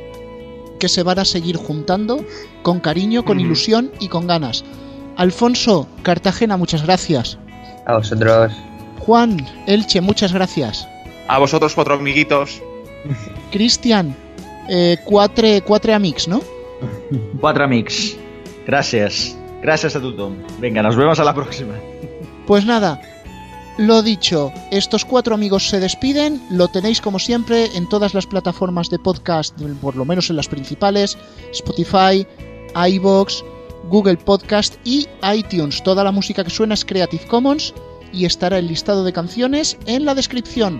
que 0.79 0.89
se 0.89 1.03
van 1.03 1.19
a 1.19 1.25
seguir 1.25 1.55
juntando 1.55 2.23
con 2.61 2.79
cariño, 2.79 3.23
con 3.23 3.39
ilusión 3.39 3.91
y 3.99 4.09
con 4.09 4.27
ganas. 4.27 4.63
Alfonso, 5.17 5.87
Cartagena, 6.03 6.57
muchas 6.57 6.83
gracias. 6.83 7.37
A 7.85 7.97
vosotros. 7.97 8.51
Juan, 8.99 9.45
Elche, 9.67 10.01
muchas 10.01 10.33
gracias. 10.33 10.87
A 11.27 11.39
vosotros 11.39 11.73
cuatro 11.75 11.95
amiguitos, 11.95 12.61
Cristian, 13.51 14.15
eh, 14.69 14.97
cuatre, 15.05 15.61
cuatre 15.61 15.93
amics, 15.93 16.27
¿no? 16.27 16.41
Cuatro 17.39 17.63
amigos. 17.63 18.15
Gracias. 18.65 19.37
Gracias 19.61 19.95
a 19.95 20.01
tu 20.01 20.15
Tom. 20.15 20.35
Venga, 20.59 20.81
nos 20.83 20.95
vemos 20.95 21.19
a 21.19 21.23
la 21.23 21.33
próxima. 21.33 21.73
Pues 22.45 22.65
nada, 22.65 23.01
Lo 23.77 24.01
dicho, 24.01 24.53
estos 24.71 25.03
cuatro 25.03 25.35
amigos 25.35 25.67
se 25.67 25.81
despiden, 25.81 26.41
lo 26.49 26.69
tenéis 26.69 27.01
como 27.01 27.19
siempre 27.19 27.65
en 27.75 27.89
todas 27.89 28.13
las 28.13 28.25
plataformas 28.25 28.89
de 28.89 28.99
podcast, 28.99 29.59
por 29.81 29.97
lo 29.97 30.05
menos 30.05 30.29
en 30.29 30.37
las 30.37 30.47
principales, 30.47 31.17
Spotify, 31.51 32.25
iBox, 32.89 33.43
Google 33.89 34.15
Podcast 34.17 34.75
y 34.85 35.07
iTunes. 35.35 35.83
Toda 35.83 36.05
la 36.05 36.13
música 36.13 36.43
que 36.43 36.51
suena 36.51 36.73
es 36.73 36.85
Creative 36.85 37.25
Commons 37.27 37.73
y 38.13 38.23
estará 38.25 38.59
el 38.59 38.67
listado 38.67 39.03
de 39.03 39.11
canciones 39.11 39.77
en 39.87 40.05
la 40.05 40.15
descripción. 40.15 40.79